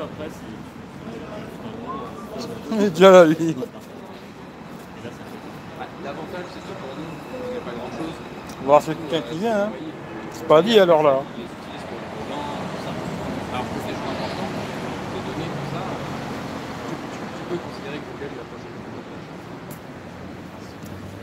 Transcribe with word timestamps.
Il 2.72 2.82
est 2.82 2.90
déjà 2.90 3.10
là, 3.10 3.24
lui. 3.24 3.56
L'avantage, 6.04 6.44
c'est 6.54 6.60
que 6.60 6.72
pour 6.80 6.92
nous, 6.96 7.04
il 7.46 7.50
n'y 7.52 7.56
a 7.56 7.60
pas 7.60 7.72
grand 7.76 7.90
chose. 7.90 8.14
On 8.58 8.60
va 8.62 8.66
voir 8.66 8.80
c'est 8.82 8.94
quelqu'un 9.08 9.28
qui 9.30 9.38
vient. 9.38 9.60
Hein. 9.64 9.70
C'est 10.32 10.46
pas 10.46 10.62
dit 10.62 10.78
alors 10.78 11.02
là. 11.02 11.14
On 11.20 11.24
les 11.36 11.42
utilise 11.44 11.84
pour 11.84 11.98
le 11.98 12.04
vent, 12.30 12.44
tout 12.70 12.82
ça. 12.84 12.92
Alors 13.52 13.64
que 13.66 13.78
c'est 13.84 13.92
choses 13.92 14.10
importantes, 14.10 14.54
les 15.12 15.22
données, 15.26 15.50
tout 15.50 15.68
ça, 15.74 15.82
tu, 16.86 16.94
tu- 16.94 17.30
tu 17.36 17.42
peux 17.50 17.58
considérer 17.58 17.98
que 17.98 18.06
Google 18.12 18.34
va 18.38 18.44
passer 18.48 18.70
le 18.70 18.78
blocage. 18.88 19.26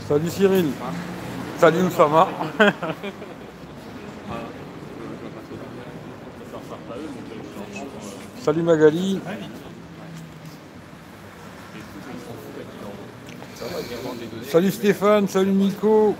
Salut 0.07 0.29
Cyril. 0.29 0.69
Salut 1.59 1.83
Oussama. 1.87 2.23
Salut 8.47 8.63
Magali. 8.63 9.19
Salut 14.49 14.71
Stéphane, 14.71 15.27
salut 15.27 15.51
Nico. 15.51 16.15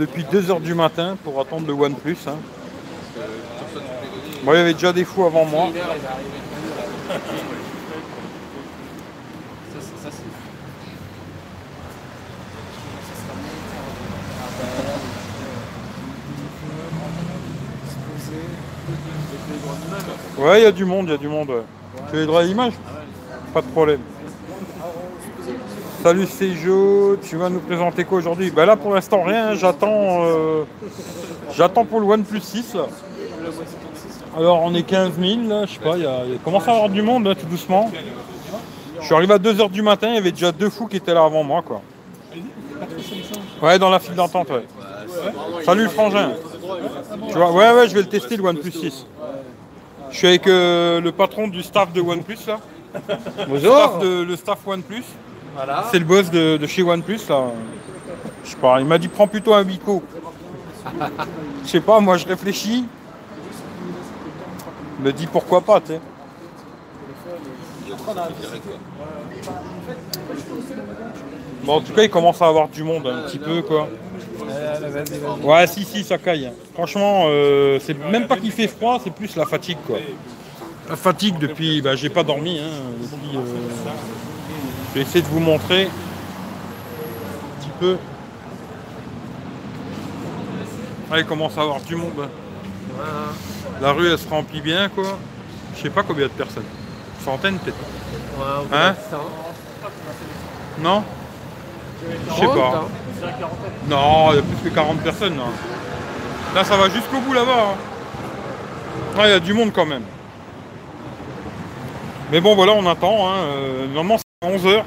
Depuis 0.00 0.24
2h 0.24 0.60
du 0.62 0.74
matin 0.74 1.16
pour 1.22 1.40
attendre 1.40 1.68
le 1.68 1.74
OnePlus. 1.74 2.16
Hein. 2.26 2.38
Bon, 4.42 4.52
il 4.52 4.56
y 4.56 4.58
avait 4.58 4.74
déjà 4.74 4.92
des 4.92 5.04
fous 5.04 5.24
avant 5.24 5.44
moi. 5.44 5.66
L'hiver, 5.66 5.86
il 5.94 6.02
va 6.02 6.10
arriver. 6.10 7.20
Ça, 9.72 9.78
c'est- 9.80 10.02
ça, 10.02 10.10
c'est 10.10 10.24
Ouais, 20.38 20.60
il 20.60 20.64
y 20.64 20.66
a 20.66 20.72
du 20.72 20.84
monde, 20.84 21.06
il 21.06 21.12
y 21.12 21.14
a 21.14 21.18
du 21.18 21.28
monde. 21.28 21.48
ouais. 21.50 21.62
Tu 22.10 22.16
as 22.16 22.20
les 22.20 22.26
droits 22.26 22.40
à 22.40 22.44
l'image 22.44 22.72
Pas 23.52 23.62
de 23.62 23.66
problème. 23.68 24.00
Salut 26.02 26.26
Sejo, 26.26 27.16
tu 27.22 27.36
vas 27.36 27.48
nous 27.48 27.60
présenter 27.60 28.04
quoi 28.04 28.18
aujourd'hui 28.18 28.50
Bah 28.50 28.66
là 28.66 28.76
pour 28.76 28.92
l'instant 28.94 29.22
rien, 29.22 29.54
j'attends 29.54 30.24
euh, 30.24 30.64
j'attends 31.56 31.86
pour 31.86 31.98
le 32.00 32.06
OnePlus 32.06 32.40
6 32.40 32.74
là. 32.74 32.86
Alors 34.36 34.60
on 34.62 34.74
est 34.74 34.82
15 34.82 35.12
000 35.18 35.48
là, 35.48 35.64
je 35.64 35.72
sais 35.72 35.78
pas, 35.78 35.96
il 35.96 36.02
y 36.02 36.06
a, 36.06 36.24
commence 36.44 36.68
à 36.68 36.72
avoir 36.72 36.88
du 36.90 37.00
monde 37.00 37.24
là, 37.26 37.34
tout 37.34 37.46
doucement. 37.46 37.90
Je 39.00 39.06
suis 39.06 39.14
arrivé 39.14 39.32
à 39.32 39.38
2h 39.38 39.70
du 39.70 39.80
matin, 39.80 40.08
il 40.08 40.14
y 40.16 40.18
avait 40.18 40.32
déjà 40.32 40.52
deux 40.52 40.68
fous 40.68 40.88
qui 40.88 40.96
étaient 40.96 41.14
là 41.14 41.24
avant 41.24 41.42
moi 41.42 41.62
quoi. 41.62 41.80
Ouais 43.62 43.78
dans 43.78 43.88
la 43.88 43.98
file 43.98 44.14
d'attente 44.14 44.50
ouais. 44.50 44.66
Salut 45.64 45.84
le 45.84 45.88
frangin. 45.88 46.32
Tu 47.28 47.34
vois, 47.34 47.50
ouais 47.50 47.72
ouais 47.72 47.88
je 47.88 47.94
vais 47.94 48.02
le 48.02 48.08
tester 48.08 48.36
le 48.36 48.44
OnePlus 48.44 48.72
6. 48.72 49.06
Je 50.14 50.18
suis 50.18 50.28
avec 50.28 50.46
euh, 50.46 51.00
le 51.00 51.10
patron 51.10 51.48
du 51.48 51.60
staff 51.60 51.92
de 51.92 52.00
OnePlus 52.00 52.38
là. 52.46 52.60
Staff, 53.58 53.98
de- 53.98 54.22
le 54.22 54.36
staff 54.36 54.64
OnePlus. 54.64 55.02
Voilà. 55.56 55.86
C'est 55.90 55.98
le 55.98 56.04
boss 56.04 56.30
de, 56.30 56.56
de 56.56 56.66
chez 56.68 56.84
OnePlus 56.84 57.18
là. 57.28 57.46
Je 58.44 58.50
sais 58.50 58.56
pas, 58.56 58.78
il 58.78 58.86
m'a 58.86 58.96
dit 58.96 59.08
prends 59.08 59.26
plutôt 59.26 59.52
un 59.54 59.64
Wico. 59.64 60.04
Je 61.64 61.68
sais 61.68 61.80
pas, 61.80 61.98
moi 61.98 62.16
je 62.16 62.26
réfléchis. 62.28 62.84
Il 65.00 65.04
me 65.04 65.12
dit 65.12 65.26
pourquoi 65.26 65.60
pas, 65.62 65.80
tu 65.80 65.88
sais. 65.88 66.00
Bon, 71.64 71.72
en 71.76 71.80
tout 71.80 71.92
cas, 71.92 72.02
il 72.04 72.10
commence 72.10 72.40
à 72.40 72.46
avoir 72.46 72.68
du 72.68 72.84
monde 72.84 73.06
un 73.08 73.22
petit 73.26 73.38
peu, 73.38 73.62
quoi. 73.62 73.88
Ouais, 75.42 75.66
si, 75.66 75.84
si, 75.84 76.04
ça 76.04 76.18
caille. 76.18 76.50
Franchement, 76.72 77.24
euh, 77.26 77.78
c'est 77.80 77.96
même 78.10 78.26
pas 78.26 78.36
qu'il 78.36 78.52
fait 78.52 78.68
froid, 78.68 79.00
c'est 79.02 79.12
plus 79.12 79.36
la 79.36 79.46
fatigue, 79.46 79.78
quoi. 79.86 79.98
La 80.88 80.96
fatigue 80.96 81.38
depuis, 81.38 81.80
bah, 81.80 81.96
j'ai 81.96 82.10
pas 82.10 82.22
dormi, 82.22 82.58
hein, 82.58 82.70
depuis, 83.00 83.36
euh, 83.36 83.40
je 84.90 84.94
vais 84.94 85.00
essayer 85.02 85.22
de 85.22 85.28
vous 85.28 85.40
montrer 85.40 85.84
un 85.84 87.60
petit 87.60 87.70
peu. 87.80 87.96
Ah, 91.10 91.18
il 91.18 91.26
commence 91.26 91.56
à 91.56 91.62
avoir 91.62 91.80
du 91.80 91.96
monde. 91.96 92.28
La 93.80 93.92
rue, 93.92 94.10
elle 94.10 94.18
se 94.18 94.28
remplit 94.28 94.60
bien, 94.60 94.88
quoi. 94.88 95.18
Je 95.76 95.82
sais 95.82 95.90
pas 95.90 96.02
combien 96.02 96.26
de 96.26 96.32
personnes. 96.32 96.64
Centaines, 97.24 97.58
peut-être. 97.58 97.76
Hein 98.72 98.94
Non? 100.80 101.02
Je 102.28 102.34
sais 102.34 102.46
pas. 102.46 102.88
Non, 103.88 104.32
il 104.32 104.36
y 104.36 104.38
a 104.38 104.42
plus 104.42 104.70
que 104.70 104.74
40 104.74 105.00
personnes, 105.00 105.36
là. 105.36 105.44
Là, 106.54 106.64
ça 106.64 106.76
va 106.76 106.88
jusqu'au 106.88 107.18
bout, 107.20 107.32
là-bas. 107.32 107.52
hein. 107.72 107.76
Ah, 109.18 109.26
il 109.26 109.30
y 109.30 109.34
a 109.34 109.40
du 109.40 109.52
monde, 109.54 109.72
quand 109.72 109.86
même. 109.86 110.04
Mais 112.32 112.40
bon, 112.40 112.54
voilà, 112.54 112.72
on 112.72 112.86
attend. 112.86 113.28
Hein. 113.28 113.36
Euh, 113.44 113.86
normalement, 113.86 114.18
c'est 114.18 114.48
11h. 114.48 114.82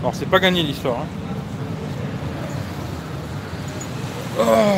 Alors, 0.00 0.14
c'est 0.14 0.28
pas 0.28 0.38
gagné 0.38 0.62
l'histoire. 0.62 0.98
hein. 1.00 1.06
Ah. 4.38 4.76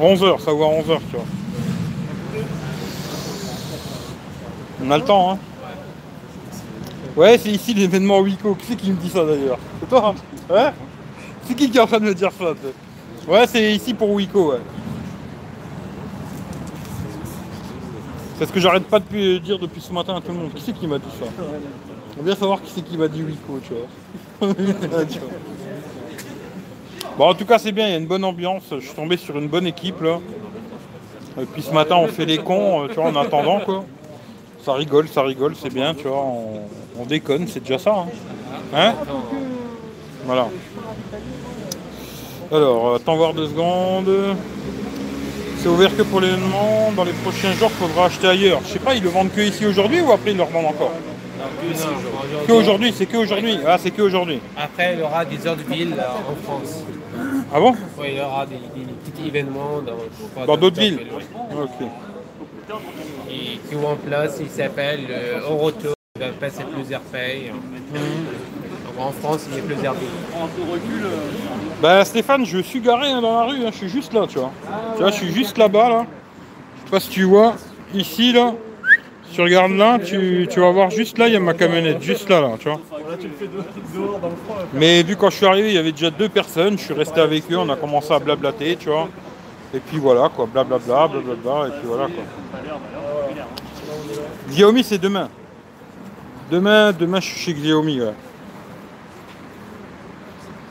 11h, 0.00 0.40
ça 0.40 0.52
va 0.52 0.64
à 0.64 0.68
11h, 0.68 0.98
tu 1.10 1.16
vois. 1.16 1.24
On 4.82 4.90
a 4.90 4.98
le 4.98 5.04
temps, 5.04 5.32
hein. 5.32 5.38
Ouais, 7.16 7.36
c'est 7.38 7.50
ici 7.50 7.74
l'événement 7.74 8.20
Wico. 8.20 8.54
Qui 8.54 8.66
c'est 8.66 8.76
qui 8.76 8.90
me 8.90 8.96
dit 8.96 9.10
ça 9.10 9.24
d'ailleurs? 9.24 9.58
C'est 9.80 9.88
toi 9.88 10.14
hein? 10.14 10.52
Ouais? 10.52 10.72
C'est 11.44 11.54
qui 11.54 11.70
qui 11.70 11.76
est 11.76 11.80
en 11.80 11.86
train 11.86 11.98
de 11.98 12.04
me 12.04 12.14
dire 12.14 12.30
ça 12.32 12.54
Ouais, 13.28 13.46
c'est 13.46 13.72
ici 13.72 13.94
pour 13.94 14.10
Wico, 14.10 14.52
ouais. 14.52 14.60
C'est 18.38 18.46
ce 18.46 18.52
que 18.52 18.60
j'arrête 18.60 18.84
pas 18.84 19.00
de 19.00 19.38
dire 19.38 19.58
depuis 19.58 19.80
ce 19.82 19.92
matin 19.92 20.16
à 20.16 20.20
tout 20.20 20.32
le 20.32 20.38
monde. 20.38 20.54
Qui 20.54 20.62
c'est 20.62 20.72
qui 20.72 20.86
m'a 20.86 20.98
dit 20.98 21.04
ça? 21.18 21.26
On 22.18 22.22
bien 22.22 22.34
savoir 22.34 22.62
qui 22.62 22.72
c'est 22.74 22.82
qui 22.82 22.96
m'a 22.96 23.08
dit 23.08 23.22
Wico, 23.22 23.60
tu 23.62 23.74
vois. 23.74 24.54
Tu 24.54 25.18
vois. 25.18 25.28
Bon, 27.18 27.28
en 27.28 27.34
tout 27.34 27.44
cas, 27.44 27.58
c'est 27.58 27.72
bien, 27.72 27.86
il 27.86 27.90
y 27.90 27.94
a 27.94 27.98
une 27.98 28.06
bonne 28.06 28.24
ambiance. 28.24 28.62
Je 28.70 28.78
suis 28.78 28.94
tombé 28.94 29.18
sur 29.18 29.36
une 29.36 29.48
bonne 29.48 29.66
équipe, 29.66 30.00
là. 30.00 30.20
Et 31.38 31.44
puis 31.44 31.60
ce 31.60 31.70
matin, 31.70 31.96
on 31.96 32.08
fait 32.08 32.24
les 32.24 32.38
cons, 32.38 32.84
euh, 32.84 32.88
tu 32.88 32.94
vois, 32.94 33.10
en 33.10 33.16
attendant, 33.16 33.60
quoi. 33.60 33.84
Ça 34.64 34.74
rigole, 34.74 35.08
ça 35.08 35.22
rigole, 35.22 35.54
c'est 35.60 35.72
bien, 35.72 35.94
tu 35.94 36.06
vois. 36.08 36.18
On, 36.18 36.60
on 37.00 37.04
déconne, 37.06 37.46
c'est 37.48 37.60
déjà 37.60 37.78
ça. 37.78 37.94
Hein, 37.94 38.06
Hein 38.74 38.94
Voilà. 40.26 40.48
Alors, 42.52 42.88
euh, 42.88 42.96
attends 42.96 43.16
voir 43.16 43.32
deux 43.34 43.48
secondes. 43.48 44.10
C'est 45.58 45.68
ouvert 45.68 45.94
que 45.96 46.02
pour 46.02 46.20
l'événement. 46.20 46.92
Dans 46.94 47.04
les 47.04 47.12
prochains 47.12 47.52
jours, 47.52 47.70
il 47.72 47.86
faudra 47.86 48.06
acheter 48.06 48.28
ailleurs. 48.28 48.60
Je 48.64 48.72
sais 48.72 48.78
pas, 48.78 48.94
ils 48.94 49.02
le 49.02 49.08
vendent 49.08 49.32
que 49.32 49.40
ici 49.40 49.66
aujourd'hui 49.66 50.00
ou 50.00 50.12
après 50.12 50.32
ils 50.32 50.36
le 50.36 50.42
revendent 50.42 50.66
encore 50.66 50.92
Que 52.46 52.52
aujourd'hui, 52.52 52.92
c'est 52.96 53.06
que 53.06 53.16
aujourd'hui. 53.16 53.58
Ah, 53.66 53.76
c'est 53.78 53.90
que 53.90 54.02
aujourd'hui. 54.02 54.40
Après, 54.56 54.94
il 54.94 55.00
y 55.00 55.02
aura 55.02 55.24
des 55.24 55.38
autres 55.46 55.66
villes 55.68 55.94
euh, 55.98 56.32
en 56.32 56.36
France. 56.44 56.82
Ah 57.52 57.60
bon? 57.60 57.74
Oui, 57.98 58.06
il 58.12 58.18
y 58.18 58.20
aura 58.20 58.46
des, 58.46 58.54
des 58.56 58.86
petits 59.10 59.28
événements 59.28 59.80
dans, 60.46 60.56
d'autres 60.56 60.80
villes. 60.80 61.00
Ok. 61.52 61.88
Et 63.30 63.58
qui 63.68 63.76
ont 63.76 63.88
en 63.88 63.96
place, 63.96 64.38
il 64.40 64.48
s'appelle 64.48 65.06
euh, 65.10 65.40
Eurotour. 65.40 65.94
Il 66.16 66.22
va 66.22 66.28
passer 66.32 66.64
plusieurs 66.64 67.00
pays. 67.02 67.50
Donc, 67.50 68.98
en 68.98 69.12
France, 69.12 69.46
il 69.50 69.56
y 69.56 69.60
a 69.60 69.62
plusieurs 69.62 69.94
villes. 69.94 70.08
Bah 71.80 72.04
Stéphane, 72.04 72.44
je 72.44 72.58
suis 72.58 72.80
garé 72.80 73.08
hein, 73.10 73.22
dans 73.22 73.40
la 73.40 73.46
rue, 73.46 73.64
hein, 73.64 73.70
je 73.72 73.76
suis 73.76 73.88
juste 73.88 74.12
là, 74.12 74.26
tu 74.28 74.38
vois. 74.38 74.52
Tu 74.96 75.02
vois, 75.02 75.10
je 75.10 75.16
suis 75.16 75.32
juste 75.32 75.56
là-bas, 75.56 75.88
là. 75.88 76.06
Je 76.76 76.84
sais 76.84 76.90
pas 76.90 77.00
si 77.00 77.08
tu 77.08 77.22
vois, 77.22 77.54
ici, 77.94 78.32
là. 78.32 78.52
Si 79.28 79.36
tu 79.36 79.42
regardes 79.42 79.72
là, 79.72 79.98
tu, 79.98 80.48
tu 80.50 80.60
vas 80.60 80.72
voir 80.72 80.90
juste 80.90 81.16
là, 81.16 81.28
il 81.28 81.34
y 81.34 81.36
a 81.36 81.40
ma 81.40 81.54
camionnette, 81.54 82.02
juste 82.02 82.28
là, 82.28 82.40
là, 82.40 82.50
tu 82.58 82.68
vois. 82.68 82.80
Mais 84.74 85.02
vu 85.04 85.16
quand 85.16 85.30
je 85.30 85.36
suis 85.36 85.46
arrivé, 85.46 85.68
il 85.68 85.74
y 85.74 85.78
avait 85.78 85.92
déjà 85.92 86.10
deux 86.10 86.28
personnes, 86.28 86.76
je 86.76 86.84
suis 86.84 86.94
resté 86.94 87.20
avec 87.20 87.44
eux, 87.50 87.56
on 87.56 87.68
a 87.70 87.76
commencé 87.76 88.12
à 88.12 88.18
blablater, 88.18 88.76
tu 88.76 88.88
vois. 88.88 89.08
Et 89.72 89.78
puis 89.78 89.98
voilà, 89.98 90.28
quoi, 90.34 90.46
blablabla, 90.52 91.06
blablabla, 91.06 91.68
et 91.68 91.70
puis 91.78 91.86
voilà, 91.86 92.06
quoi. 92.06 92.24
Xiaomi, 94.50 94.82
c'est 94.82 94.98
demain. 94.98 95.28
Demain, 96.50 96.92
demain, 96.92 97.20
je 97.20 97.26
suis 97.26 97.38
chez 97.38 97.54
Xiaomi. 97.54 98.00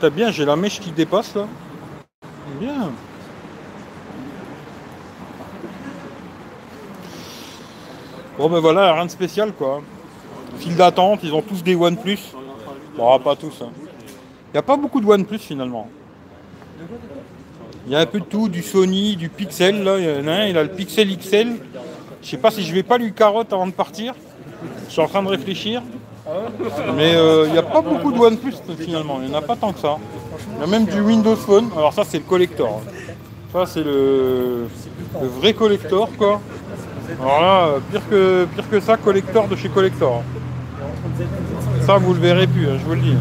T'as 0.00 0.10
bien, 0.10 0.30
j'ai 0.30 0.44
la 0.44 0.56
mèche 0.56 0.80
qui 0.80 0.90
dépasse 0.90 1.34
là. 1.34 1.46
Bien. 2.60 2.90
Bon 8.38 8.48
ben 8.48 8.60
voilà, 8.60 8.94
rien 8.94 9.04
de 9.04 9.10
spécial 9.10 9.52
quoi. 9.52 9.82
File 10.58 10.76
d'attente, 10.76 11.20
ils 11.22 11.34
ont 11.34 11.42
tous 11.42 11.62
des 11.62 11.74
OnePlus. 11.74 12.18
Bon, 12.96 13.18
pas 13.18 13.36
tous. 13.36 13.60
Il 13.60 14.52
n'y 14.54 14.58
a 14.58 14.62
pas 14.62 14.76
beaucoup 14.76 15.00
de 15.00 15.06
OnePlus 15.06 15.38
finalement. 15.38 15.88
Il 17.86 17.92
y 17.92 17.96
a 17.96 18.00
un 18.00 18.06
peu 18.06 18.20
de 18.20 18.24
tout, 18.24 18.48
du 18.48 18.62
Sony, 18.62 19.16
du 19.16 19.28
Pixel 19.28 19.84
là. 19.84 19.98
Il 19.98 20.04
y 20.04 20.22
en 20.22 20.28
a 20.28 20.32
un, 20.32 20.46
il 20.46 20.56
a 20.56 20.62
le 20.62 20.70
Pixel 20.70 21.14
XL. 21.16 21.56
Je 22.22 22.28
sais 22.28 22.36
pas 22.36 22.50
si 22.50 22.62
je 22.62 22.74
vais 22.74 22.82
pas 22.82 22.98
lui 22.98 23.12
carotte 23.12 23.52
avant 23.52 23.66
de 23.66 23.72
partir. 23.72 24.14
Je 24.86 24.92
suis 24.92 25.00
en 25.00 25.08
train 25.08 25.22
de 25.22 25.28
réfléchir. 25.28 25.82
Mais 26.96 27.14
euh, 27.14 27.46
il 27.46 27.52
n'y 27.52 27.58
a 27.58 27.62
pas 27.62 27.80
beaucoup 27.80 28.12
de 28.12 28.18
OnePlus 28.18 28.54
finalement, 28.78 29.18
il 29.22 29.28
n'y 29.28 29.34
en 29.34 29.38
a 29.38 29.42
pas 29.42 29.56
tant 29.56 29.72
que 29.72 29.80
ça. 29.80 29.96
Il 30.54 30.60
y 30.60 30.64
a 30.64 30.66
même 30.66 30.84
du 30.84 31.00
Windows 31.00 31.34
Phone, 31.34 31.70
alors 31.76 31.92
ça 31.92 32.02
c'est 32.06 32.18
le 32.18 32.24
collector. 32.24 32.82
Ça 33.52 33.66
c'est 33.66 33.82
le, 33.82 34.68
vrai 35.40 35.54
collector 35.54 36.08
quoi. 36.16 36.40
Alors 37.20 37.40
là, 37.40 37.68
pire 37.90 38.02
que, 38.08 38.46
pire 38.54 38.70
que 38.70 38.80
ça, 38.80 38.96
collector 38.96 39.48
de 39.48 39.56
chez 39.56 39.68
collector. 39.68 40.22
Ça 41.84 41.98
vous 41.98 42.14
le 42.14 42.20
verrez 42.20 42.46
plus, 42.46 42.68
hein, 42.68 42.76
je 42.78 42.84
vous 42.84 42.94
le 42.94 43.00
dis. 43.00 43.16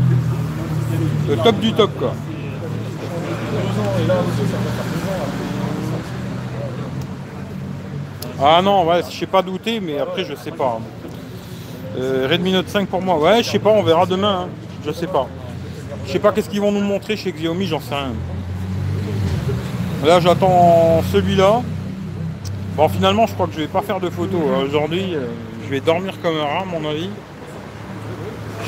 Le 1.30 1.38
top 1.38 1.60
du 1.60 1.74
top 1.74 1.92
quoi. 1.98 2.14
Ah 8.42 8.62
non, 8.62 8.86
ouais, 8.86 9.02
je 9.10 9.16
sais 9.16 9.26
pas 9.26 9.42
douter, 9.42 9.80
mais 9.80 10.00
après 10.00 10.24
je 10.24 10.34
sais 10.36 10.52
pas. 10.52 10.80
Euh, 11.98 12.28
Redmi 12.30 12.52
Note 12.54 12.70
5 12.70 12.88
pour 12.88 13.02
moi, 13.02 13.18
ouais, 13.20 13.44
je 13.44 13.50
sais 13.50 13.60
pas, 13.60 13.72
on 13.72 13.84
verra 13.84 14.06
demain. 14.06 14.46
hein. 14.46 14.50
Je 14.86 14.92
sais 14.92 15.08
pas. 15.08 15.28
Je 16.06 16.12
sais 16.14 16.20
pas 16.20 16.32
qu'est-ce 16.32 16.50
qu'ils 16.50 16.62
vont 16.62 16.72
nous 16.72 16.82
montrer 16.82 17.18
chez 17.18 17.32
Xiaomi, 17.32 17.68
j'en 17.68 17.82
sais 17.82 17.96
rien. 17.96 18.14
Là 20.06 20.20
j'attends 20.22 21.02
celui-là. 21.12 21.62
Bon 22.78 22.88
finalement 22.88 23.28
je 23.28 23.34
crois 23.34 23.48
que 23.48 23.54
je 23.54 23.60
vais 23.60 23.68
pas 23.68 23.82
faire 23.82 24.00
de 24.00 24.10
photos 24.10 24.40
hein. 24.48 24.64
aujourd'hui. 24.66 25.14
euh, 25.16 25.26
je 25.66 25.70
vais 25.70 25.82
dormir 25.82 26.14
comme 26.24 26.38
un 26.38 26.44
rat 26.46 26.62
à 26.62 26.66
mon 26.66 26.88
avis. 26.90 27.10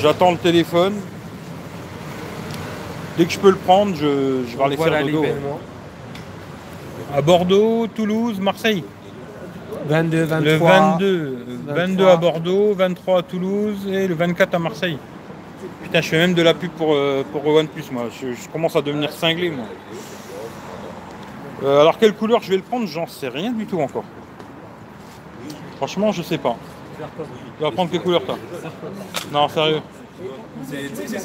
J'attends 0.02 0.32
le 0.32 0.38
téléphone. 0.38 0.96
Dès 3.18 3.26
que 3.26 3.32
je 3.32 3.40
peux 3.40 3.50
le 3.52 3.56
prendre, 3.56 3.96
je, 3.96 4.44
je 4.52 4.58
vais 4.58 4.64
aller 4.64 4.76
Voilà 4.76 4.98
faire 4.98 5.06
le 5.06 5.12
dos. 5.14 5.22
l'événement. 5.24 5.60
À 7.16 7.22
Bordeaux, 7.22 7.88
Toulouse, 7.88 8.40
Marseille. 8.40 8.84
22, 9.92 10.24
23. 10.24 10.40
Le 10.42 10.58
22, 10.58 11.38
22 11.68 12.04
à 12.06 12.16
23. 12.16 12.18
Bordeaux, 12.18 12.74
23 12.74 13.20
à 13.20 13.24
Toulouse 13.24 13.88
et 13.92 14.08
le 14.08 14.16
24 14.16 14.56
à 14.56 14.60
Marseille. 14.60 14.98
Putain, 15.84 16.00
je 16.00 16.08
fais 16.08 16.18
même 16.18 16.34
de 16.34 16.42
la 16.42 16.54
pub 16.54 16.72
pour, 16.72 16.94
euh, 16.94 17.24
pour 17.30 17.46
OnePlus, 17.46 17.84
moi. 17.92 18.04
Je, 18.10 18.32
je 18.32 18.48
commence 18.50 18.76
à 18.78 18.82
devenir 18.82 19.12
cinglé, 19.12 19.50
moi. 19.50 19.66
Euh, 21.64 21.82
alors, 21.82 21.98
quelle 21.98 22.14
couleur 22.14 22.42
je 22.42 22.50
vais 22.50 22.56
le 22.56 22.62
prendre 22.62 22.88
J'en 22.88 23.06
sais 23.06 23.28
rien 23.28 23.52
du 23.52 23.66
tout 23.66 23.82
encore. 23.82 24.06
Franchement, 25.76 26.14
je 26.14 26.22
sais 26.22 26.38
pas. 26.38 26.56
Tu 27.58 27.64
vas 27.64 27.72
prendre 27.72 27.92
quelle 27.92 28.02
couleur, 28.02 28.24
toi 28.24 28.38
Non, 29.32 29.50
sérieux. 29.50 29.82
Le, 30.72 30.90
c'est 31.02 31.20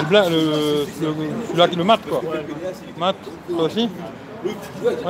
le, 0.00 0.08
blanc, 0.08 0.28
le, 0.30 0.86
le, 1.54 1.76
le 1.76 1.84
mat, 1.84 2.00
quoi. 2.08 2.22
Mat, 2.96 3.16
toi 3.48 3.64
aussi 3.64 3.88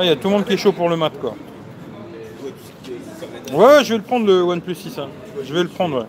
Il 0.01 0.05
y 0.05 0.09
a 0.09 0.15
tout 0.15 0.27
le 0.27 0.33
monde 0.35 0.45
qui 0.45 0.53
est 0.53 0.57
chaud 0.57 0.71
pour 0.71 0.89
le 0.89 0.97
mat, 0.97 1.11
quoi. 1.19 1.35
Ouais, 3.53 3.83
je 3.83 3.89
vais 3.93 3.97
le 3.97 4.03
prendre 4.03 4.25
le 4.25 4.41
OnePlus 4.41 4.75
6. 4.75 4.99
hein. 4.99 5.07
Je 5.43 5.53
vais 5.53 5.63
le 5.63 5.69
prendre, 5.69 5.99
ouais. 5.99 6.07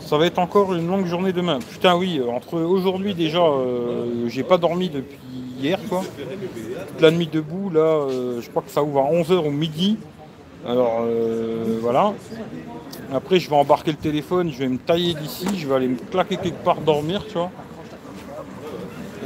Ça 0.00 0.16
va 0.16 0.26
être 0.26 0.38
encore 0.38 0.72
une 0.74 0.86
longue 0.86 1.06
journée 1.06 1.32
demain. 1.32 1.58
Putain, 1.58 1.96
oui, 1.96 2.20
euh, 2.20 2.30
entre 2.30 2.60
aujourd'hui 2.60 3.14
déjà, 3.14 3.42
euh, 3.42 4.28
j'ai 4.28 4.44
pas 4.44 4.56
dormi 4.56 4.88
depuis 4.88 5.18
hier, 5.60 5.78
quoi. 5.88 6.02
Toute 6.88 7.00
la 7.00 7.10
nuit 7.10 7.26
debout, 7.26 7.70
là, 7.70 7.80
euh, 7.80 8.40
je 8.40 8.48
crois 8.50 8.62
que 8.62 8.70
ça 8.70 8.82
ouvre 8.84 9.00
à 9.00 9.10
11h 9.10 9.44
ou 9.44 9.50
midi. 9.50 9.98
Alors, 10.66 11.00
euh, 11.02 11.78
voilà. 11.80 12.12
Après, 13.12 13.38
je 13.40 13.50
vais 13.50 13.56
embarquer 13.56 13.90
le 13.92 13.96
téléphone, 13.96 14.50
je 14.52 14.58
vais 14.58 14.68
me 14.68 14.78
tailler 14.78 15.14
d'ici, 15.14 15.46
je 15.56 15.66
vais 15.66 15.74
aller 15.74 15.88
me 15.88 15.96
claquer 15.96 16.36
quelque 16.36 16.62
part 16.64 16.80
dormir, 16.80 17.24
tu 17.26 17.34
vois. 17.34 17.50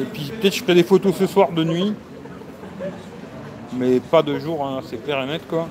Et 0.00 0.05
puis, 0.05 0.32
peut-être 0.41 0.55
je 0.55 0.62
ferai 0.62 0.75
des 0.75 0.82
photos 0.82 1.15
ce 1.15 1.27
soir 1.27 1.53
de 1.53 1.62
nuit. 1.65 1.93
Mais 3.72 4.00
pas 4.00 4.22
de 4.22 4.38
jour, 4.38 4.64
hein, 4.67 4.81
c'est 4.88 5.02
clair 5.02 5.22
et 5.22 5.26
net, 5.26 5.43
quoi. 5.49 5.69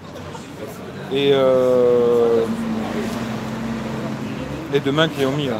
Et, 1.11 1.31
euh, 1.33 2.45
et 4.73 4.79
demain, 4.79 5.07
Xiaomi. 5.07 5.47
là. 5.47 5.57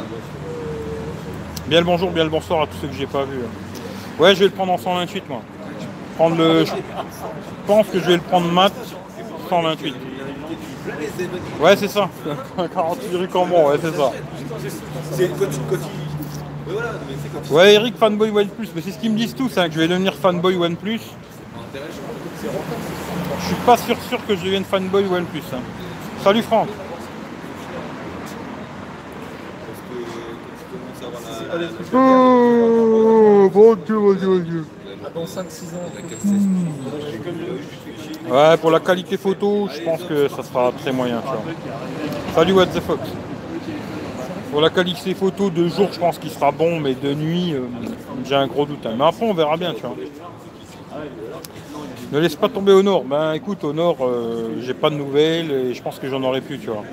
Bien 1.68 1.80
le 1.80 1.86
bonjour, 1.86 2.12
bien 2.12 2.24
le 2.24 2.30
bonsoir 2.30 2.62
à 2.64 2.68
tous 2.68 2.78
ceux 2.82 2.88
que 2.88 2.94
j'ai 2.96 3.08
pas 3.08 3.24
vus. 3.24 3.40
hein. 3.44 4.22
Ouais, 4.22 4.34
je 4.36 4.40
vais 4.40 4.46
le 4.46 4.52
prendre 4.52 4.72
en 4.74 4.78
128, 4.78 5.28
moi. 5.30 5.42
Prendre 6.18 6.36
le... 6.38 6.66
Je 6.66 6.72
pense 7.68 7.88
que 7.88 8.00
je 8.00 8.06
vais 8.06 8.16
le 8.16 8.22
prendre 8.22 8.52
mat 8.52 8.72
128. 9.50 9.96
Ouais, 11.62 11.76
c'est 11.76 11.88
ça. 11.88 12.10
48 12.74 13.16
rue 13.18 13.28
Cambon, 13.28 13.70
ouais, 13.70 13.78
c'est 13.82 13.96
ça. 13.96 14.12
Ouais, 17.52 17.74
Eric, 17.76 17.98
fanboy 17.98 18.30
OnePlus. 18.32 18.70
Mais 18.76 18.82
c'est 18.82 18.92
ce 18.92 18.98
qu'ils 19.00 19.12
me 19.12 19.18
disent 19.18 19.36
tous, 19.36 19.58
hein, 19.58 19.68
que 19.68 19.76
je 19.76 19.80
vais 19.80 19.88
devenir 19.88 20.14
fanboy 20.16 20.56
OnePlus. 20.56 21.00
Je 23.40 23.46
suis 23.46 23.56
pas 23.66 23.78
sûr, 23.78 23.98
sûr 24.10 24.26
que 24.26 24.36
je 24.36 24.44
devienne 24.44 24.64
fanboy 24.66 25.06
OnePlus. 25.06 25.42
hein. 25.54 25.60
Salut 26.24 26.42
Franck. 26.44 26.68
Oh, 31.94 33.50
bon 33.54 33.76
Dieu, 33.86 33.98
mon 33.98 34.14
Dieu, 34.14 34.28
mon 34.28 34.40
Dieu. 34.40 34.66
Dans 35.16 35.26
5-6 35.26 35.76
ans. 35.76 35.90
Ouais, 38.32 38.58
pour 38.58 38.72
la 38.72 38.80
qualité 38.80 39.18
photo, 39.18 39.68
je 39.76 39.82
pense 39.84 40.04
que 40.04 40.28
ça 40.28 40.44
sera 40.44 40.72
très 40.72 40.92
moyen. 40.92 41.22
tu 41.22 41.28
vois. 41.28 41.42
Salut 42.36 42.54
What 42.54 42.68
the 42.68 42.80
Fox. 42.82 43.00
Pour 44.52 44.62
la 44.62 44.70
qualité 44.70 45.14
photo 45.14 45.50
de 45.50 45.68
jour, 45.68 45.90
je 45.92 46.00
pense 46.00 46.18
qu'il 46.18 46.32
sera 46.32 46.52
bon, 46.52 46.80
mais 46.80 46.94
de 46.96 47.14
nuit, 47.14 47.54
euh, 47.54 47.62
j'ai 48.26 48.36
un 48.36 48.48
gros 48.48 48.66
doute. 48.66 48.86
hein. 48.86 48.94
Mais 48.98 49.06
après, 49.06 49.26
on 49.26 49.34
verra 49.34 49.58
bien, 49.58 49.74
tu 49.74 49.82
vois. 49.82 49.96
Ne 52.12 52.20
laisse 52.20 52.36
pas 52.36 52.50
tomber 52.50 52.72
au 52.72 52.82
nord. 52.82 53.04
Ben 53.04 53.34
écoute, 53.34 53.64
au 53.64 53.72
nord, 53.72 53.98
euh, 54.02 54.56
j'ai 54.62 54.74
pas 54.74 54.90
de 54.90 54.96
nouvelles 54.96 55.52
et 55.52 55.74
je 55.76 55.82
pense 55.82 56.00
que 56.00 56.10
j'en 56.10 56.24
aurai 56.24 56.42
plus, 56.42 56.58
tu 56.58 56.68
vois. 56.68 56.84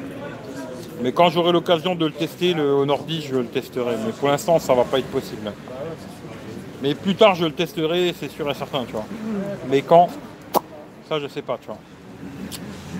Mais 1.03 1.13
quand 1.13 1.31
j'aurai 1.31 1.53
l'occasion 1.53 1.95
de 1.95 2.07
le 2.07 2.13
tester, 2.13 2.53
le 2.53 2.71
Honor 2.73 3.03
10, 3.05 3.27
je 3.31 3.37
le 3.37 3.47
testerai. 3.47 3.95
Mais 4.05 4.13
pour 4.13 4.29
l'instant, 4.29 4.59
ça 4.59 4.75
va 4.75 4.85
pas 4.85 4.99
être 4.99 5.11
possible. 5.11 5.53
Mais 6.83 6.95
plus 6.95 7.15
tard, 7.15 7.35
je 7.35 7.47
le 7.47 7.53
testerai, 7.53 8.15
c'est 8.19 8.31
sûr 8.31 8.51
et 8.51 8.55
certain, 8.55 8.85
tu 8.85 8.93
vois. 8.93 9.07
Mais 9.71 9.81
quand? 9.81 10.09
Ça, 11.09 11.19
je 11.19 11.29
sais 11.29 11.43
pas, 11.43 11.59
tu 11.59 11.67
vois. 11.69 11.79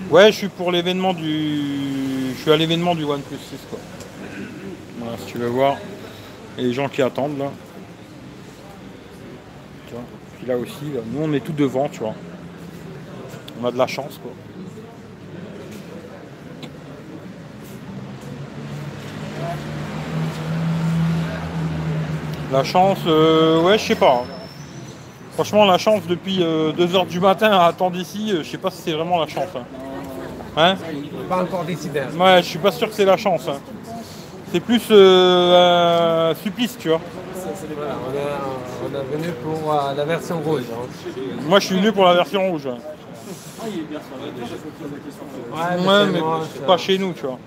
Ouais, 0.09 0.31
je 0.31 0.37
suis 0.37 0.47
pour 0.47 0.71
l'événement 0.71 1.13
du. 1.13 2.33
Je 2.35 2.41
suis 2.41 2.51
à 2.51 2.57
l'événement 2.57 2.95
du 2.95 3.03
OnePlus 3.03 3.37
6, 3.37 3.57
quoi. 3.69 3.79
Voilà, 4.99 5.17
si 5.19 5.25
tu 5.33 5.37
veux 5.37 5.47
voir. 5.47 5.75
Et 6.57 6.63
les 6.63 6.73
gens 6.73 6.89
qui 6.89 7.01
attendent, 7.03 7.37
là. 7.37 7.51
Tu 9.87 9.93
vois. 9.93 10.03
Puis 10.37 10.45
là 10.47 10.57
aussi, 10.57 10.85
là, 10.93 11.01
nous, 11.11 11.21
on 11.23 11.33
est 11.33 11.39
tout 11.39 11.53
devant, 11.53 11.89
tu 11.89 11.99
vois. 11.99 12.13
On 13.61 13.65
a 13.65 13.71
de 13.71 13.77
la 13.77 13.87
chance, 13.87 14.19
quoi. 14.21 14.31
La 22.51 22.63
chance, 22.63 22.99
euh, 23.07 23.61
ouais, 23.61 23.77
je 23.77 23.83
sais 23.87 23.95
pas. 23.95 24.23
Franchement, 25.33 25.65
la 25.65 25.77
chance 25.77 26.01
depuis 26.07 26.39
2h 26.39 27.07
du 27.07 27.19
matin 27.19 27.51
à 27.51 27.65
attendre 27.65 27.97
ici, 27.97 28.31
euh, 28.31 28.43
je 28.43 28.49
sais 28.49 28.57
pas 28.57 28.71
si 28.71 28.81
c'est 28.83 28.93
vraiment 28.93 29.19
la 29.19 29.27
chance. 29.27 29.49
Hein, 29.55 29.63
Hein? 30.59 30.75
Pas 31.29 31.43
encore 31.43 31.63
décidé. 31.65 31.99
hein. 31.99 32.17
Ouais, 32.19 32.41
je 32.41 32.47
suis 32.47 32.57
pas 32.57 32.71
sûr 32.71 32.87
que 32.89 32.95
c'est 32.95 33.05
la 33.05 33.17
chance. 33.17 33.47
hein. 33.47 33.59
C'est 34.51 34.59
plus 34.61 34.81
euh, 34.89 36.31
un 36.31 36.35
supplice, 36.35 36.75
tu 36.79 36.87
vois. 36.89 37.01
Est, 38.97 39.15
venu 39.15 39.31
pour 39.43 39.73
euh, 39.73 39.93
la 39.95 40.05
version 40.05 40.39
rouge. 40.39 40.63
hein. 40.71 40.87
Moi, 41.47 41.59
je 41.59 41.65
suis 41.65 41.75
venu 41.75 41.91
pour 41.91 42.05
la 42.05 42.13
version 42.15 42.49
rouge. 42.49 42.67
Ouais, 42.67 42.77
mais 46.11 46.19
moi, 46.19 46.41
c'est 46.53 46.65
pas 46.65 46.77
chez 46.77 46.97
nous, 46.97 47.13
tu 47.13 47.25
vois. 47.25 47.39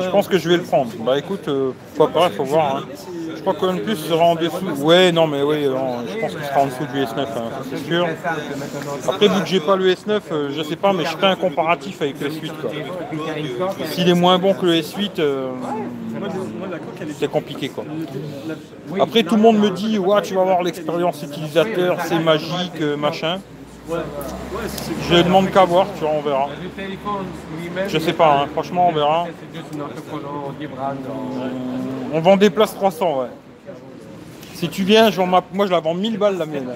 Je 0.00 0.10
pense 0.10 0.28
que 0.28 0.38
je 0.38 0.48
vais 0.48 0.56
le 0.56 0.62
prendre. 0.62 0.92
Bah 1.00 1.18
écoute, 1.18 1.48
euh, 1.48 1.72
pourquoi 1.96 2.28
pas, 2.28 2.30
faut 2.30 2.44
voir. 2.44 2.76
hein. 2.76 2.82
Je 3.44 3.50
crois 3.50 3.60
que 3.60 3.66
OnePlus 3.66 3.96
sera 3.96 4.24
en 4.24 4.34
dessous. 4.36 4.64
Ouais, 4.82 5.10
non, 5.10 5.26
mais 5.26 5.42
oui, 5.42 5.64
je 5.64 6.20
pense 6.20 6.30
qu'il 6.30 6.44
sera 6.44 6.60
en 6.60 6.66
dessous 6.66 6.86
du 6.92 7.00
S9, 7.00 7.20
hein, 7.22 7.50
c'est 7.68 7.84
sûr. 7.84 8.06
Après, 9.08 9.26
vu 9.26 9.40
que 9.40 9.46
j'ai 9.46 9.58
pas 9.58 9.74
le 9.74 9.92
S9, 9.92 10.20
euh, 10.30 10.50
je 10.54 10.62
sais 10.62 10.76
pas, 10.76 10.92
mais 10.92 11.04
je 11.04 11.10
ferai 11.10 11.26
un 11.26 11.34
comparatif 11.34 12.00
avec 12.02 12.20
le 12.20 12.28
S8. 12.28 12.52
Quoi. 12.60 12.70
S'il 13.86 14.08
est 14.08 14.14
moins 14.14 14.38
bon 14.38 14.54
que 14.54 14.64
le 14.66 14.74
S8, 14.74 15.18
euh, 15.18 15.50
c'est 17.18 17.30
compliqué 17.30 17.68
quoi. 17.68 17.84
Après 19.00 19.24
tout 19.24 19.34
le 19.34 19.42
monde 19.42 19.58
me 19.58 19.70
dit 19.70 19.98
ouais 19.98 20.22
tu 20.22 20.34
vas 20.34 20.44
voir 20.44 20.62
l'expérience 20.62 21.20
utilisateur, 21.22 21.98
c'est 22.04 22.20
magique, 22.20 22.80
Je 25.10 25.22
demande 25.22 25.50
qu'à 25.50 25.64
voir, 25.64 25.86
tu 25.94 26.00
vois, 26.00 26.10
on 26.10 26.20
verra. 26.22 26.48
Je 27.88 27.98
sais 27.98 28.12
pas, 28.12 28.42
hein, 28.42 28.46
franchement 28.52 28.88
on 28.88 28.92
verra. 28.92 29.26
On 32.12 32.20
vend 32.20 32.36
des 32.36 32.50
places 32.50 32.74
300 32.74 33.20
ouais. 33.20 33.26
Si 34.54 34.68
tu 34.68 34.84
viens, 34.84 35.10
moi 35.52 35.66
je 35.66 35.72
la 35.72 35.80
vends 35.80 35.94
1000 35.94 36.18
balles 36.18 36.38
la 36.38 36.46
mienne. 36.46 36.68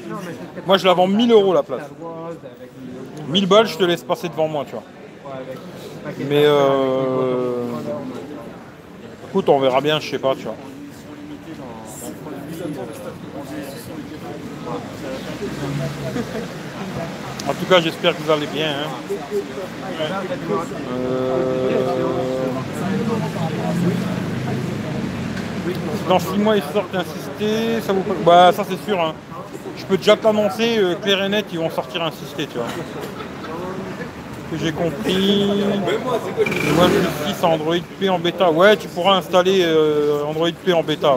Moi 0.67 0.77
je 0.77 0.87
la 0.87 0.93
vends 0.95 1.07
1000 1.07 1.31
euros 1.31 1.55
la 1.55 1.63
place. 1.63 1.83
Rose, 2.01 2.37
avec 2.45 2.71
le- 3.27 3.33
1000 3.33 3.47
balles, 3.47 3.67
je 3.69 3.77
te 3.77 3.85
laisse 3.85 4.03
passer 4.03 4.29
devant 4.29 4.49
moi, 4.49 4.65
tu 4.65 4.73
vois. 4.73 4.83
Mais 6.29 6.43
euh... 6.45 7.65
Écoute, 9.29 9.49
on 9.49 9.61
verra 9.61 9.81
bien, 9.81 10.01
je 10.01 10.11
sais 10.11 10.19
pas, 10.19 10.35
tu 10.35 10.45
vois. 10.45 10.55
En 17.49 17.53
tout 17.55 17.65
cas, 17.69 17.81
j'espère 17.81 18.17
que 18.17 18.23
vous 18.23 18.31
allez 18.31 18.47
bien. 18.47 18.69
hein. 18.69 20.11
Euh, 20.93 22.47
dans 26.09 26.19
6 26.19 26.39
mois 26.39 26.57
ils 26.57 26.63
sortent 26.73 26.95
un 26.95 27.05
systé, 27.05 27.81
ça 27.85 27.93
vous 27.93 28.03
Bah 28.25 28.51
ça 28.53 28.65
c'est 28.69 28.83
sûr. 28.89 29.01
Hein. 29.01 29.15
Je 29.77 29.85
peux 29.85 29.97
déjà 29.97 30.17
t'annoncer, 30.17 30.79
euh, 30.79 30.95
clair 30.95 31.23
et 31.25 31.29
net, 31.29 31.47
ils 31.53 31.59
vont 31.59 31.71
sortir 31.71 32.03
un 32.03 32.11
systé, 32.11 32.47
tu 32.47 32.57
vois. 32.59 32.67
Que 34.51 34.59
j'ai 34.59 34.73
compris. 34.73 35.51
Je 36.39 37.35
6 37.35 37.45
Android 37.45 37.75
P 37.99 38.09
en 38.09 38.19
bêta. 38.19 38.51
Ouais, 38.51 38.77
tu 38.77 38.87
pourras 38.87 39.17
installer 39.17 39.63
euh, 39.65 40.25
Android 40.25 40.51
P 40.65 40.73
en 40.73 40.83
bêta. 40.83 41.17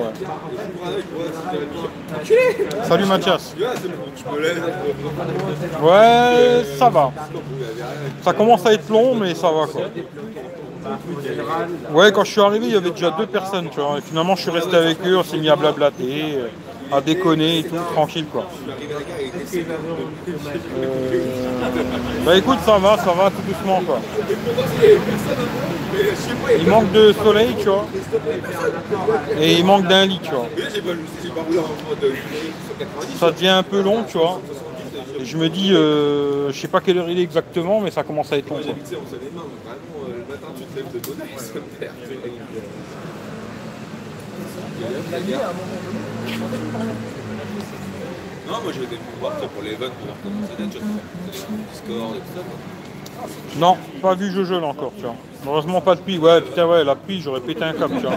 Salut 2.83 3.05
Mathias. 3.05 3.55
Ouais, 5.81 6.63
ça 6.77 6.89
va. 6.89 7.11
Ça 8.21 8.33
commence 8.33 8.65
à 8.65 8.73
être 8.73 8.89
long, 8.89 9.13
mais 9.15 9.35
ça 9.35 9.51
va 9.51 9.67
quoi. 9.67 9.81
Ouais, 11.91 12.11
quand 12.11 12.23
je 12.23 12.31
suis 12.31 12.41
arrivé, 12.41 12.67
il 12.67 12.73
y 12.73 12.77
avait 12.77 12.89
déjà 12.89 13.11
deux 13.11 13.27
personnes, 13.27 13.69
tu 13.69 13.79
vois. 13.79 13.99
Finalement, 14.01 14.35
je 14.35 14.41
suis 14.41 14.51
resté 14.51 14.75
avec 14.75 14.97
eux, 15.05 15.17
on 15.17 15.23
s'est 15.23 15.37
mis 15.37 15.49
à 15.49 15.55
blablater, 15.55 16.39
à 16.91 17.01
déconner 17.01 17.59
et 17.59 17.63
tout, 17.63 17.75
tranquille 17.93 18.25
quoi. 18.31 18.47
Euh, 20.77 21.23
Bah 22.25 22.37
écoute, 22.37 22.59
ça 22.65 22.77
va, 22.77 22.97
ça 22.97 23.11
va 23.13 23.29
tout 23.29 23.41
doucement 23.47 23.81
quoi. 23.85 23.99
Il 26.59 26.67
manque 26.67 26.91
de 26.91 27.11
soleil, 27.13 27.55
tu 27.59 27.65
vois. 27.65 27.85
Et 29.39 29.53
il 29.53 29.65
manque 29.65 29.87
d'un 29.87 30.05
lit, 30.05 30.19
tu 30.23 30.31
vois. 30.31 30.47
Ça 33.19 33.31
devient 33.31 33.47
un 33.49 33.63
peu 33.63 33.81
long, 33.81 34.03
tu 34.03 34.17
vois. 34.17 34.39
Et 35.19 35.25
je 35.25 35.37
me 35.37 35.49
dis, 35.49 35.73
euh, 35.73 36.51
je 36.51 36.59
sais 36.59 36.67
pas 36.69 36.79
quelle 36.79 36.97
heure 36.97 37.09
il 37.09 37.19
est 37.19 37.23
exactement, 37.23 37.81
mais 37.81 37.91
ça 37.91 38.03
commence 38.03 38.31
à 38.31 38.37
être 38.37 38.49
long. 38.49 38.59
quoi. 38.61 38.73
Non, 48.47 48.55
moi 48.63 48.71
j'avais 48.73 48.87
des 48.87 48.97
voir 49.19 49.33
ça 49.39 49.47
pour 49.47 49.61
les 49.63 49.75
vannes, 49.75 49.91
pour 49.91 50.05
voir 50.07 50.17
comment 50.23 50.47
ça 50.47 50.55
donne, 50.57 50.69
tu 50.69 50.77
vois, 50.79 50.87
Discord 51.71 52.15
et 52.15 52.19
tout 52.19 52.33
ça. 52.35 52.41
Non, 53.59 53.77
pas 54.01 54.15
vu 54.15 54.31
Jojo 54.31 54.59
là 54.59 54.67
encore, 54.67 54.91
tu 54.97 55.03
vois. 55.03 55.15
Heureusement 55.45 55.81
pas 55.81 55.95
de 55.95 56.01
pluie. 56.01 56.17
Ouais, 56.17 56.41
putain, 56.41 56.65
ouais, 56.67 56.83
la 56.83 56.95
pluie, 56.95 57.21
j'aurais 57.21 57.41
pété 57.41 57.63
un 57.63 57.73
câble, 57.73 57.95
tu 57.97 58.01
vois. 58.05 58.15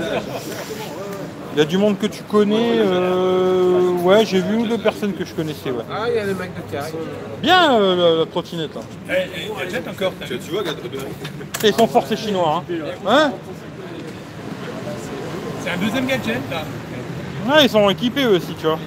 Il 1.55 1.59
y 1.59 1.61
a 1.61 1.65
du 1.65 1.77
monde 1.77 1.99
que 1.99 2.07
tu 2.07 2.23
connais. 2.23 2.79
euh, 2.79 3.91
ouais, 4.03 4.25
j'ai 4.25 4.41
vu 4.41 4.55
une 4.55 4.63
ou 4.63 4.67
deux 4.67 4.79
personnes 4.79 5.13
que 5.13 5.25
je 5.25 5.35
connaissais, 5.35 5.71
ouais. 5.71 5.85
Ah, 5.91 6.05
il 6.09 6.15
y 6.15 6.19
a 6.19 6.25
le 6.25 6.35
mec 6.35 6.51
de 6.55 6.73
Carré. 6.73 6.93
Bien 7.43 7.79
euh, 7.79 7.97
la, 8.15 8.21
la 8.21 8.27
trottinette 8.27 8.75
là. 8.75 8.81
encore 9.91 10.13
Tu 10.27 10.39
tu 10.39 10.51
vois, 10.51 10.61
regarde, 10.61 10.79
regarde. 10.83 11.07
Ils 11.65 11.75
sont 11.75 11.87
forts 11.87 12.07
ces 12.07 12.17
chinois, 12.17 12.63
hein. 12.71 12.75
Hein 13.07 13.33
C'est 15.63 15.71
un 15.71 15.77
deuxième 15.77 16.07
gadget 16.07 16.41
là. 16.51 16.63
Ouais, 17.47 17.65
ils 17.65 17.71
sont 17.71 17.89
équipés 17.91 18.25
eux 18.25 18.37
aussi, 18.37 18.55
tu 18.59 18.67
vois. 18.67 18.79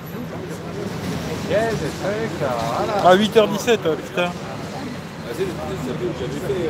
À 3.04 3.16
8h17, 3.16 3.80
euh, 3.86 3.96
putain. 3.96 4.32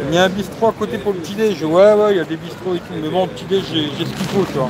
Il 0.10 0.16
y 0.16 0.18
a 0.18 0.24
un 0.24 0.30
bistrot 0.30 0.68
à 0.68 0.74
côté 0.74 0.98
pour 0.98 1.14
le 1.14 1.20
petit 1.20 1.36
déj. 1.36 1.64
Ouais, 1.64 1.94
ouais, 1.94 2.12
il 2.12 2.18
y 2.18 2.20
a 2.20 2.24
des 2.24 2.38
bistrots 2.38 2.76
et 2.76 2.80
tout. 2.80 2.94
Mais 3.02 3.10
bon, 3.10 3.28
petit 3.28 3.46
déj, 3.46 3.64
j'ai 3.72 4.06
ce 4.06 4.10
qu'il 4.10 4.28
faut, 4.28 4.44
tu 4.46 4.54
vois. 4.54 4.70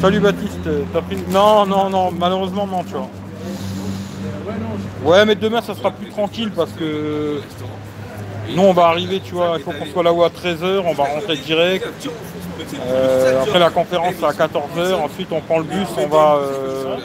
Salut 0.00 0.20
Baptiste, 0.20 0.68
t'as 0.92 1.02
pris. 1.02 1.18
Non, 1.30 1.66
non, 1.66 1.90
non, 1.90 2.10
malheureusement, 2.10 2.66
non, 2.66 2.82
tu 2.82 2.94
vois. 2.94 3.08
Ouais, 5.04 5.24
mais 5.26 5.34
demain, 5.34 5.60
ça 5.60 5.74
sera 5.74 5.90
plus 5.90 6.08
tranquille 6.08 6.50
parce 6.54 6.72
que. 6.72 7.40
Nous, 8.50 8.62
on 8.62 8.72
va 8.72 8.86
arriver, 8.86 9.20
tu 9.20 9.34
vois, 9.34 9.54
il 9.58 9.62
faut 9.62 9.72
qu'on 9.72 9.86
soit 9.86 10.02
là-haut 10.02 10.24
à 10.24 10.28
13h, 10.28 10.82
on 10.86 10.92
va 10.94 11.04
rentrer 11.04 11.36
direct. 11.36 11.86
Euh, 12.86 13.42
après 13.42 13.58
la 13.58 13.70
conférence 13.70 14.14
à 14.22 14.32
14h, 14.32 14.94
ensuite 14.94 15.28
on 15.30 15.40
prend 15.40 15.58
le 15.58 15.64
bus, 15.64 15.88
on 15.96 16.06
va. 16.08 16.36
euh, 16.40 16.96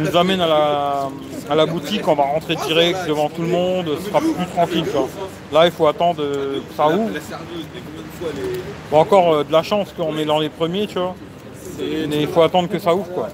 nous 0.00 0.16
amène 0.16 0.40
à 0.40 0.46
la, 0.48 1.08
à 1.50 1.54
la 1.54 1.66
boutique, 1.66 2.06
on 2.08 2.14
va 2.14 2.24
rentrer 2.24 2.56
direct 2.56 2.98
devant 3.06 3.28
tout 3.28 3.42
le 3.42 3.48
monde, 3.48 3.86
ce 4.02 4.08
sera 4.08 4.20
plus 4.20 4.46
tranquille. 4.54 4.84
Là, 5.52 5.66
il 5.66 5.72
faut 5.72 5.86
attendre 5.86 6.22
euh, 6.22 6.60
que 6.68 6.74
ça 6.76 6.88
ouvre. 6.88 7.10
Bon, 8.90 8.98
encore 8.98 9.32
euh, 9.32 9.44
de 9.44 9.52
la 9.52 9.62
chance 9.62 9.92
qu'on 9.96 10.16
est 10.18 10.24
dans 10.24 10.38
les 10.38 10.48
premiers, 10.48 10.86
tu 10.86 10.98
vois. 10.98 11.14
Mais 11.78 12.22
il 12.22 12.28
faut 12.28 12.42
attendre 12.42 12.68
que 12.68 12.78
ça 12.78 12.94
ouvre, 12.94 13.08
quoi. 13.12 13.28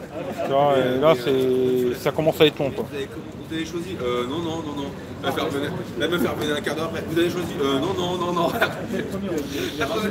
Et 0.77 1.01
là, 1.01 1.15
c'est, 1.23 2.01
ça 2.01 2.13
commence 2.13 2.41
à 2.41 2.47
être 2.47 2.59
long, 2.59 2.71
quoi. 2.71 2.85
Vous 2.89 3.55
avez, 3.55 3.65
choisi 3.65 3.97
Euh, 4.03 4.25
non, 4.29 4.39
non, 4.39 4.57
non, 4.59 4.77
non. 4.77 4.91
Elle 5.23 5.31
va 5.31 5.33
faire 5.33 5.47
venir, 5.49 5.71
elle 6.01 6.11
va 6.11 6.19
faire 6.19 6.35
venir 6.37 6.57
un 6.57 6.61
quart 6.61 6.75
d'heure 6.77 6.85
après. 6.87 7.03
Vous 7.11 7.19
avez 7.19 7.31
choisi 7.31 7.53
Euh, 7.61 7.79
non, 7.81 7.95
non, 7.97 8.17
non, 8.19 8.33
non. 8.33 8.49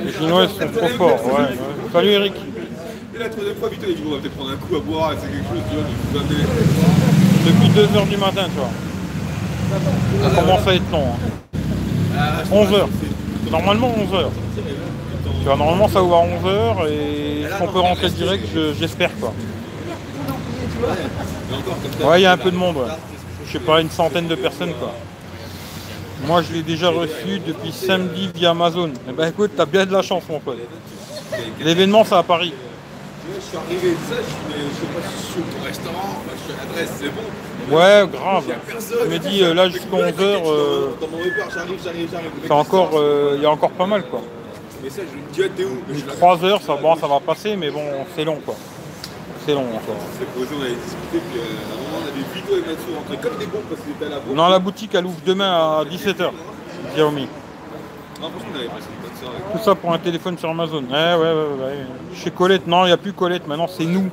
Les 0.05 0.11
Chinois 0.11 0.45
ils 0.45 0.49
sont 0.49 0.71
trop 0.73 0.87
forts, 0.97 1.25
ouais. 1.27 1.31
ouais. 1.33 1.57
Salut 1.93 2.09
Eric. 2.09 2.33
Et 3.15 3.19
la 3.19 3.29
troisième 3.29 3.55
fois, 3.55 3.69
vite, 3.69 3.79
elle 3.87 3.95
dit 3.95 4.01
bon, 4.01 4.09
on 4.11 4.15
va 4.15 4.21
peut-être 4.21 4.35
prendre 4.35 4.51
un 4.51 4.55
coup 4.57 4.75
à 4.75 4.79
boire, 4.79 5.11
c'est 5.21 5.27
quelque 5.31 5.47
chose, 5.47 5.63
tu 5.69 5.75
vois, 5.75 5.85
vous 6.11 6.17
amener. 6.19 6.43
Depuis 7.45 7.69
2h 7.69 8.09
du 8.09 8.17
matin, 8.17 8.41
tu 8.45 8.59
vois. 8.59 10.29
Ça 10.29 10.41
commence 10.41 10.67
à 10.67 10.75
être 10.75 10.91
long. 10.91 11.05
hein. 11.05 12.19
11h. 12.51 13.51
Normalement 13.51 13.89
11h. 13.97 14.25
Tu 15.39 15.45
vois, 15.45 15.55
normalement 15.55 15.87
ça 15.87 16.01
ouvre 16.03 16.15
à 16.15 16.23
11h 16.25 16.89
et 16.89 17.41
est-ce 17.43 17.57
qu'on 17.59 17.67
peut 17.71 17.79
rentrer 17.79 18.09
direct, 18.09 18.47
je- 18.53 18.73
j'espère 18.73 19.11
quoi. 19.19 19.31
Ouais, 22.03 22.19
il 22.19 22.23
y 22.23 22.25
a 22.25 22.31
un 22.33 22.37
peu 22.37 22.51
de 22.51 22.55
monde, 22.57 22.77
ouais. 22.77 22.83
Je 23.47 23.53
sais 23.53 23.59
pas, 23.59 23.81
une 23.81 23.89
centaine 23.89 24.27
de 24.27 24.35
personnes 24.35 24.73
quoi. 24.73 24.93
Moi 26.25 26.41
je 26.41 26.53
l'ai 26.53 26.63
déjà 26.63 26.89
reçu 26.89 27.39
depuis 27.45 27.71
samedi 27.71 28.29
via 28.33 28.51
Amazon. 28.51 28.91
Eh 29.07 29.11
ben 29.11 29.27
écoute, 29.27 29.51
t'as 29.55 29.65
bien 29.65 29.85
de 29.85 29.93
la 29.93 30.01
chance 30.01 30.23
mon 30.29 30.39
pote. 30.39 30.57
L'événement 31.59 32.03
c'est 32.03 32.15
à 32.15 32.23
Paris. 32.23 32.53
Je 33.27 33.41
suis 33.41 33.57
arrivé 33.57 33.91
de 33.91 33.95
ça, 33.95 34.21
je 34.21 34.75
suis, 34.75 34.85
pas 34.85 35.01
si 35.09 35.27
je 35.27 35.31
suis 35.31 35.41
au 35.41 35.65
restaurant, 35.65 36.21
je 36.31 36.43
suis 36.43 36.53
à 36.53 36.63
l'adresse, 36.63 36.91
c'est 36.99 37.09
bon. 37.09 37.75
Ouais, 37.75 38.07
grave. 38.11 38.43
Je 38.69 39.07
me 39.07 39.17
dis 39.17 39.43
euh, 39.43 39.53
là 39.55 39.67
jusqu'à 39.67 39.87
11h, 39.87 40.11
Dans 40.13 41.07
mon 41.07 41.17
repère, 41.17 41.49
j'arrive, 41.51 41.79
j'arrive, 41.83 42.09
j'arrive. 42.11 42.91
Euh, 42.93 43.33
il 43.35 43.41
y 43.41 43.45
a 43.45 43.49
encore 43.49 43.71
pas 43.71 43.87
mal 43.87 44.03
quoi. 44.03 44.21
Mais 44.83 44.89
ça, 44.91 45.01
je 45.01 45.15
lui 45.15 45.23
dis, 45.33 45.41
ah, 45.43 45.53
t'es 45.57 45.63
où? 45.63 45.81
Mais 45.87 45.95
je 45.95 45.99
suis 45.99 46.07
là, 46.07 46.13
3 46.13 46.45
heures, 46.45 46.61
ça, 46.61 46.75
bon, 46.75 46.95
ça 46.95 47.07
va 47.07 47.19
passer, 47.19 47.55
mais 47.55 47.71
bon, 47.71 47.81
c'est 48.15 48.23
long 48.23 48.39
quoi. 48.45 48.55
C'est 49.45 49.53
long 49.53 49.61
encore. 49.75 49.95
Posé, 50.33 50.49
on 50.57 50.61
avait 50.61 50.71
discuté, 50.71 51.19
puis 51.29 51.39
euh, 51.39 51.43
à 51.43 51.73
un 51.73 51.77
moment, 51.77 52.03
on 52.03 52.07
avait 52.07 52.33
Vito 52.33 52.53
et 52.55 52.61
Matsu 52.61 52.95
rentrés 52.95 53.17
comme 53.17 53.37
des 53.37 53.45
bons 53.45 53.61
parce 53.69 53.81
qu'ils 53.81 53.91
étaient 53.91 54.05
à 54.05 54.09
la 54.09 54.19
bourse. 54.19 54.35
Non, 54.35 54.47
la 54.47 54.59
boutique 54.59 54.95
elle 54.95 55.05
ouvre 55.05 55.19
demain 55.23 55.51
à 55.51 55.83
17h. 55.85 56.31
Xiaomi. 56.93 57.27
Non, 58.21 58.29
franchement, 58.29 58.49
on 58.53 58.57
avait 58.57 58.67
passé 58.67 58.87
une 58.89 59.07
bonne 59.07 59.19
soirée. 59.19 59.37
Tout 59.51 59.63
ça 59.63 59.75
pour 59.75 59.93
un 59.93 59.99
téléphone 59.99 60.37
sur 60.37 60.49
Amazon. 60.49 60.83
Ouais, 60.89 61.13
ouais, 61.13 61.17
ouais, 61.17 61.33
ouais. 61.33 61.63
ouais. 61.63 61.85
Chez 62.15 62.31
Colette, 62.31 62.65
non, 62.65 62.85
il 62.85 62.87
n'y 62.87 62.93
a 62.93 62.97
plus 62.97 63.13
Colette, 63.13 63.47
maintenant 63.47 63.67
c'est 63.67 63.85
nous. 63.85 64.09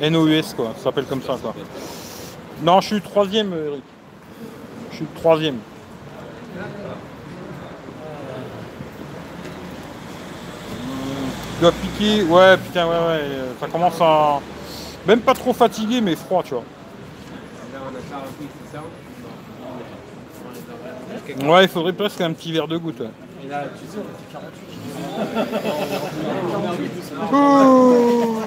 NOUS 0.00 0.54
quoi, 0.54 0.72
ça 0.76 0.84
s'appelle 0.84 1.06
comme 1.06 1.22
ça 1.22 1.36
quoi. 1.42 1.52
Non, 2.62 2.80
je 2.80 2.86
suis 2.86 3.00
troisième, 3.00 3.52
euh, 3.52 3.70
Eric. 3.70 3.82
Je 4.92 4.96
suis 4.96 5.06
troisième. 5.16 5.56
Tu 11.54 11.60
dois 11.60 11.72
piquer, 11.72 12.22
ouais, 12.22 12.56
putain, 12.56 12.86
ouais, 12.86 13.06
ouais. 13.06 13.20
Ça 13.58 13.66
commence 13.66 14.00
à. 14.00 14.40
Même 15.06 15.20
pas 15.20 15.34
trop 15.34 15.52
fatigué, 15.52 16.00
mais 16.00 16.16
froid, 16.16 16.42
tu 16.42 16.54
vois. 16.54 16.64
Ouais, 21.46 21.64
il 21.64 21.68
faudrait 21.68 21.92
presque 21.92 22.20
un 22.20 22.32
petit 22.32 22.52
verre 22.52 22.68
de 22.68 22.76
goutte. 22.76 23.00
ouais. 23.00 23.10
Et 23.44 23.48
là, 23.48 23.64
tu 23.78 23.86
sais, 23.86 23.98
on 23.98 24.02
était 24.02 24.26
48. 24.32 24.50
Oh 27.32 28.42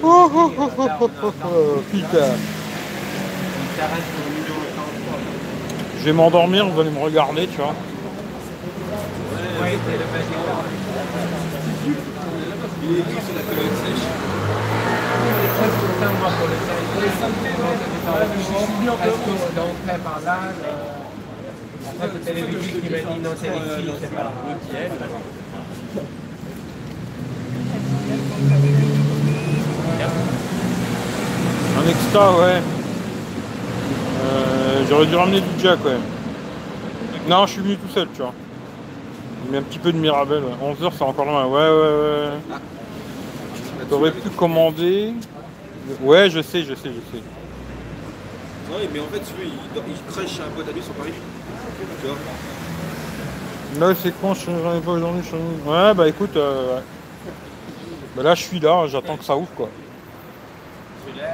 Oh, 0.00 0.30
oh, 0.32 0.52
oh, 0.58 0.70
oh, 0.78 0.88
oh, 1.00 1.10
oh, 1.24 1.32
oh, 1.44 1.82
Putain. 1.90 2.06
Il 2.06 2.16
s'arrête 3.76 4.04
pour 4.14 4.24
le 4.24 4.30
numéro 4.36 4.60
33. 4.76 5.18
Je 5.98 6.04
vais 6.04 6.12
m'endormir, 6.12 6.68
vous 6.68 6.80
allez 6.80 6.90
me 6.90 7.00
regarder, 7.00 7.48
tu 7.48 7.56
vois. 7.56 7.74
Il 12.84 12.90
est 12.92 13.02
sur 13.02 13.34
la 13.34 13.42
colonne 13.42 13.76
sèche. 13.84 14.06
Moi, 15.58 16.30
pour 16.38 16.48
le 16.48 16.54
service. 16.66 16.88
Est-ce 19.04 19.18
qu'on 19.24 19.36
d'entrer 19.56 19.98
par 20.04 20.20
là 20.24 20.38
Après, 21.90 22.08
peut-être 22.08 22.36
les 22.36 22.42
musiques 22.42 22.82
qui 22.82 22.90
m'a 22.90 22.98
dit 22.98 23.20
non, 23.20 23.30
c'est 23.40 23.48
les 23.48 23.82
filles, 23.82 23.94
c'est 24.00 24.14
pas 24.14 24.32
Un 31.78 31.88
extra, 31.88 32.38
ouais. 32.38 32.62
Euh, 34.20 34.82
J'aurais 34.88 35.06
dû 35.06 35.16
ramener 35.16 35.40
du 35.40 35.46
Jack, 35.62 35.84
ouais. 35.84 35.98
Non, 37.28 37.46
je 37.46 37.52
suis 37.52 37.62
venu 37.62 37.76
tout 37.76 37.88
seul, 37.92 38.08
tu 38.14 38.22
vois. 38.22 38.32
J'ai 39.44 39.50
mis 39.52 39.58
un 39.58 39.62
petit 39.62 39.78
peu 39.78 39.92
de 39.92 39.98
Mirabelle. 39.98 40.42
11h, 40.62 40.92
c'est 40.96 41.02
encore 41.04 41.24
loin. 41.24 41.46
Ouais, 41.46 41.68
ouais, 41.68 42.50
ouais. 42.50 42.58
T'aurais 43.90 44.12
pu 44.12 44.28
commander. 44.30 45.14
Ouais, 46.02 46.30
je 46.30 46.42
sais, 46.42 46.62
je 46.62 46.74
sais, 46.74 46.90
je 46.90 47.16
sais. 47.16 47.22
Ouais, 48.70 48.88
mais 48.92 49.00
en 49.00 49.06
fait, 49.06 49.24
celui, 49.24 49.48
il, 49.48 49.52
il 49.74 50.42
un 50.42 50.50
pote 50.50 50.68
à 50.68 50.72
lui 50.72 50.82
sur 50.82 50.92
Paris. 50.94 51.12
Tu 52.00 52.06
vois 52.06 53.88
Là, 53.88 53.94
c'est 53.94 54.12
con, 54.20 54.34
je 54.34 54.46
j'en 54.46 54.76
ai 54.76 54.80
pas 54.80 54.92
aujourd'hui. 54.92 55.22
je 55.24 55.36
Ouais, 55.68 55.94
bah 55.94 56.08
écoute, 56.08 56.36
euh, 56.36 56.76
ouais. 56.76 56.82
Bah 58.16 58.22
là, 58.22 58.34
je 58.34 58.42
suis 58.42 58.60
là, 58.60 58.86
j'attends 58.86 59.16
que 59.16 59.24
ça 59.24 59.36
ouvre, 59.36 59.50
quoi. 59.56 59.68
Il 61.08 61.16
y 61.16 61.20
a 61.20 61.26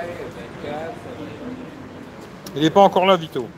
24. 0.65 0.93
Il 2.57 2.65
est 2.65 2.71
pas 2.71 2.83
encore 2.83 3.07
là, 3.07 3.17
Vito. 3.17 3.49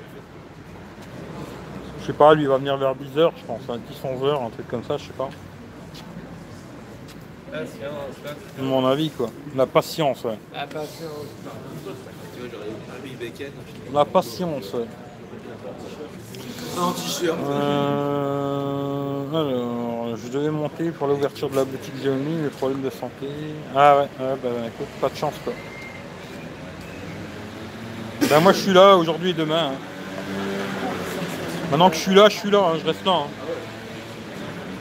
Je 2.00 2.06
sais 2.06 2.12
pas, 2.12 2.34
lui, 2.34 2.42
il 2.42 2.48
va 2.48 2.56
venir 2.58 2.76
vers 2.76 2.94
10h, 2.94 3.32
je 3.36 3.44
pense. 3.46 3.60
Un 3.68 3.76
10-11h, 3.78 4.46
un 4.46 4.50
truc 4.50 4.68
comme 4.68 4.84
ça, 4.84 4.96
je 4.96 5.04
sais 5.04 5.12
pas. 5.12 5.28
Patience, 7.50 8.16
patience. 8.22 8.36
Mon 8.58 8.86
avis, 8.86 9.10
quoi. 9.10 9.30
La 9.54 9.66
patience, 9.66 10.24
ouais. 10.24 10.38
Ah, 10.54 10.66
patience. 10.66 10.90
Tu 12.34 12.40
vois, 12.40 12.48
j'aurais 12.52 12.66
un 12.98 13.02
Big 13.02 13.16
Bacon. 13.18 13.52
La 13.94 14.04
patience, 14.04 14.72
ouais. 14.74 14.86
Un 16.78 16.92
t-shirt. 16.92 17.38
Euh, 17.48 19.30
alors, 19.30 20.16
je 20.16 20.28
devais 20.28 20.50
monter 20.50 20.90
pour 20.90 21.06
l'ouverture 21.06 21.48
de 21.48 21.56
la 21.56 21.64
boutique 21.64 21.94
Xiaomi, 21.96 22.42
les 22.42 22.50
problèmes 22.50 22.82
de 22.82 22.90
santé. 22.90 23.28
Ah 23.74 23.96
ouais, 23.96 24.08
ouais 24.20 24.36
bah 24.42 24.48
écoute, 24.66 24.88
pas 25.00 25.08
de 25.08 25.16
chance 25.16 25.34
quoi. 25.42 25.54
Ben 28.28 28.40
moi 28.40 28.52
je 28.52 28.58
suis 28.60 28.72
là 28.74 28.96
aujourd'hui 28.96 29.30
et 29.30 29.34
demain. 29.34 29.70
hein. 29.72 29.78
Maintenant 31.70 31.88
que 31.88 31.96
je 31.96 32.00
suis 32.02 32.14
là, 32.14 32.28
je 32.28 32.36
suis 32.36 32.50
là, 32.50 32.58
hein, 32.58 32.76
je 32.80 32.86
reste 32.86 33.04
là. 33.06 33.12
hein. 33.12 33.26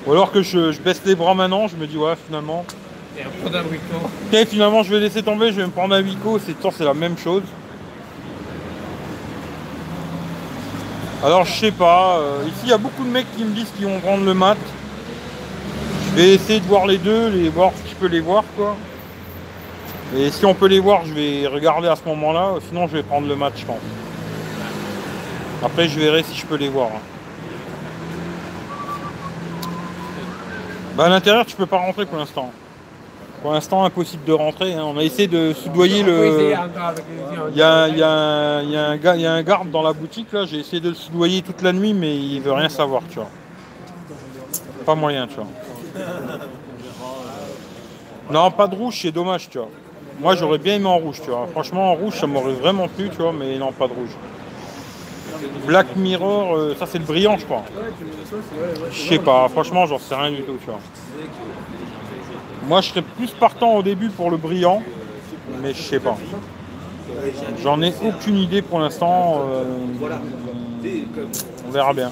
Ou 0.05 0.11
alors 0.11 0.31
que 0.31 0.41
je, 0.41 0.71
je 0.71 0.79
baisse 0.79 1.01
les 1.05 1.15
bras 1.15 1.33
maintenant, 1.33 1.67
je 1.67 1.75
me 1.75 1.87
dis 1.87 1.97
ouais 1.97 2.13
finalement. 2.27 2.65
Et 3.17 3.23
un 3.23 3.29
peu 3.43 3.49
d'abricot. 3.49 3.95
Ok 4.31 4.47
finalement 4.47 4.83
je 4.83 4.93
vais 4.93 4.99
laisser 4.99 5.23
tomber, 5.23 5.51
je 5.51 5.57
vais 5.57 5.65
me 5.65 5.71
prendre 5.71 5.95
un 5.95 6.03
Wico, 6.03 6.39
c'est 6.39 6.83
la 6.83 6.93
même 6.93 7.17
chose. 7.17 7.43
Alors 11.23 11.45
je 11.45 11.53
sais 11.53 11.71
pas, 11.71 12.17
euh, 12.19 12.43
ici 12.45 12.59
il 12.65 12.69
y 12.69 12.73
a 12.73 12.77
beaucoup 12.77 13.03
de 13.03 13.09
mecs 13.09 13.25
qui 13.35 13.43
me 13.43 13.55
disent 13.55 13.71
qu'ils 13.75 13.87
vont 13.87 13.99
prendre 13.99 14.23
le 14.25 14.33
mat. 14.33 14.57
Je 16.11 16.21
vais 16.21 16.33
essayer 16.35 16.59
de 16.59 16.65
voir 16.65 16.85
les 16.85 16.97
deux, 16.97 17.29
les 17.29 17.49
voir 17.49 17.71
si 17.83 17.89
je 17.91 17.95
peux 17.95 18.07
les 18.07 18.19
voir 18.19 18.43
quoi. 18.55 18.75
Et 20.15 20.29
si 20.29 20.45
on 20.45 20.53
peut 20.53 20.67
les 20.67 20.79
voir, 20.79 21.03
je 21.05 21.13
vais 21.13 21.47
regarder 21.47 21.87
à 21.87 21.95
ce 21.95 22.03
moment-là, 22.05 22.55
sinon 22.69 22.87
je 22.87 22.97
vais 22.97 23.03
prendre 23.03 23.27
le 23.27 23.35
mat 23.35 23.53
je 23.57 23.65
pense. 23.65 23.79
Après 25.63 25.87
je 25.87 25.99
verrai 25.99 26.21
si 26.21 26.37
je 26.37 26.45
peux 26.45 26.57
les 26.57 26.69
voir. 26.69 26.89
Bah 30.95 31.05
à 31.05 31.09
l'intérieur 31.09 31.45
tu 31.45 31.55
peux 31.55 31.65
pas 31.65 31.77
rentrer 31.77 32.05
pour 32.05 32.17
l'instant. 32.17 32.51
Pour 33.41 33.53
l'instant 33.53 33.83
impossible 33.83 34.23
de 34.25 34.31
rentrer, 34.33 34.73
hein. 34.73 34.83
on 34.85 34.97
a 34.97 35.03
essayé 35.03 35.27
de 35.27 35.53
soudoyer 35.53 36.01
le. 36.01 36.53
Il 37.51 37.57
y 37.57 37.61
a, 37.61 37.87
il 37.89 37.97
y 37.97 38.01
a 38.01 38.09
un- 38.09 38.61
il 38.63 38.69
y 38.71 38.75
a 38.77 38.85
un 38.87 38.97
gars- 38.97 39.15
il 39.15 39.21
y 39.21 39.25
a 39.27 39.33
un 39.33 39.43
garde 39.43 39.69
dans 39.69 39.83
la 39.83 39.93
boutique 39.93 40.31
là, 40.33 40.45
j'ai 40.45 40.57
essayé 40.59 40.79
de 40.79 40.89
le 40.89 40.95
soudoyer 40.95 41.41
toute 41.41 41.61
la 41.61 41.71
nuit 41.73 41.93
mais 41.93 42.15
il 42.17 42.39
veut 42.41 42.53
rien 42.53 42.69
savoir 42.69 43.01
tu 43.09 43.15
vois. 43.19 43.29
Pas 44.85 44.95
moyen 44.95 45.27
tu 45.27 45.35
vois. 45.35 45.47
Non 48.31 48.49
pas 48.51 48.67
de 48.67 48.75
rouge 48.75 48.99
c'est 49.01 49.11
dommage 49.11 49.49
tu 49.49 49.57
vois. 49.59 49.69
Moi 50.19 50.35
j'aurais 50.35 50.57
bien 50.57 50.75
aimé 50.75 50.87
en 50.87 50.97
rouge 50.97 51.21
tu 51.23 51.29
vois. 51.29 51.47
Franchement 51.51 51.91
en 51.91 51.95
rouge 51.95 52.15
ça 52.15 52.25
m'aurait 52.25 52.53
vraiment 52.53 52.87
plu 52.87 53.09
tu 53.09 53.17
vois 53.21 53.33
mais 53.33 53.57
non 53.57 53.71
pas 53.71 53.87
de 53.87 53.93
rouge. 53.93 54.09
Black 55.65 55.95
Mirror, 55.95 56.55
euh, 56.55 56.75
ça 56.77 56.85
c'est 56.85 56.97
le 56.99 57.05
brillant 57.05 57.37
je 57.37 57.45
crois. 57.45 57.63
Je 58.91 59.09
sais 59.09 59.19
pas, 59.19 59.47
franchement 59.49 59.85
j'en 59.85 59.99
sais 59.99 60.15
rien 60.15 60.31
du 60.31 60.43
tout 60.43 60.57
tu. 60.63 60.69
Moi 62.67 62.81
je 62.81 62.89
serais 62.89 63.01
plus 63.01 63.31
partant 63.31 63.75
au 63.75 63.83
début 63.83 64.09
pour 64.09 64.31
le 64.31 64.37
brillant, 64.37 64.81
mais 65.61 65.73
je 65.73 65.81
sais 65.81 65.99
pas. 65.99 66.17
J'en 67.61 67.81
ai 67.81 67.93
aucune 68.03 68.37
idée 68.37 68.61
pour 68.61 68.79
l'instant. 68.79 69.43
euh, 69.47 69.63
on 71.67 71.71
verra 71.71 71.93
bien. 71.93 72.11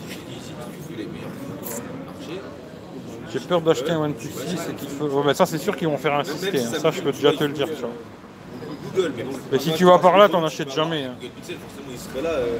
J'ai 3.32 3.40
peur 3.40 3.62
d'acheter 3.62 3.92
un 3.92 4.00
OnePlus 4.02 4.30
6 4.30 4.70
et 4.70 4.74
qu'il 4.76 4.90
faut. 4.90 5.06
Ouais, 5.06 5.24
mais 5.26 5.34
ça 5.34 5.46
c'est 5.48 5.58
sûr 5.58 5.76
qu'ils 5.76 5.88
vont 5.88 5.98
faire 5.98 6.14
insister. 6.14 6.60
hein. 6.60 6.80
Ça 6.80 6.92
je 6.92 7.02
peux 7.02 7.12
déjà 7.12 7.34
te 7.34 7.44
le 7.44 7.54
dire. 7.54 7.68
Google, 8.96 9.14
mais 9.18 9.24
bon. 9.24 9.32
Mais 9.52 9.60
si 9.60 9.74
tu 9.74 9.86
vas 9.86 9.98
par 10.00 10.18
là, 10.18 10.30
t'en 10.30 10.44
achètes 10.44 10.72
jamais. 10.74 11.04
hein. 11.06 11.16
Google 11.20 11.34
Pixel, 11.36 11.56
forcément, 11.58 11.92
il 11.92 12.00
serait 12.00 12.22
là. 12.22 12.30
Euh. 12.30 12.60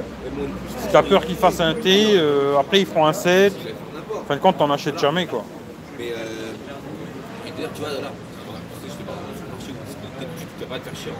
Si 0.80 0.88
t'as 0.92 1.02
peur 1.02 1.24
qu'ils 1.24 1.36
fassent 1.36 1.60
un 1.60 1.74
T, 1.74 2.16
euh, 2.16 2.58
après 2.58 2.80
ils 2.80 2.86
feront 2.86 3.06
un 3.06 3.12
7. 3.12 3.52
Il 3.56 3.58
va 3.58 3.64
faire 3.64 3.74
n'importe. 3.94 4.20
En 4.22 4.24
fin 4.26 4.34
de 4.36 4.40
compte, 4.40 4.58
t'en 4.58 4.70
achètes 4.70 4.98
jamais 4.98 5.26
quoi. 5.26 5.44
Mais 5.98 6.10
euh, 6.10 6.14
d'ailleurs, 7.56 7.70
tu 7.74 7.80
vois, 7.80 7.90
là, 7.90 7.96
le 8.00 8.90
tu 10.58 10.64
pas 10.66 10.78
te 10.78 10.84
faire 10.84 10.96
chier 10.96 11.12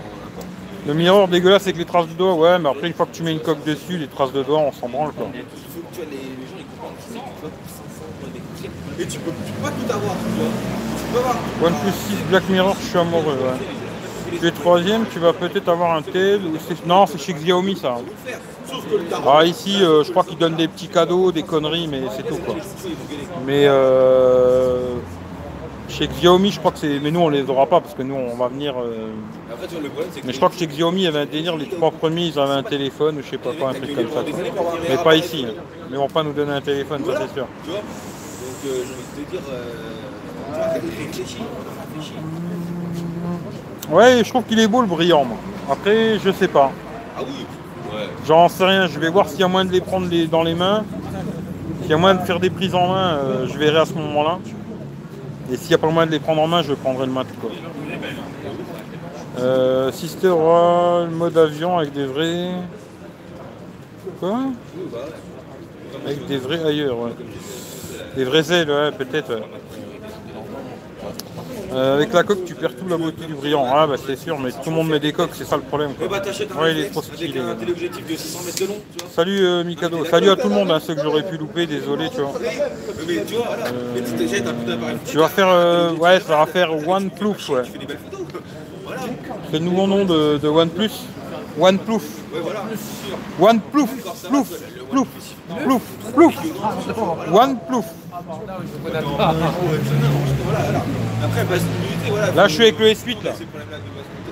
mirror 0.95 1.29
dégueulasse 1.29 1.63
avec 1.63 1.77
les 1.79 1.85
traces 1.85 2.09
de 2.09 2.13
doigts, 2.13 2.35
ouais, 2.35 2.59
mais 2.59 2.69
après 2.69 2.89
une 2.89 2.95
fois 2.95 3.07
que 3.07 3.13
tu 3.15 3.23
mets 3.23 3.33
une 3.33 3.41
coque 3.41 3.65
dessus, 3.65 3.97
les 3.97 4.07
traces 4.09 4.33
de 4.33 4.43
doigts, 4.43 4.59
on 4.59 4.73
s'en 4.73 4.89
branle 4.89 5.13
quoi. 5.13 5.29
Il 5.35 5.41
faut 5.41 5.81
que 5.81 5.95
tu 5.95 6.01
vois, 6.01 6.11
les, 6.11 6.17
les 6.17 6.47
gens 6.47 6.59
ils 6.59 6.67
comprennent 6.67 6.97
que 6.97 7.03
c'est 7.09 7.15
que 7.15 7.25
tu 7.25 7.43
vas 7.43 7.49
pour 7.49 7.71
500 7.71 8.33
des 8.35 8.41
trucs. 8.61 9.01
Et 9.01 9.07
tu 9.07 9.19
peux, 9.21 9.31
tu 9.47 9.53
peux 9.53 9.63
pas 9.63 9.71
tout 9.71 9.93
avoir, 9.93 10.15
tu 10.15 10.41
vois. 10.41 10.53
Tu 10.99 11.05
peux 11.13 11.19
avoir. 11.19 11.37
OnePlus 11.63 11.93
6 11.93 12.17
Black 12.29 12.49
Mirror, 12.51 12.77
je 12.81 12.87
suis 12.87 12.99
amoureux. 12.99 13.33
Ouais. 13.33 13.84
Tu 14.41 14.47
es 14.47 14.51
troisième, 14.51 15.07
tu 15.13 15.19
vas 15.19 15.33
peut-être 15.33 15.69
avoir 15.69 15.95
un 15.97 16.03
tel. 16.03 16.41
Non, 16.87 17.07
c'est 17.07 17.19
chez 17.21 17.33
Xiaomi 17.35 17.77
ça. 17.77 17.97
Ah 19.27 19.45
ici, 19.45 19.79
euh, 19.83 20.03
je 20.05 20.11
crois 20.11 20.25
qu'ils 20.25 20.39
donnent 20.39 20.57
des 20.57 20.69
petits 20.69 20.89
cadeaux, 20.89 21.31
des 21.33 21.43
conneries, 21.43 21.87
mais 21.89 22.03
c'est 22.17 22.25
tout 22.27 22.37
quoi. 22.37 22.55
Mais 23.47 23.65
euh, 23.67 24.95
chez 25.89 26.07
Xiaomi, 26.09 26.51
je 26.51 26.59
crois 26.59 26.73
que 26.73 26.79
c'est. 26.79 26.99
Mais 27.01 27.11
nous, 27.11 27.21
on 27.21 27.29
les 27.29 27.49
aura 27.49 27.67
pas 27.67 27.81
parce 27.81 27.95
que 27.95 28.03
nous, 28.03 28.15
on 28.15 28.35
va 28.37 28.49
venir. 28.49 28.75
euh. 28.79 29.09
Mais 30.25 30.33
je 30.33 30.37
crois 30.37 30.49
que 30.51 30.57
chez 30.57 30.67
Xiaomi, 30.67 31.03
il 31.03 31.05
y 31.05 31.07
avait 31.07 31.21
un 31.21 31.27
délire. 31.27 31.57
Les 31.57 31.69
trois 31.69 31.91
premiers, 31.91 32.27
ils 32.27 32.39
avaient 32.39 32.53
un 32.55 32.63
téléphone 32.63 33.19
ou 33.19 33.23
je 33.23 33.31
sais 33.31 33.39
pas 33.39 33.53
quoi, 33.53 33.71
un 33.71 33.75
truc 33.75 33.95
comme 33.95 34.09
ça. 34.09 34.23
quoi. 34.57 34.79
Mais 34.89 34.97
pas 34.97 35.17
ici. 35.17 35.47
hein. 35.49 35.55
Mais 35.91 35.97
ils 35.97 35.99
vont 35.99 36.09
pas 36.09 36.23
nous 36.23 36.33
donner 36.33 36.53
un 36.53 36.61
téléphone, 36.61 37.03
ça 37.07 37.13
c'est 37.27 37.35
sûr. 37.35 37.47
Donc, 37.67 37.77
euh, 38.67 38.83
j'ai 38.87 38.95
envie 38.95 39.03
de 39.17 39.25
te 39.25 39.31
dire. 39.31 39.41
Euh, 39.51 39.73
tu 40.47 40.53
vois, 40.55 40.67
réfléchis. 40.73 41.43
Réfléchis. 41.95 42.15
Ouais, 43.91 44.23
je 44.25 44.31
trouve 44.31 44.45
qu'il 44.45 44.59
est 44.61 44.69
beau 44.69 44.81
le 44.81 44.87
brillant. 44.87 45.25
Moi. 45.25 45.37
Après, 45.71 46.19
je 46.19 46.31
sais 46.33 46.49
pas. 46.49 46.71
Ah 47.17 47.21
oui 47.23 47.47
Ouais. 47.93 48.09
J'en 48.27 48.49
sais 48.49 48.65
rien. 48.65 48.87
Je 48.87 48.99
vais 48.99 49.09
voir 49.11 49.29
s'il 49.29 49.41
y 49.41 49.45
a 49.45 49.49
moyen 49.49 49.67
de 49.67 49.73
les 49.73 49.81
prendre 49.81 50.09
les- 50.09 50.27
dans 50.27 50.43
les 50.43 50.55
mains. 50.55 50.85
S'il 51.83 51.91
y 51.91 51.95
a 51.95 51.97
moyen 51.97 52.17
de 52.17 52.25
faire 52.25 52.41
des 52.41 52.51
prises 52.51 52.75
en 52.75 52.89
main, 52.89 53.15
euh, 53.19 53.47
je 53.47 53.57
verrai 53.59 53.79
à 53.81 53.85
ce 53.85 53.93
moment-là. 53.95 54.39
Et 55.53 55.57
s'il 55.57 55.69
n'y 55.69 55.75
a 55.75 55.79
pas 55.79 55.91
moyen 55.91 56.07
de 56.07 56.13
les 56.13 56.19
prendre 56.19 56.41
en 56.43 56.47
main, 56.47 56.63
je 56.63 56.73
prendrai 56.73 57.07
le 57.07 57.13
mat. 57.13 57.27
Quoi. 57.41 57.51
Euh, 59.39 59.93
Sister 59.93 60.31
Roll, 60.31 61.11
mode 61.11 61.37
avion 61.37 61.79
avec 61.79 61.93
des 61.93 62.07
vrais. 62.07 62.51
Quoi? 64.21 64.39
Avec 66.07 66.27
des 66.27 66.39
vrais 66.39 66.65
ailleurs, 66.65 66.99
ouais. 66.99 67.11
Des 68.17 68.25
vrais 68.25 68.51
ailes, 68.53 68.71
ouais, 68.71 68.93
peut-être. 68.93 69.35
ouais. 69.35 69.43
Euh, 71.73 71.97
avec 71.97 72.13
la 72.13 72.23
coque, 72.23 72.45
tu 72.45 72.55
perds 72.55 72.74
tout 72.85 72.91
la 72.91 72.97
beauté 72.97 73.27
du 73.27 73.35
brillant. 73.35 73.67
Ah, 73.73 73.87
bah 73.87 73.95
c'est 74.05 74.17
sûr, 74.17 74.39
mais 74.39 74.51
tout 74.51 74.71
le 74.71 74.73
monde 74.73 74.89
met 74.89 75.01
des 75.01 75.13
coques, 75.13 75.31
c'est 75.35 75.45
ça 75.45 75.57
le 75.57 75.63
problème. 75.63 75.95
Quoi. 75.95 76.09
bah, 76.09 76.21
t'achètes 76.21 76.51
un 76.53 76.61
Ouais, 76.61 76.73
il 76.73 76.79
est 76.79 76.83
réflexe 76.85 76.93
trop 76.93 77.03
stylé. 77.03 77.41
avec 77.41 77.51
un 77.53 77.55
téléobjectif 77.57 78.07
de 78.07 78.17
600 78.17 78.39
mètres 78.45 78.61
de 78.61 78.67
long, 78.67 78.81
tu 78.97 79.05
vois. 79.05 79.13
Salut 79.15 79.39
euh, 79.47 79.65
Mikado, 79.65 80.05
salut 80.05 80.31
à 80.31 80.37
tout 80.37 80.49
le 80.49 80.55
monde, 80.55 80.71
hein, 80.71 80.81
ceux 80.85 80.95
que 80.95 81.03
j'aurais 81.03 81.23
pu 81.23 81.37
louper, 81.37 81.67
désolé, 81.67 82.09
tu 82.11 82.21
vois. 82.21 82.33
Mais 83.07 83.25
tu 83.25 83.35
vois, 83.35 83.47
voilà. 83.47 83.65
Mais 83.95 84.03
tu 84.03 84.13
d'appareil. 84.67 84.97
Vas 85.17 85.29
faire, 85.29 85.49
euh, 85.49 85.93
ouais, 85.95 86.21
ça 86.21 86.37
va 86.39 86.47
faire 86.47 86.71
OnePlus, 86.87 87.49
ouais. 87.51 87.63
C'est 89.51 89.59
le 89.59 89.65
nouveau 89.65 89.87
nom 89.87 90.05
de, 90.05 90.39
de 90.39 90.49
OnePlus. 90.49 90.91
OnePlus. 91.59 91.95
Ouais, 91.95 92.41
voilà. 92.43 92.65
Plouf. 93.71 93.91
Plouf. 95.63 95.83
Plouf. 97.69 97.85
Après, 101.25 101.45
basse 101.45 101.63
voilà. 102.09 102.31
Là, 102.33 102.49
je 102.49 102.55
suis 102.55 102.63
avec 102.63 102.79
le 102.79 102.87
S8, 102.89 103.25
là. 103.25 103.31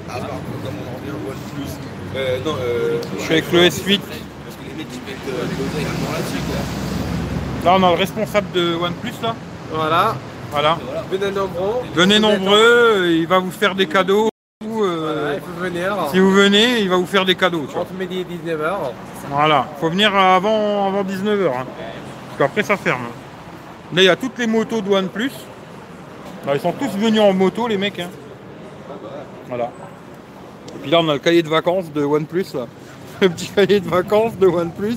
Ah, 0.09 0.13
par 0.13 0.21
contre, 0.21 0.63
comme 0.63 0.75
on 0.79 0.89
en 0.89 0.97
revient 0.99 1.11
au 1.11 1.31
OnePlus. 1.31 1.73
Euh, 2.17 2.39
non, 2.45 2.55
euh. 2.61 3.01
Je 3.19 3.23
suis 3.23 3.33
avec 3.33 3.53
le 3.53 3.61
S8. 3.61 4.01
Parce 4.01 4.57
que 4.57 4.69
les 4.69 4.75
mecs, 4.77 4.87
ils 4.93 5.01
mettent 5.09 5.29
euh, 5.29 5.45
les 5.79 5.85
là-dessus, 5.85 6.43
quoi. 6.47 7.65
Là, 7.65 7.77
on 7.79 7.83
a 7.83 7.91
le 7.93 7.97
responsable 7.99 8.53
de 8.53 8.75
OnePlus, 8.77 9.15
là. 9.23 9.35
Voilà. 9.73 10.15
Voilà. 10.51 10.79
Venez 11.11 11.31
nombreux. 11.31 11.81
Venez 11.95 12.19
nombreux, 12.19 13.07
il 13.11 13.27
va 13.27 13.39
vous 13.39 13.51
faire 13.51 13.75
des 13.75 13.87
cadeaux. 13.87 14.29
euh, 14.63 15.39
Voilà, 15.59 15.71
venir. 15.71 15.97
si 16.13 16.19
vous 16.19 16.31
venez, 16.33 16.81
il 16.81 16.91
va 16.91 16.97
vous 16.97 17.07
faire 17.07 17.25
des 17.25 17.35
cadeaux, 17.35 17.65
tu 17.67 17.73
vois. 17.73 17.83
Entre 17.83 17.95
midi 17.95 18.21
et 18.21 18.25
19h. 18.25 18.71
Voilà, 19.31 19.67
faut 19.81 19.89
venir 19.89 20.15
avant, 20.15 20.89
avant 20.89 21.03
19h. 21.05 21.47
Hein. 21.47 21.65
Parce 22.29 22.39
qu'après 22.39 22.63
ça 22.63 22.77
ferme. 22.77 23.01
Là 23.95 24.03
il 24.03 24.05
y 24.05 24.09
a 24.09 24.17
toutes 24.17 24.39
les 24.39 24.47
motos 24.47 24.81
de 24.81 24.91
OnePlus. 24.91 25.31
Là, 26.47 26.55
ils 26.55 26.61
sont 26.61 26.73
tous 26.73 26.91
venus 26.99 27.21
en 27.21 27.33
moto 27.33 27.69
les 27.69 27.77
mecs. 27.79 28.01
hein. 28.01 28.09
Voilà. 29.49 29.71
Et 30.75 30.79
puis 30.83 30.91
là 30.91 31.01
on 31.01 31.09
a 31.09 31.13
le 31.15 31.19
cahier 31.19 31.43
de 31.43 31.49
vacances 31.49 31.93
de 31.93 32.03
OnePlus 32.05 32.47
là. 32.55 32.67
Le 33.21 33.29
petit 33.29 33.49
cahier 33.49 33.79
de 33.81 33.89
vacances 33.89 34.37
de 34.37 34.47
OnePlus. 34.49 34.97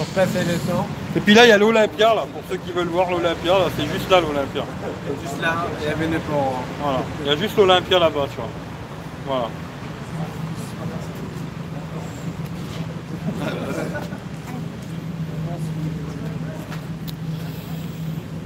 On 0.00 0.04
passe 0.14 0.28
le 0.34 0.58
temps. 0.70 0.86
Et 1.16 1.20
puis 1.20 1.34
là 1.34 1.44
il 1.44 1.48
y 1.48 1.52
a 1.52 1.58
l'Olympia 1.58 2.14
là, 2.14 2.24
pour 2.32 2.42
ceux 2.50 2.56
qui 2.58 2.70
veulent 2.72 2.86
voir 2.88 3.10
l'Olympia, 3.10 3.58
là 3.58 3.64
c'est 3.76 3.86
juste 3.86 4.10
là 4.10 4.20
l'Olympia. 4.20 4.64
Juste 5.22 5.40
là, 5.42 5.66
il 5.80 5.86
y 5.88 5.90
a 5.90 5.94
venez 5.94 6.18
pour. 6.18 6.54
Voilà. 6.82 7.00
Il 7.22 7.26
y 7.26 7.30
a 7.30 7.36
juste 7.36 7.56
l'Olympia 7.56 7.98
là-bas, 7.98 8.26
tu 8.30 8.36
vois. 8.36 8.48
Voilà. 9.26 9.48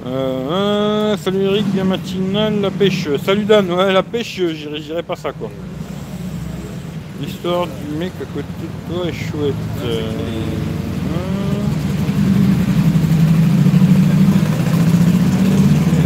Euh, 0.07 1.17
salut 1.19 1.43
Eric, 1.43 1.67
bien 1.67 1.85
matinal, 1.85 2.61
la 2.61 2.71
pêche. 2.71 3.09
Salut 3.25 3.45
Dan, 3.45 3.71
ouais, 3.71 3.93
la 3.93 4.03
pêche, 4.03 4.41
j'irai 4.55 4.81
j'irai 4.81 5.03
pas 5.03 5.17
ça 5.17 5.33
quoi. 5.33 5.51
L'histoire 7.21 7.67
du 7.67 7.99
mec 7.99 8.13
à 8.21 8.25
côté 8.25 8.47
de 8.63 8.95
toi 8.95 9.07
est 9.09 9.13
chouette. 9.13 9.55
Euh, 9.85 10.01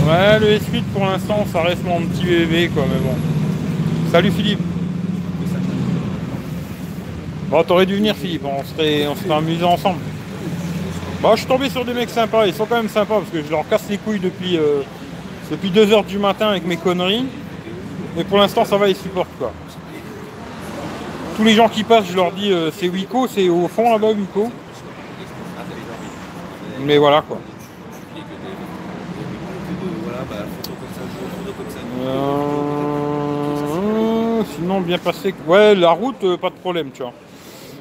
Ouais, 0.07 0.39
le 0.39 0.59
S8 0.59 0.83
pour 0.93 1.07
l'instant, 1.07 1.47
ça 1.51 1.63
reste 1.63 1.83
mon 1.83 2.03
petit 2.03 2.27
bébé 2.27 2.71
quoi, 2.75 2.85
mais 2.87 3.01
bon. 3.01 3.17
Salut 4.13 4.31
Philippe. 4.33 4.61
Bon, 7.49 7.63
t'aurais 7.65 7.87
dû 7.87 7.97
venir 7.97 8.15
Philippe, 8.15 8.45
on 8.45 8.63
serait, 8.65 9.07
on 9.07 9.17
serait 9.17 9.35
amusés 9.35 9.65
ensemble. 9.65 10.01
Bah, 11.25 11.31
je 11.33 11.39
suis 11.39 11.47
tombé 11.47 11.71
sur 11.71 11.87
des 11.87 11.95
mecs 11.95 12.11
sympas, 12.11 12.47
ils 12.47 12.53
sont 12.53 12.67
quand 12.67 12.77
même 12.77 12.91
sympas 12.91 13.21
parce 13.21 13.31
que 13.31 13.43
je 13.43 13.51
leur 13.51 13.67
casse 13.67 13.89
les 13.89 13.97
couilles 13.97 14.21
depuis, 14.21 14.59
euh, 14.59 14.83
depuis 15.51 15.71
2h 15.71 16.05
du 16.05 16.19
matin 16.19 16.49
avec 16.49 16.67
mes 16.67 16.77
conneries. 16.77 17.25
Mais 18.15 18.25
pour 18.25 18.37
l'instant, 18.37 18.67
ça 18.67 18.77
va, 18.77 18.91
ils 18.91 18.95
supportent 18.95 19.35
quoi. 19.39 19.51
Tous 21.39 21.43
les 21.43 21.55
gens 21.55 21.71
qui 21.71 21.83
passent, 21.83 22.05
je 22.11 22.15
leur 22.15 22.31
dis 22.31 22.53
euh, 22.53 22.71
c'est 22.71 22.91
Wico, 22.91 23.27
c'est 23.27 23.49
au 23.49 23.69
fond 23.69 23.91
là-bas 23.91 24.13
Wico. 24.13 24.53
Mais 26.81 26.99
voilà 26.99 27.23
quoi. 27.23 27.39
Euh, 32.07 34.43
sinon, 34.55 34.83
bien 34.83 34.99
passé. 34.99 35.35
Ouais, 35.47 35.75
la 35.75 35.93
route, 35.93 36.37
pas 36.37 36.51
de 36.51 36.57
problème, 36.57 36.91
tu 36.93 37.01
vois. 37.01 37.15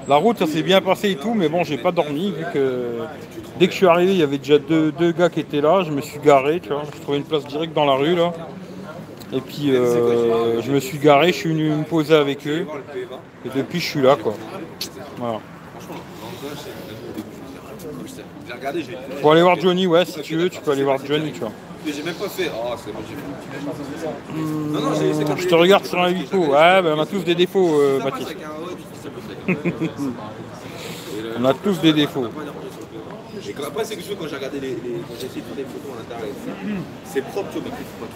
La 0.07 0.15
route, 0.15 0.37
ça 0.37 0.47
s'est 0.47 0.63
bien 0.63 0.81
passé 0.81 1.11
et 1.11 1.15
tout, 1.15 1.33
mais 1.33 1.49
bon, 1.49 1.63
j'ai 1.63 1.77
pas 1.77 1.91
dormi 1.91 2.31
vu 2.31 2.45
que 2.53 2.99
dès 3.59 3.67
que 3.67 3.71
je 3.71 3.77
suis 3.77 3.87
arrivé, 3.87 4.13
il 4.13 4.19
y 4.19 4.23
avait 4.23 4.37
déjà 4.37 4.57
deux, 4.57 4.91
deux 4.91 5.11
gars 5.11 5.29
qui 5.29 5.39
étaient 5.39 5.61
là. 5.61 5.83
Je 5.83 5.91
me 5.91 6.01
suis 6.01 6.19
garé, 6.19 6.59
tu 6.59 6.69
vois. 6.69 6.83
J'ai 6.93 6.99
trouvé 6.99 7.17
une 7.19 7.23
place 7.23 7.45
directe 7.45 7.73
dans 7.73 7.85
la 7.85 7.93
rue 7.93 8.15
là. 8.15 8.33
Et 9.31 9.41
puis 9.41 9.71
euh, 9.71 10.61
je 10.61 10.71
me 10.71 10.79
suis 10.79 10.99
garé, 10.99 11.27
je 11.27 11.37
suis 11.37 11.49
venu 11.49 11.69
me 11.69 11.83
poser 11.83 12.15
avec 12.15 12.45
eux. 12.47 12.63
Voir 12.63 12.77
le 12.77 12.83
PV20. 12.83 13.17
Et 13.45 13.57
depuis, 13.57 13.79
je 13.79 13.85
suis 13.85 14.01
là, 14.01 14.15
quoi. 14.15 14.33
Voilà. 15.17 15.39
Je. 18.75 19.21
Pour 19.21 19.31
aller 19.31 19.41
voir 19.41 19.59
Johnny, 19.59 19.87
ouais, 19.87 20.05
si 20.05 20.21
tu 20.21 20.35
veux, 20.35 20.49
tu 20.49 20.61
peux 20.61 20.71
aller 20.71 20.83
voir 20.83 20.99
Johnny, 21.03 21.31
tu 21.31 21.39
vois. 21.39 21.51
Mais 21.85 21.91
j'ai 21.91 22.03
même 22.03 22.13
pas 22.13 22.29
fait. 22.29 22.49
Oh, 22.53 22.75
c'est 22.77 22.93
bon, 22.93 22.99
j'ai. 23.09 23.15
Non, 24.39 24.81
non, 24.81 25.25
comme 25.25 25.37
Je 25.37 25.47
te 25.47 25.55
regarde 25.55 25.85
sur 25.85 25.99
un 25.99 26.11
Wico. 26.11 26.37
Ouais, 26.37 26.81
ben, 26.81 26.95
on 26.97 27.01
a 27.01 27.05
tous 27.05 27.23
des 27.23 27.35
défauts, 27.35 27.79
euh, 27.79 27.99
Baptiste. 27.99 28.35
On 31.39 31.45
a 31.45 31.53
tous 31.53 31.79
des 31.81 31.93
défauts. 31.93 32.27
Après, 33.67 33.83
c'est 33.83 33.95
que 33.97 34.13
quand 34.13 34.27
j'ai 34.27 34.35
regardé 34.35 34.59
les, 34.59 34.69
les- 34.69 34.75
quand 35.07 35.13
j'ai 35.19 35.25
essayé 35.27 35.41
de 35.41 35.45
faire 35.47 35.55
des 35.57 35.63
photos 35.63 35.91
à 35.93 35.97
l'intérieur, 35.99 36.35
c'est 37.05 37.21
propre, 37.25 37.49
tu 37.51 37.59
vois, 37.59 37.71
mais 37.71 37.85
pas 37.99 38.07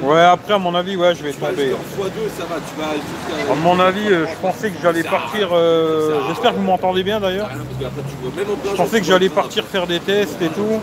trop. 0.00 0.08
Ouais, 0.10 0.20
après, 0.20 0.54
à 0.54 0.58
mon 0.58 0.74
avis, 0.74 0.96
ouais, 0.96 1.14
je 1.14 1.22
vais 1.22 1.32
Tu 1.32 1.38
vas 1.40 1.48
tomber. 1.50 1.66
jusqu'en 1.68 2.04
x2, 2.04 2.28
ça 2.36 2.44
va, 2.44 2.56
tu 2.56 2.74
vas 2.80 2.92
jusqu'à. 2.94 3.52
À 3.52 3.54
mon 3.54 3.78
avis, 3.80 4.08
euh, 4.08 4.26
je 4.26 4.34
pensais 4.40 4.70
que 4.70 4.76
j'allais 4.82 5.04
partir. 5.04 5.50
euh, 5.52 6.20
J'espère 6.28 6.52
que 6.52 6.56
vous 6.56 6.62
m'entendez 6.64 7.02
bien 7.04 7.20
d'ailleurs. 7.20 7.48
Plein 7.48 7.60
Je 8.72 8.76
pensais 8.76 9.00
que 9.00 9.06
j'allais 9.06 9.28
partir 9.28 9.64
faire 9.64 9.86
des 9.86 10.00
tests 10.00 10.40
et 10.42 10.48
tout. 10.48 10.80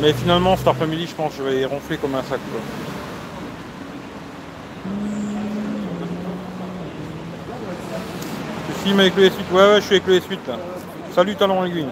Mais 0.00 0.12
finalement, 0.14 0.56
cet 0.56 0.68
après-midi, 0.68 1.06
je 1.08 1.14
pense 1.14 1.32
que 1.34 1.38
je 1.38 1.42
vais 1.48 1.64
ronfler 1.66 1.98
comme 1.98 2.14
un 2.14 2.22
sac. 2.22 2.40
quoi. 2.50 2.60
Avec 8.86 9.16
le 9.16 9.24
S8 9.26 9.30
Ouais, 9.52 9.62
ouais, 9.62 9.76
je 9.76 9.80
suis 9.86 9.94
avec 9.96 10.06
le 10.06 10.18
S8 10.18 10.30
là. 10.48 10.56
Salut 11.14 11.34
Talon 11.36 11.64
Aiguille. 11.64 11.86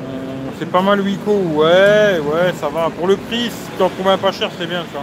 Euh, 0.00 0.50
C'est 0.58 0.68
pas 0.68 0.82
mal 0.82 1.00
Wico, 1.00 1.30
ouais, 1.32 2.18
ouais, 2.20 2.52
ça 2.60 2.68
va. 2.68 2.90
Pour 2.90 3.06
le 3.06 3.16
prix, 3.16 3.44
si 3.44 3.76
tu 3.76 3.82
en 3.82 3.88
trouves 3.88 4.08
un 4.08 4.18
pas 4.18 4.32
cher, 4.32 4.50
c'est 4.58 4.66
bien 4.66 4.82
ça. 4.92 5.00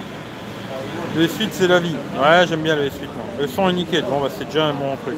Le 1.15 1.25
S8, 1.25 1.47
c'est 1.51 1.67
la 1.67 1.79
vie. 1.79 1.95
Ouais, 2.21 2.45
j'aime 2.47 2.61
bien 2.61 2.75
le 2.75 2.83
S8. 2.83 3.05
moi. 3.15 3.25
Le 3.39 3.47
son 3.47 3.69
est 3.69 3.73
nickel. 3.73 4.03
Bon, 4.03 4.19
bah, 4.21 4.27
c'est 4.37 4.45
déjà 4.45 4.65
un 4.65 4.73
bon 4.73 4.95
truc. 5.03 5.15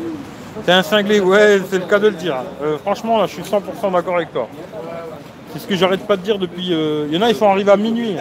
T'es 0.66 0.72
un 0.72 0.84
cinglé, 0.84 1.20
ouais, 1.20 1.60
c'est 1.70 1.80
le 1.80 1.86
cas 1.86 2.00
de 2.00 2.08
le 2.08 2.16
dire. 2.16 2.36
Euh, 2.62 2.78
franchement, 2.78 3.18
là, 3.20 3.26
je 3.28 3.34
suis 3.34 3.44
100% 3.44 3.92
d'accord 3.92 4.16
avec 4.18 4.32
toi. 4.32 4.48
C'est 5.52 5.60
ce 5.60 5.68
que 5.68 5.76
j'arrête 5.76 6.06
pas 6.08 6.16
de 6.18 6.22
dire 6.22 6.38
depuis. 6.40 6.70
euh, 6.72 7.06
Il 7.10 7.16
y 7.16 7.18
en 7.18 7.22
a, 7.24 7.30
ils 7.30 7.36
sont 7.36 7.50
arrivés 7.50 7.72
à 7.72 7.78
minuit. 7.78 8.16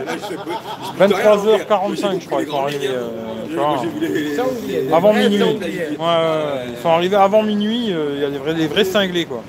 23h45, 0.98 2.20
je 2.20 2.26
crois, 2.26 2.42
ils 2.42 2.48
sont 2.48 2.62
arrivés. 2.62 2.88
euh, 2.90 3.08
vois. 3.56 4.96
Avant 4.96 5.12
minuit. 5.12 5.42
Ouais. 5.42 6.66
Ils 6.70 6.76
sont 6.82 6.88
arrivés 6.90 7.16
avant 7.16 7.42
minuit, 7.42 7.92
euh, 7.92 8.12
il 8.16 8.22
y 8.22 8.24
a 8.24 8.30
des 8.30 8.38
vrais, 8.38 8.54
des 8.54 8.66
vrais 8.66 8.84
cinglés 8.84 9.24
quoi. 9.24 9.42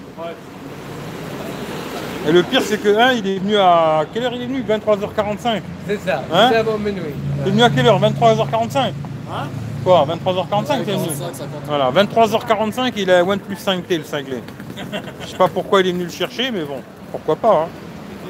Et 2.28 2.32
le 2.32 2.42
pire 2.44 2.62
c'est 2.62 2.78
que 2.82 2.96
un 2.98 3.12
il 3.12 3.28
est 3.28 3.40
venu 3.40 3.58
à. 3.58 4.06
Quelle 4.14 4.24
heure 4.24 4.34
il 4.34 4.44
est 4.44 4.46
venu? 4.46 4.64
23h45. 4.64 5.62
C'est 5.88 6.00
ça, 6.00 6.24
Hein? 6.34 6.50
C'est 6.52 6.58
avant 6.58 6.78
minuit. 6.78 7.02
Il 7.42 7.48
est 7.48 7.52
venu 7.52 7.64
à 7.64 7.70
quelle 7.70 7.86
heure? 7.88 8.00
23h45 8.00 8.92
Quoi? 9.84 10.08
23h45 10.08 10.86
t'es 10.86 10.92
venu? 10.94 11.08
Voilà, 11.68 11.92
23h45 11.92 12.94
il 12.96 13.12
a 13.12 13.20
un 13.20 13.24
OnePlus 13.28 13.56
5T 13.58 13.98
le 13.98 14.04
cinglé. 14.06 14.38
Je 15.22 15.28
sais 15.28 15.38
pas 15.38 15.50
pourquoi 15.50 15.82
il 15.82 15.88
est 15.88 15.92
venu 15.92 16.06
le 16.06 16.10
chercher 16.10 16.50
mais 16.52 16.62
bon, 16.64 16.78
pourquoi 17.12 17.36
pas. 17.36 17.64
hein. 17.66 17.68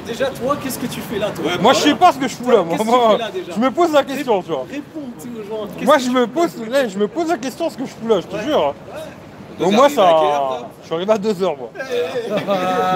Déjà, 0.06 0.26
toi, 0.26 0.56
qu'est-ce 0.62 0.78
que 0.78 0.86
tu 0.86 1.00
fais 1.00 1.18
là, 1.18 1.30
toi 1.30 1.44
Moi 1.60 1.72
je 1.72 1.78
sais 1.80 1.94
pas 1.94 2.12
ce 2.12 2.18
que 2.18 2.28
je 2.28 2.34
fous 2.36 2.50
là, 2.50 2.62
moi. 2.62 2.76
Qu'est-ce 2.76 2.82
que 2.82 2.84
tu 2.84 2.90
Moi, 2.90 3.10
fais 3.12 3.18
là, 3.18 3.30
déjà 3.34 3.52
je 3.54 3.60
me 3.60 3.70
pose 3.70 3.92
la 3.92 4.02
question 4.04 4.42
tu 4.42 4.48
vois. 4.50 4.66
Réponds 4.70 5.00
aux 5.00 5.42
gens. 5.48 5.84
Moi 5.84 5.98
je 5.98 6.10
me 6.10 6.26
pose, 6.26 6.50
là, 6.68 6.88
je 6.88 6.98
me 6.98 7.08
pose 7.08 7.28
la 7.28 7.38
question 7.38 7.70
ce 7.70 7.76
que 7.76 7.84
je 7.86 7.90
fous 7.90 8.08
là, 8.08 8.20
je 8.20 8.26
te 8.26 8.42
jure. 8.42 8.74
Au 9.60 9.70
moins 9.70 9.84
heure, 9.84 9.90
ça. 9.90 10.66
Je 10.82 10.86
suis 10.86 10.94
arrivé 10.96 11.12
à 11.12 11.16
2h 11.16 11.40
moi. 11.56 11.70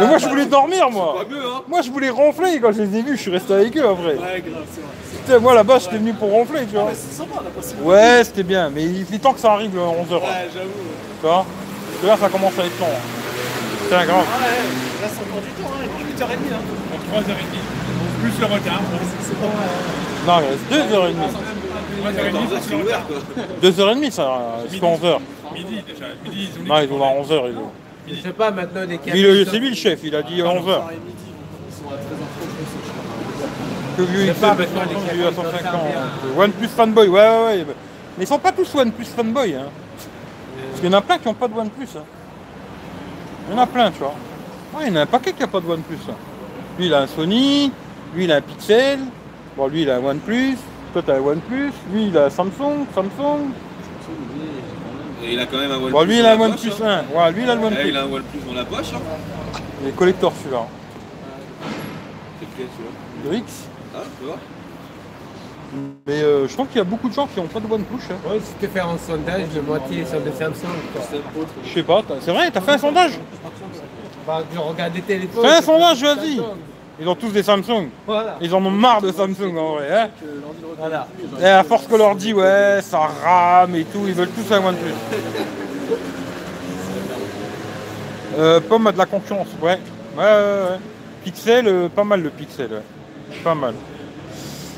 Mais 0.01 0.07
moi 0.07 0.18
je 0.18 0.29
voulais 0.29 0.44
dormir 0.47 0.90
moi. 0.90 1.14
Pas 1.18 1.35
mieux, 1.35 1.40
hein 1.47 1.62
Moi 1.68 1.83
je 1.83 1.90
voulais 1.90 2.11
ronfler 2.11 2.59
quand 2.61 2.73
je 2.73 2.83
les 2.83 2.99
ai 2.99 3.03
vus, 3.03 3.16
je 3.16 3.23
suis 3.23 3.31
resté 3.31 3.55
avec 3.55 3.77
eux 3.77 3.88
après. 3.88 4.05
Ouais, 4.16 4.16
grave, 4.16 4.64
c'est 4.75 4.81
vrai. 4.81 5.23
Putain, 5.25 5.38
moi 5.38 5.55
là-bas 5.55 5.79
j'étais 5.79 5.99
venu 5.99 6.12
pour 6.14 6.31
ronfler 6.31 6.66
tu 6.66 6.75
vois. 6.75 6.85
Ouais, 6.87 6.94
c'est 6.94 7.16
sympa, 7.16 7.35
on 7.37 7.47
a 7.47 7.51
passé 7.51 7.75
le 7.79 7.85
Ouais 7.85 8.25
c'était 8.25 8.42
bien, 8.42 8.71
mais 8.71 8.83
il 8.85 9.07
est 9.14 9.18
temps 9.18 9.33
que 9.33 9.40
ça 9.40 9.53
arrive 9.53 9.79
à 9.79 9.83
11h. 9.83 10.14
Ouais, 10.14 10.49
j'avoue. 10.53 10.68
Tu 11.21 11.27
vois? 11.27 11.47
Parce 11.47 12.03
que 12.03 12.07
là 12.07 12.16
ça 12.16 12.29
commence 12.29 12.59
à 12.59 12.64
être 12.66 12.79
long. 12.81 12.87
hein. 12.87 13.85
Putain 13.85 14.05
grave. 14.05 14.25
Ah 14.27 14.38
ouais, 14.40 15.03
là, 15.03 15.09
c'est 15.09 15.23
encore 15.31 15.40
du 15.42 15.51
temps, 15.51 15.71
hein. 15.81 15.98
Il 16.19 16.23
est 16.23 16.27
8h30 16.27 16.51
là. 16.51 16.59
Pour 16.91 17.21
3h30. 17.21 17.33
Plus 18.23 18.41
le 18.41 18.47
retard. 18.47 18.81
C'est 19.23 19.39
pas 19.39 19.47
mal. 19.47 19.69
Non 20.27 20.37
reste 20.37 20.67
2h30. 20.71 21.15
3h30, 22.03 22.61
c'est 22.61 22.75
quoi. 22.85 23.93
2h30 23.95 24.11
ça, 24.11 24.25
jusqu'à 24.71 24.87
11h. 24.87 25.19
Midi 25.55 25.83
déjà. 25.87 26.07
Midi, 26.25 26.49
ils 26.55 26.61
ont 26.61 26.65
Non 26.75 26.81
il 26.83 26.89
doit 26.89 26.97
avoir 27.09 27.13
11h. 27.25 27.53
Il... 28.07 28.15
Je 28.17 28.21
sais 28.23 28.33
pas 28.33 28.51
maintenant 28.51 28.87
des 28.87 28.99
le- 29.13 29.45
C'est 29.45 29.59
lui 29.59 29.69
le 29.71 29.75
chef, 29.77 30.01
il 30.05 30.15
a 30.15 30.23
dit 30.23 30.41
11h. 30.41 30.43
Ils 30.47 30.63
sont 30.63 31.89
à 31.89 31.95
13h30, 31.95 32.01
je 32.73 32.93
pense. 32.93 33.97
Que 33.97 34.03
vieux 34.03 34.23
il 34.23 34.29
est 34.29 34.31
à 34.31 34.35
capitaux 34.35 35.43
150. 35.43 35.65
s'en 36.35 36.41
OnePlus 36.41 36.69
fanboy, 36.69 37.09
ouais, 37.09 37.21
ouais, 37.21 37.45
ouais. 37.59 37.67
Mais 38.17 38.25
ils 38.25 38.27
sont 38.27 38.39
pas 38.39 38.53
tous 38.53 38.75
OnePlus 38.75 39.05
fanboy. 39.07 39.55
Hein. 39.55 39.67
Parce 40.71 40.81
qu'il 40.81 40.91
y 40.91 40.95
en 40.95 40.99
a 40.99 41.01
plein 41.03 41.19
qui 41.19 41.27
n'ont 41.29 41.35
pas 41.35 41.49
de 41.49 41.55
OnePlus. 41.55 41.89
Hein. 41.97 42.03
Il 43.49 43.55
y 43.55 43.59
en 43.59 43.63
a 43.63 43.67
plein, 43.67 43.91
tu 43.91 43.99
vois. 43.99 44.15
Ouais, 44.75 44.85
il 44.87 44.89
y 44.89 44.93
en 44.93 44.97
a 44.97 45.01
un 45.03 45.07
paquet 45.07 45.33
qui 45.33 45.41
n'a 45.41 45.47
pas 45.47 45.61
de 45.61 45.67
OnePlus. 45.67 45.99
hein. 46.11 46.15
Lui, 46.79 46.87
il 46.87 46.95
a 46.95 47.01
un 47.01 47.07
Sony. 47.07 47.73
Lui, 48.15 48.25
il 48.25 48.33
a 48.33 48.37
un 48.37 48.41
Pixel. 48.41 48.99
Bon, 49.57 49.67
lui, 49.69 49.83
il 49.83 49.91
a 49.91 49.97
un 49.97 50.05
OnePlus. 50.05 50.57
Toi, 50.93 51.03
tu 51.03 51.11
as 51.11 51.15
un 51.15 51.21
OnePlus. 51.21 51.73
Lui, 51.93 52.07
il 52.09 52.17
a 52.19 52.27
un 52.27 52.31
Samsung. 52.31 52.87
Samsung. 52.95 53.51
Et 55.25 55.33
il 55.33 55.41
a 55.41 55.47
quand 55.47 55.59
même 55.59 55.71
un 55.73 55.77
OnePlus. 55.77 55.91
Bon, 55.93 56.03
lui, 56.05 56.19
il 56.19 56.27
a 56.27 56.33
un 56.33 56.41
OnePlus 56.41 56.71
poche, 56.71 56.81
hein. 56.83 57.05
1. 57.15 57.19
Ouais, 57.19 57.33
lui, 57.33 57.43
il 57.43 57.51
a 57.51 57.55
le 57.55 57.61
Eh, 57.63 57.65
OnePlus. 57.67 57.89
Il 57.89 57.97
a 57.97 58.03
un 58.03 58.05
OnePlus 58.07 58.41
dans 58.47 58.55
la 58.55 58.65
poche, 58.65 58.93
hein. 58.95 59.01
Il 59.83 59.89
est 59.89 59.97
collector, 59.97 60.33
celui-là. 60.43 60.67
C'est 62.41 62.47
lequel, 62.47 62.67
celui-là 62.77 63.33
Le 63.33 63.39
X. 63.39 63.53
Ah, 63.95 63.99
tu 64.21 64.27
vois 64.27 64.37
Mais 66.07 66.23
euh, 66.23 66.47
je 66.49 66.55
trouve 66.55 66.69
qu'il 66.69 66.79
y 66.79 66.81
a 66.81 66.85
beaucoup 66.85 67.09
de 67.09 67.15
gens 67.15 67.27
qui 67.27 67.41
n'ont 67.41 67.47
pas 67.47 67.61
de 67.61 67.67
OnePlus. 67.73 67.99
Hein. 68.11 68.31
Ouais, 68.31 68.41
si 68.43 68.53
tu 68.61 68.67
fais 68.69 68.81
un 68.81 68.97
sondage, 68.97 69.43
la 69.55 69.63
moitié 69.63 70.05
sont 70.07 70.21
de 70.21 70.31
Samsung. 70.31 70.69
quoi. 70.95 71.03
Je 71.65 71.69
sais 71.75 71.83
pas. 71.83 72.03
t'as- 72.07 72.15
C'est 72.21 72.31
vrai, 72.33 72.51
t'as 72.51 72.61
fait 72.61 72.73
un 72.73 72.79
sondage 72.79 73.13
Bah, 74.29 74.43
je 74.53 74.59
regarde 74.59 74.93
des 74.93 75.01
téléphones. 75.01 75.43
Fais 75.43 75.53
un 75.53 75.61
c'est 75.61 75.64
sondage, 75.64 76.03
pas 76.03 76.14
vas-y. 76.17 76.37
Samsung. 76.37 76.57
Ils 77.01 77.09
ont 77.09 77.14
tous 77.14 77.31
des 77.31 77.43
Samsung. 77.43 77.88
Voilà. 78.07 78.37
Ils 78.43 78.55
en 78.55 78.62
ont 78.62 78.71
marre 78.71 79.01
de 79.01 79.11
Samsung 79.11 79.57
en 79.57 79.77
vrai. 79.77 79.91
Hein 79.91 80.09
voilà. 80.79 81.09
et 81.41 81.47
à 81.47 81.64
force 81.64 81.87
qu'on 81.87 81.97
leur 81.97 82.14
dit 82.14 82.35
ouais, 82.35 82.81
ça 82.83 83.09
rame 83.25 83.75
et 83.75 83.85
tout, 83.85 84.01
ils 84.07 84.12
veulent 84.12 84.29
tous 84.29 84.53
un 84.53 84.62
OnePlus. 84.67 84.93
Euh, 88.37 88.61
Pomme 88.61 88.87
a 88.88 88.93
de 88.93 88.99
la 88.99 89.07
concurrence, 89.07 89.49
ouais. 89.62 89.79
Ouais, 90.17 90.25
ouais, 90.25 90.25
ouais. 90.25 90.79
Pixel, 91.25 91.67
euh, 91.67 91.88
pas 91.88 92.05
mal 92.05 92.21
le 92.21 92.29
Pixel, 92.29 92.71
ouais. 92.71 93.38
Pas 93.43 93.55
mal. 93.55 93.73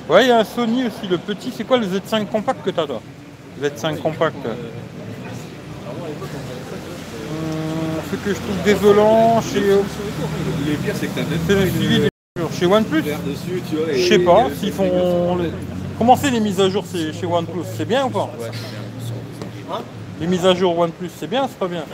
Ouais, 0.09 0.27
il 0.27 0.29
y 0.29 0.33
a 0.33 0.39
un 0.39 0.45
Sony 0.45 0.87
aussi, 0.87 1.09
le 1.11 1.19
petit. 1.19 1.53
C'est 1.57 1.65
quoi 1.65 1.77
le 1.77 1.87
Z5 1.87 2.27
compact 2.27 2.65
que 2.65 2.71
t'as 2.71 2.87
toi? 2.87 3.03
Z5 3.61 3.97
compact. 3.99 4.37
Ce 8.11 8.17
que 8.17 8.31
je 8.35 8.41
trouve 8.41 8.63
désolant 8.65 9.41
chez, 9.41 9.61
Le 9.61 10.77
pire, 10.83 10.95
c'est 10.99 11.07
que 11.07 11.15
t'as 11.15 11.23
même 11.23 11.39
c'est 11.47 11.55
pas 11.55 11.61
le 11.65 11.71
suivi 11.71 11.97
une 11.97 12.03
des 12.03 12.09
mises 12.09 12.09
à 12.37 12.41
jour. 12.41 12.51
chez 12.59 12.67
OnePlus. 12.67 13.03
dessus, 13.03 13.63
tu 13.69 13.77
vois. 13.77 13.87
Je 13.95 14.09
sais 14.09 14.19
pas 14.19 14.47
s'ils 14.59 14.73
font. 14.73 15.39
Comment 15.99 16.17
c'est 16.17 16.31
les 16.31 16.41
mises 16.41 16.61
à 16.61 16.69
jour 16.71 16.85
c'est- 16.91 17.13
chez 17.13 17.27
OnePlus 17.27 17.63
C'est 17.77 17.85
bien 17.87 18.07
ou 18.07 18.11
pas 18.11 18.31
Les 20.21 20.27
mises 20.27 20.47
à 20.47 20.55
jour 20.55 20.79
OnePlus, 20.79 21.11
c'est 21.19 21.29
bien 21.29 21.45
ou 21.45 21.49
c'est 21.49 21.59
pas 21.59 21.69
bien 21.69 21.85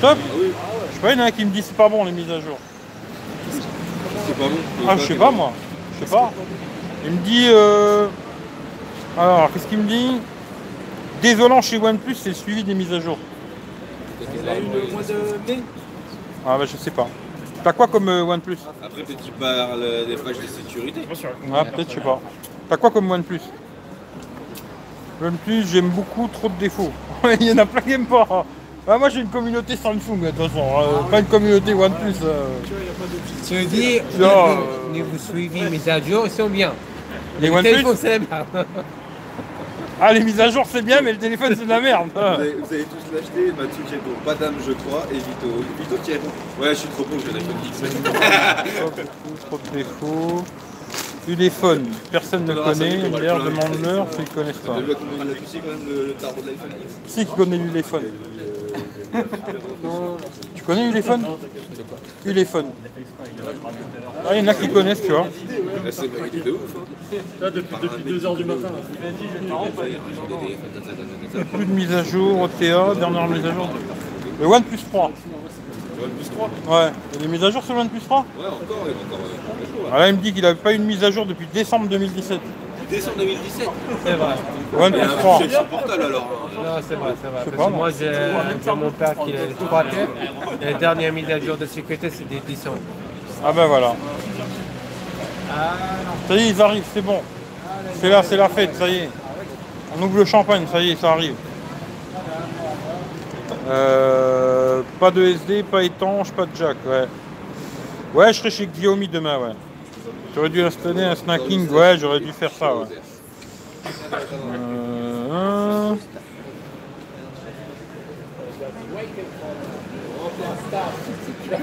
Top 0.00 0.18
oui. 0.38 0.46
Je 0.90 0.94
sais 0.94 1.00
pas, 1.00 1.12
il 1.12 1.18
y 1.18 1.22
en 1.22 1.24
a 1.26 1.30
qui 1.30 1.44
me 1.44 1.50
disent 1.50 1.66
c'est 1.66 1.76
pas 1.76 1.88
bon 1.88 2.04
les 2.04 2.12
mises 2.12 2.30
à 2.30 2.40
jour. 2.40 2.58
c'est 3.52 4.36
pas 4.36 4.48
bon. 4.48 4.56
Ah, 4.88 4.96
je 4.96 5.02
sais 5.06 5.14
pas 5.14 5.30
moi. 5.30 5.52
Je 6.00 6.04
sais 6.06 6.10
pas. 6.10 6.32
Il 7.04 7.12
me 7.12 7.18
dit. 7.18 7.46
euh, 7.50 8.08
Alors, 9.18 9.50
qu'est-ce 9.52 9.66
qu'il 9.66 9.78
me 9.78 9.88
dit? 9.88 10.18
Désolant 11.22 11.60
chez 11.62 11.78
OnePlus, 11.78 12.14
c'est 12.14 12.30
le 12.30 12.34
suivi 12.34 12.64
des 12.64 12.74
mises 12.74 12.92
à 12.92 13.00
jour. 13.00 13.16
Il 14.20 14.48
a 14.48 14.58
eu 14.58 14.62
le 14.62 14.92
mois 14.92 15.02
de 15.02 15.52
mai 15.52 15.58
Ah, 16.46 16.56
bah, 16.58 16.64
je 16.66 16.76
sais 16.76 16.90
pas. 16.90 17.08
T'as 17.64 17.72
quoi 17.72 17.86
comme 17.88 18.08
euh, 18.08 18.22
OnePlus? 18.24 18.58
Après, 18.82 19.02
peut-être 19.02 19.20
qu'il 19.22 19.32
parle 19.32 19.82
euh, 19.82 20.06
des 20.06 20.16
pages 20.16 20.36
de 20.38 20.46
sécurité. 20.46 21.00
Ah, 21.54 21.64
peut-être, 21.64 21.88
je 21.90 21.94
sais 21.96 22.00
pas. 22.00 22.20
T'as 22.68 22.76
quoi 22.76 22.90
comme 22.90 23.10
OnePlus? 23.10 23.40
OnePlus, 25.22 25.64
j'aime 25.72 25.88
beaucoup, 25.88 26.28
trop 26.28 26.48
de 26.48 26.54
défauts. 26.60 26.92
Il 27.40 27.46
y 27.48 27.52
en 27.52 27.58
a 27.58 27.66
plein 27.66 27.80
qui 27.80 27.88
n'aiment 27.90 28.06
pas. 28.06 28.44
Ah, 28.88 28.98
moi, 28.98 29.08
j'ai 29.08 29.20
une 29.20 29.28
communauté 29.28 29.74
Samsung, 29.76 30.20
de 30.20 30.30
toute 30.30 30.36
façon. 30.48 30.60
euh, 30.80 31.10
pas 31.10 31.18
une 31.20 31.26
communauté 31.26 31.74
OnePlus. 31.74 32.14
euh. 32.22 32.46
Tu 33.48 33.54
veux 33.54 33.64
dire, 33.64 34.02
Non. 34.18 34.58
mise 35.70 35.88
à 35.88 36.00
jour, 36.00 36.22
ils 36.26 36.30
sont 36.30 36.48
bien. 36.48 36.72
Les 37.40 37.48
Le 37.48 37.54
OnePlus 37.54 37.70
téléphone, 37.72 37.96
c'est 37.98 38.10
la 38.10 38.18
merde. 38.20 38.66
Ah, 40.00 40.12
les 40.12 40.20
mises 40.22 40.40
à 40.40 40.50
jour, 40.50 40.64
c'est 40.70 40.82
bien, 40.82 41.00
mais 41.00 41.12
le 41.12 41.18
téléphone, 41.18 41.54
c'est 41.56 41.64
de 41.64 41.70
la 41.70 41.80
merde. 41.80 42.10
Vous 42.14 42.20
allez 42.20 42.84
tous 42.84 43.14
l'acheter, 43.14 43.52
Mathieu 43.56 43.82
qui 43.86 43.94
répond, 43.94 44.10
Madame 44.26 44.54
je 44.66 44.72
crois, 44.72 45.04
et 45.10 45.14
Vito. 45.14 45.64
Vito 45.78 45.96
qui 46.04 46.12
répond, 46.12 46.28
ouais 46.60 46.68
je 46.70 46.74
suis 46.74 46.88
trop 46.88 47.04
con, 47.04 47.16
je 47.18 47.30
vais 47.30 47.38
l'iPhone 47.38 47.56
X. 47.64 47.82
Trop 49.46 49.58
de 49.58 49.76
défauts. 49.76 50.44
Téléphone, 51.26 51.86
personne 52.12 52.44
ne 52.44 52.54
connaît. 52.54 53.08
D'ailleurs, 53.10 53.42
demande-leur 53.42 54.06
s'ils 54.12 54.28
connaissent 54.28 54.58
pas. 54.58 54.76
Si, 57.06 57.26
qui 57.26 57.34
connaît 57.34 57.58
l'Uléphone. 57.58 58.02
tu 60.54 60.62
connais 60.62 60.88
Uléphone 60.88 61.24
Uléphone. 62.24 62.66
Ah, 64.28 64.34
il 64.34 64.38
y 64.38 64.44
en 64.44 64.48
a 64.48 64.54
qui 64.54 64.68
connaissent, 64.68 65.02
tu 65.02 65.10
vois. 65.12 65.20
Là 65.84 65.90
c'est 65.90 66.02
de 66.02 66.50
ouf. 66.50 66.60
Hein. 66.76 67.16
Là, 67.40 67.50
depuis, 67.50 67.76
depuis 67.80 68.12
2h 68.18 68.36
du 68.36 68.44
matin. 68.44 68.68
Plus 71.54 71.64
de 71.66 71.72
mise 71.72 71.92
à 71.92 72.02
jour, 72.02 72.40
OTA, 72.42 72.94
dernière 72.98 73.28
mise 73.28 73.44
à 73.46 73.52
jour. 73.52 73.68
Le 74.40 74.46
OnePlus 74.46 74.78
3. 74.92 75.10
OnePlus 76.02 76.28
3 76.34 76.50
Ouais. 76.68 76.90
Il 77.14 77.20
y 77.20 77.24
a 77.24 77.26
des 77.26 77.28
mises 77.32 77.44
à 77.44 77.50
jour 77.50 77.62
sur 77.62 77.74
le 77.74 77.80
OnePlus 77.80 78.00
3 78.00 78.18
Ouais, 78.38 78.46
encore, 78.46 78.58
il 78.84 78.90
y 78.90 78.94
a 78.94 79.06
encore 79.06 79.18
euh, 79.24 79.90
là. 79.90 79.90
ah, 79.94 79.98
Là, 80.00 80.08
il 80.08 80.16
me 80.16 80.20
dit 80.20 80.32
qu'il 80.32 80.42
n'avait 80.42 80.54
pas 80.56 80.72
eu 80.72 80.76
une 80.76 80.84
mise 80.84 81.02
à 81.04 81.10
jour 81.10 81.24
depuis 81.26 81.46
décembre 81.52 81.86
2017. 81.88 82.40
Décembre 82.90 83.16
2017 83.18 83.68
C'est 84.04 84.12
vrai. 84.12 84.34
OnePlus 84.78 84.98
Il 84.98 84.98
y 84.98 85.00
a 85.00 85.04
un 85.04 85.16
3. 85.16 85.38
budget 85.38 85.56
supportable 85.56 86.02
alors. 86.02 86.22
hein. 86.22 86.50
Non, 86.56 86.82
c'est 86.88 86.94
vrai, 86.96 87.14
c'est 87.22 87.28
vrai. 87.28 87.44
sais 87.44 87.50
Parce 87.50 87.56
pas, 87.56 87.66
que 87.66 87.70
moi. 87.76 87.90
j'ai 87.90 88.70
mon 88.74 88.90
père 88.90 89.14
qui 89.24 89.32
a 89.32 89.46
le 89.46 89.54
3 89.66 89.84
têtes. 89.84 90.08
Et 90.60 90.64
la 90.66 90.72
dernière 90.74 91.12
mise 91.12 91.30
à 91.30 91.38
jour 91.40 91.56
de 91.56 91.66
sécurité, 91.66 92.10
c'est 92.10 92.28
des 92.28 92.40
10 92.46 92.68
ans. 92.68 92.74
Ah 93.44 93.52
ben 93.52 93.66
voilà. 93.66 93.94
Ça 96.28 96.34
y 96.34 96.38
est, 96.38 96.50
ils 96.50 96.62
arrivent, 96.62 96.84
c'est 96.92 97.02
bon. 97.02 97.20
C'est 98.00 98.08
là, 98.08 98.22
c'est 98.22 98.36
la 98.36 98.48
fête, 98.48 98.74
ça 98.74 98.88
y 98.88 98.96
est. 98.96 99.10
On 99.96 100.02
ouvre 100.02 100.18
le 100.18 100.24
champagne, 100.24 100.66
ça 100.70 100.80
y 100.80 100.90
est, 100.90 100.96
ça 100.96 101.12
arrive. 101.12 101.34
Euh, 103.68 104.82
pas 105.00 105.10
de 105.10 105.22
SD, 105.22 105.62
pas 105.64 105.82
étanche, 105.82 106.30
pas 106.32 106.46
de 106.46 106.54
jack, 106.54 106.76
ouais. 106.86 107.06
Ouais, 108.14 108.32
je 108.32 108.38
serai 108.38 108.50
chez 108.50 108.66
Xiaomi 108.66 109.08
demain, 109.08 109.38
ouais. 109.38 109.54
J'aurais 110.34 110.48
dû 110.50 110.62
installer 110.62 111.02
un 111.02 111.14
snacking, 111.14 111.68
ouais, 111.70 111.96
j'aurais 111.98 112.20
dû 112.20 112.32
faire 112.32 112.52
ça, 112.52 112.74
ouais. 112.74 112.86
Euh, 115.32 115.94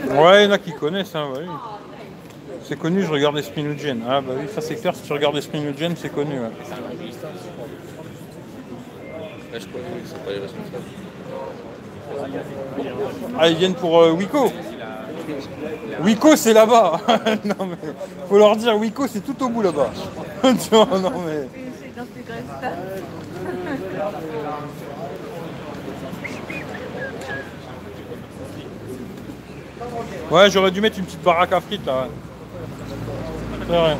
Ouais, 0.09 0.43
il 0.43 0.45
y 0.45 0.47
en 0.47 0.51
a 0.51 0.57
qui 0.57 0.73
connaissent, 0.73 1.15
hein, 1.15 1.29
ouais. 1.33 1.45
C'est 2.63 2.79
connu, 2.79 3.03
je 3.03 3.11
regarde 3.11 3.37
Espinogen. 3.37 4.01
Ah 4.07 4.21
bah 4.21 4.33
oui, 4.39 4.47
ça 4.53 4.61
c'est 4.61 4.75
clair, 4.75 4.95
si 4.95 5.01
tu 5.01 5.11
regardes 5.11 5.35
Espinogen, 5.35 5.95
c'est 5.97 6.09
connu. 6.09 6.39
Ouais. 6.39 6.49
Les 9.51 9.59
responsables. 9.59 10.03
Ah, 13.37 13.49
ils 13.49 13.57
viennent 13.57 13.75
pour 13.75 13.99
euh, 13.99 14.11
Wiko 14.11 14.51
Wiko, 16.01 16.35
c'est 16.35 16.53
là-bas 16.53 17.01
Non 17.45 17.65
mais, 17.65 17.75
faut 18.29 18.37
leur 18.37 18.55
dire, 18.55 18.77
Wiko, 18.77 19.07
c'est 19.07 19.21
tout 19.21 19.43
au 19.43 19.49
bout 19.49 19.61
là-bas. 19.61 19.89
tu 20.43 20.75
vois, 20.75 20.99
non 20.99 21.11
mais... 21.25 21.47
Ouais, 30.32 30.50
j'aurais 30.50 30.72
dû 30.72 30.82
mettre 30.82 31.00
une 31.00 31.06
petite 31.06 31.24
baraque 31.24 31.54
à 31.54 31.62
frites 31.62 31.86
là, 31.86 32.08
vrai. 33.67 33.98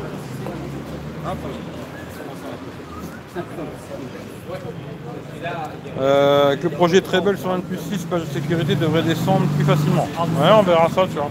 Euh, 6.00 6.56
le 6.60 6.68
projet 6.70 7.00
Treble 7.00 7.38
sur 7.38 7.50
1 7.50 7.60
plus 7.60 7.78
6, 7.78 8.04
page 8.06 8.22
de 8.22 8.26
sécurité 8.26 8.74
devrait 8.74 9.02
descendre 9.02 9.46
plus 9.56 9.64
facilement. 9.64 10.08
Ouais, 10.18 10.50
on 10.58 10.62
verra 10.62 10.88
ça, 10.88 11.06
tu 11.06 11.16
vois. 11.16 11.30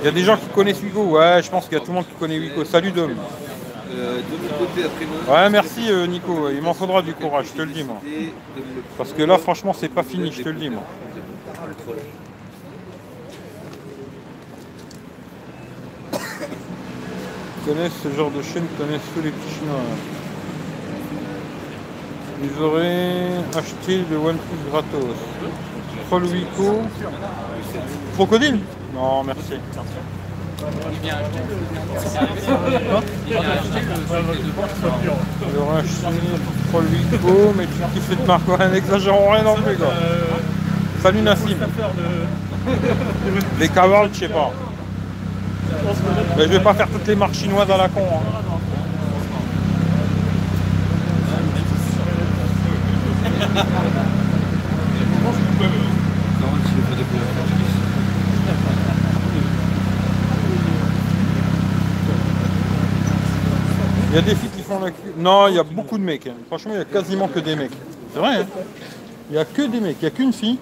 Il 0.00 0.04
y 0.04 0.08
a 0.08 0.10
des 0.10 0.24
gens 0.24 0.36
qui 0.36 0.46
connaissent 0.48 0.82
Wico, 0.82 1.02
ouais, 1.02 1.42
je 1.42 1.50
pense 1.50 1.64
qu'il 1.64 1.74
y 1.74 1.76
a 1.76 1.80
tout 1.80 1.88
le 1.90 1.94
monde 1.94 2.06
qui 2.06 2.14
connaît 2.14 2.38
Wico. 2.38 2.64
Salut 2.64 2.90
Dom. 2.90 3.12
Ouais, 5.28 5.50
merci 5.50 5.90
euh, 5.90 6.06
Nico, 6.06 6.48
il 6.48 6.62
m'en 6.62 6.74
faudra 6.74 7.02
du 7.02 7.12
courage, 7.12 7.46
je 7.48 7.52
te 7.52 7.62
le 7.62 7.72
dis 7.72 7.84
moi. 7.84 8.00
Parce 8.96 9.12
que 9.12 9.22
là, 9.22 9.36
franchement, 9.36 9.72
c'est 9.72 9.88
pas 9.88 10.02
fini, 10.02 10.32
je 10.32 10.42
te 10.42 10.48
le 10.48 10.54
dis 10.54 10.70
moi. 10.70 10.82
Connaissent 17.64 18.00
ce 18.02 18.08
genre 18.16 18.30
de 18.30 18.42
chaîne, 18.42 18.64
connaissent 18.78 19.00
tous 19.14 19.22
les 19.22 19.30
petits 19.30 19.54
chinois. 19.54 19.80
Ils 22.42 22.62
auraient 22.62 23.42
acheté 23.56 24.04
le 24.10 24.16
OnePlus 24.16 24.70
gratos. 24.70 25.16
Troll 26.06 26.24
Wico. 26.24 26.82
Crocodile? 28.14 28.60
Non, 28.94 29.22
merci. 29.24 29.54
Ils 35.42 35.56
auraient 35.58 35.78
acheté 35.78 36.00
Troll 36.70 36.84
Wico, 36.84 37.54
mais 37.56 37.66
tu 37.66 37.78
kiffes 37.92 38.08
cette 38.08 38.26
marque, 38.26 38.48
ouais, 38.48 38.68
n'exagérons 38.70 39.30
rien 39.30 39.42
non 39.42 39.56
plus, 39.56 39.76
quoi. 39.76 39.92
Salut 41.02 41.22
Nassim. 41.22 41.56
Les 43.58 43.68
cavards, 43.68 44.08
je 44.12 44.18
sais 44.18 44.28
pas. 44.28 44.52
Je 46.42 46.46
vais 46.46 46.60
pas 46.60 46.74
faire 46.74 46.88
toutes 46.88 47.06
les 47.06 47.16
marques 47.16 47.34
chinoises 47.34 47.70
à 47.70 47.76
la 47.76 47.88
con. 47.88 48.00
hein. 48.00 48.40
Il 64.10 64.16
y 64.16 64.18
a 64.18 64.22
des 64.22 64.34
filles 64.34 64.50
qui 64.56 64.62
font 64.62 64.80
la 64.80 64.90
queue. 64.90 65.14
Non, 65.16 65.46
il 65.48 65.54
y 65.54 65.58
a 65.58 65.62
beaucoup 65.62 65.96
de 65.96 66.02
mecs. 66.02 66.26
hein. 66.26 66.34
Franchement, 66.48 66.72
il 66.74 66.78
y 66.78 66.80
a 66.80 66.84
quasiment 66.84 67.28
que 67.28 67.38
des 67.38 67.54
mecs. 67.54 67.70
C'est 68.12 68.18
vrai, 68.18 68.36
hein 68.40 68.46
Il 69.30 69.36
y 69.36 69.38
a 69.38 69.44
que 69.44 69.62
des 69.62 69.80
mecs. 69.80 69.96
Il 70.00 70.04
y 70.04 70.08
a 70.08 70.10
qu'une 70.10 70.32
fille. 70.32 70.58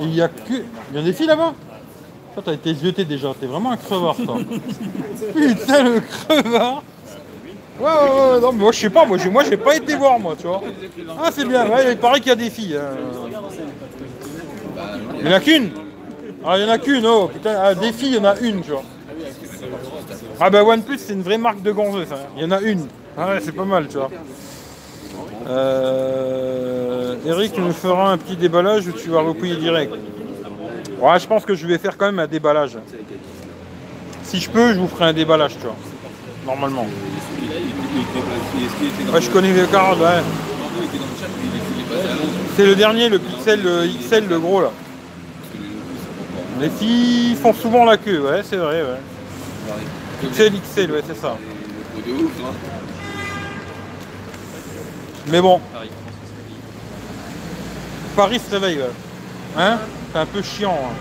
Il 0.00 0.14
y 0.14 0.20
a 0.20 0.28
que. 0.28 0.62
Il 0.90 0.96
y 0.96 0.98
a 0.98 1.02
des 1.02 1.12
filles 1.12 1.26
là-bas 1.26 1.54
Toi, 2.42 2.54
t'as 2.56 2.70
été 2.70 2.74
jeté 2.74 3.04
déjà. 3.04 3.34
T'es 3.38 3.46
vraiment 3.46 3.72
un 3.72 3.76
crevard, 3.76 4.16
toi. 4.16 4.38
Putain, 5.34 5.82
le 5.82 6.00
crevard 6.00 6.82
Ouais, 7.78 7.86
ouais, 7.86 8.34
ouais, 8.34 8.40
non, 8.40 8.52
mais 8.52 8.58
moi 8.58 8.72
je 8.72 8.78
sais 8.78 8.90
pas, 8.90 9.06
moi 9.06 9.16
j'ai, 9.16 9.30
moi 9.30 9.42
j'ai 9.42 9.56
pas 9.56 9.74
été 9.74 9.94
voir, 9.94 10.18
moi, 10.18 10.34
tu 10.38 10.46
vois. 10.46 10.60
Ah, 11.18 11.30
c'est 11.32 11.46
bien, 11.46 11.64
il 11.88 11.96
paraît 11.96 12.20
qu'il 12.20 12.28
y 12.28 12.32
a 12.32 12.36
des 12.36 12.50
filles. 12.50 12.76
hein. 12.76 12.90
Il 15.18 15.26
y 15.26 15.28
en 15.30 15.32
a 15.32 15.40
qu'une 15.40 15.70
Ah, 16.44 16.58
il 16.58 16.62
y 16.62 16.66
en 16.66 16.68
a 16.68 16.78
qu'une, 16.78 17.06
oh, 17.06 17.28
putain, 17.32 17.54
ah, 17.58 17.74
des 17.74 17.92
filles, 17.92 18.10
il 18.10 18.16
y 18.16 18.18
en 18.18 18.24
a 18.24 18.38
une, 18.38 18.60
tu 18.60 18.70
vois. 18.70 18.82
Ah, 20.38 20.50
bah 20.50 20.62
OnePlus, 20.62 20.98
c'est 20.98 21.14
une 21.14 21.22
vraie 21.22 21.38
marque 21.38 21.62
de 21.62 21.72
gonzeuse, 21.72 22.12
hein. 22.12 22.16
il 22.36 22.42
y 22.42 22.44
en 22.46 22.50
a 22.50 22.60
une. 22.60 22.86
Ah, 23.16 23.28
ouais, 23.28 23.40
c'est 23.42 23.52
pas 23.52 23.64
mal, 23.64 23.88
tu 23.88 23.96
vois. 23.96 24.10
Euh, 25.48 27.14
Eric 27.24 27.56
nous 27.56 27.72
fera 27.72 28.12
un 28.12 28.18
petit 28.18 28.36
déballage 28.36 28.86
où 28.88 28.92
tu 28.92 29.08
vas 29.08 29.20
recueillir 29.22 29.58
direct? 29.58 29.94
Ouais, 31.00 31.18
je 31.18 31.26
pense 31.26 31.46
que 31.46 31.54
je 31.54 31.66
vais 31.66 31.78
faire 31.78 31.96
quand 31.96 32.06
même 32.06 32.18
un 32.18 32.26
déballage. 32.26 32.76
Si 34.22 34.38
je 34.38 34.50
peux, 34.50 34.74
je 34.74 34.78
vous 34.78 34.86
ferai 34.86 35.06
un 35.06 35.12
déballage, 35.14 35.52
tu 35.58 35.64
vois. 35.64 35.76
Normalement. 36.44 36.86
Ouais, 39.12 39.20
je 39.20 39.30
connais 39.30 39.52
le 39.52 39.66
card, 39.66 39.98
ouais. 39.98 40.22
C'est 42.56 42.66
le 42.66 42.76
dernier, 42.76 43.08
le 43.08 43.18
Pixel 43.18 43.62
XL, 43.98 44.28
le 44.28 44.38
gros 44.38 44.60
là. 44.60 44.70
Les 46.60 46.68
filles 46.68 47.34
font 47.36 47.54
souvent 47.54 47.86
la 47.86 47.96
queue, 47.96 48.20
ouais, 48.20 48.42
c'est 48.44 48.56
vrai, 48.56 48.82
ouais. 48.82 50.28
XL, 50.30 50.52
XL, 50.60 50.92
ouais, 50.92 51.02
c'est 51.06 51.16
ça. 51.16 51.36
Mais 55.28 55.40
bon. 55.40 55.60
Paris 58.14 58.38
se 58.38 58.50
réveille, 58.50 58.78
ouais. 58.78 58.90
Hein? 59.56 59.78
C'est 60.12 60.18
un 60.18 60.26
peu 60.26 60.42
chiant. 60.42 60.76
hein. 60.84 60.94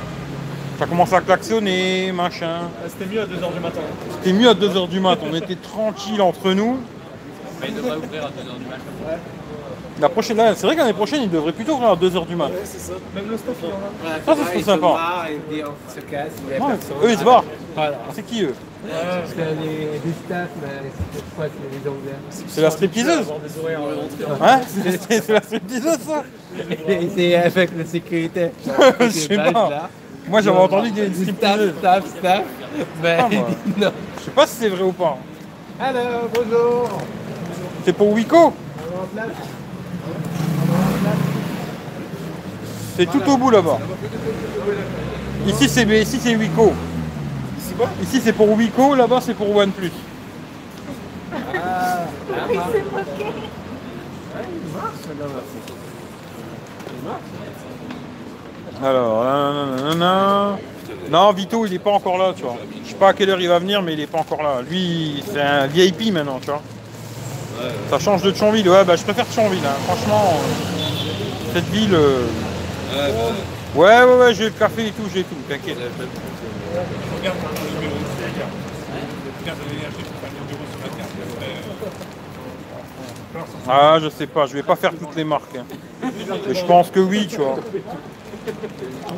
Ça 0.78 0.86
commence 0.86 1.12
à 1.12 1.20
klaxonner, 1.22 2.12
machin. 2.14 2.62
Ah, 2.64 2.88
C'était 2.88 3.12
mieux 3.14 3.22
à 3.22 3.26
2h 3.26 3.54
du 3.54 3.60
matin. 3.60 3.82
C'était 4.12 4.34
mieux 4.34 4.50
à 4.50 4.54
2h 4.54 4.88
du 4.88 5.00
mat, 5.02 5.20
on 5.30 5.36
était 5.36 5.56
tranquille 5.58 6.22
entre 6.22 6.54
nous. 6.54 6.78
Mais 7.60 7.68
il 7.70 7.76
devrait 7.76 7.98
ouvrir 7.98 8.26
à 8.26 8.30
2h 8.30 8.58
du 8.60 8.66
matin. 8.66 9.20
La 10.00 10.08
prochaine, 10.08 10.38
c'est 10.56 10.66
vrai 10.66 10.76
qu'année 10.78 10.94
prochaine, 10.94 11.24
il 11.24 11.30
devrait 11.30 11.52
plutôt 11.52 11.74
ouvrir 11.74 11.90
à 11.90 11.96
2h 11.96 12.26
du 12.26 12.36
mat. 12.36 12.46
Ouais, 12.46 12.52
c'est 12.64 12.80
ça. 12.80 12.94
Même 13.14 13.26
le 13.30 13.38
staff, 13.38 13.56
il 13.62 13.68
y 13.68 13.72
en 13.72 13.76
a. 13.76 13.80
Voilà, 14.02 14.18
Ça, 14.26 14.36
serait 14.46 14.58
ils 14.58 14.62
se 14.62 14.66
sympa. 14.66 14.88
Ouais, 14.88 14.94
eux, 17.08 17.12
ils 17.12 17.18
se 17.18 17.24
barrent. 17.24 17.44
Voilà. 17.76 17.98
C'est 18.14 18.24
qui 18.24 18.44
eux 18.44 18.54
Parce 18.88 19.34
que 19.34 19.42
staffs, 20.26 20.50
mais 20.62 20.90
fois, 21.36 21.46
c'est 21.48 21.84
les 21.84 21.90
ouverts. 21.90 22.48
C'est 22.48 22.62
la 22.62 22.72
stripteaseuse 22.72 23.28
Hein 24.42 24.62
C'est 24.68 24.92
c'est- 25.10 25.22
c'est 25.22 25.34
la 25.34 25.42
stripteaseuse 25.42 25.98
ça 26.08 26.24
Et 26.88 27.10
c'est 27.16 27.36
avec 27.36 27.72
la 27.78 27.86
sécurité. 27.86 28.52
Je 29.02 29.10
sais 29.10 29.36
pas. 29.52 29.90
Moi 30.28 30.42
j'avais 30.42 30.58
entendu 30.60 30.90
qu'il 30.90 30.98
y 31.00 31.02
avait 31.02 31.10
une 31.10 31.16
Staff, 31.16 31.26
stripteaseuse. 31.26 31.74
staff, 31.80 32.04
staff. 32.20 32.44
Mais 33.04 33.18
Ah, 33.20 33.28
moi. 33.32 33.48
non. 33.78 33.92
Je 34.20 34.24
sais 34.26 34.32
pas 34.32 34.48
si 34.48 34.56
c'est 34.60 34.70
vrai 34.70 34.84
ou 34.84 34.92
pas. 34.94 35.18
Alors, 35.80 36.30
bonjour. 36.34 36.90
C'est 37.86 37.94
pour 37.94 38.12
Wico 38.14 38.38
On 38.38 38.42
est 38.42 39.02
en 39.02 39.06
place 39.14 39.28
C'est 43.00 43.06
tout 43.06 43.24
au 43.32 43.38
bout 43.38 43.50
là-bas. 43.50 43.80
Ici 45.48 45.70
c'est 45.70 45.86
mais 45.86 46.02
ici 46.02 46.20
c'est 46.22 46.36
Wico. 46.36 46.74
Ici 47.58 47.74
quoi? 47.78 47.88
Ici 48.04 48.20
c'est 48.22 48.34
pour 48.34 48.50
Wico, 48.52 48.94
là-bas 48.94 49.22
c'est 49.22 49.36
pour 49.36 49.56
OnePlus. 49.56 49.92
Alors, 58.84 59.24
nanana. 59.24 60.58
non, 61.12 61.32
Vito 61.34 61.66
il 61.66 61.74
est 61.74 61.80
pas 61.80 61.92
encore 61.92 62.18
là, 62.18 62.34
tu 62.36 62.44
vois. 62.44 62.58
Je 62.84 62.90
sais 62.90 62.96
pas 62.96 63.10
à 63.10 63.14
quelle 63.14 63.30
heure 63.30 63.42
il 63.42 63.50
va 63.50 63.60
venir, 63.60 63.82
mais 63.82 63.94
il 63.94 64.00
est 64.00 64.08
pas 64.08 64.20
encore 64.20 64.42
là. 64.42 64.62
Lui, 64.70 65.22
c'est 65.32 65.42
un 65.42 65.68
VIP 65.68 66.14
maintenant, 66.14 66.40
tu 66.40 66.48
vois. 66.48 66.62
Ça 67.90 68.00
change 68.00 68.22
de 68.22 68.32
Thionville, 68.32 68.70
ouais, 68.70 68.86
bah 68.86 68.96
je 68.96 69.04
préfère 69.04 69.26
Thionville, 69.28 69.60
hein. 69.66 69.76
franchement. 69.86 70.34
euh, 70.34 71.54
Cette 71.54 71.66
ville. 71.66 71.94
euh, 71.94 72.26
Ouais, 72.92 73.14
Ouais, 73.76 74.04
ouais, 74.04 74.34
j'ai 74.34 74.46
le 74.46 74.50
café 74.52 74.88
et 74.88 74.92
tout, 74.92 75.04
j'ai 75.14 75.24
tout, 75.24 75.36
t'inquiète. 75.48 75.78
Regarde 77.16 77.38
ton 77.38 77.76
numéro, 77.76 77.96
Ah, 83.68 84.00
je 84.02 84.10
sais 84.10 84.26
pas, 84.28 84.48
je 84.48 84.54
vais 84.54 84.64
pas 84.64 84.76
faire 84.76 84.92
toutes 84.92 85.16
les 85.16 85.24
marques. 85.24 85.56
hein. 85.56 85.66
Mais 86.48 86.56
je 86.56 86.66
pense 86.66 86.90
que 86.90 87.00
oui, 87.00 87.28
tu 87.28 87.38
vois. 87.38 87.56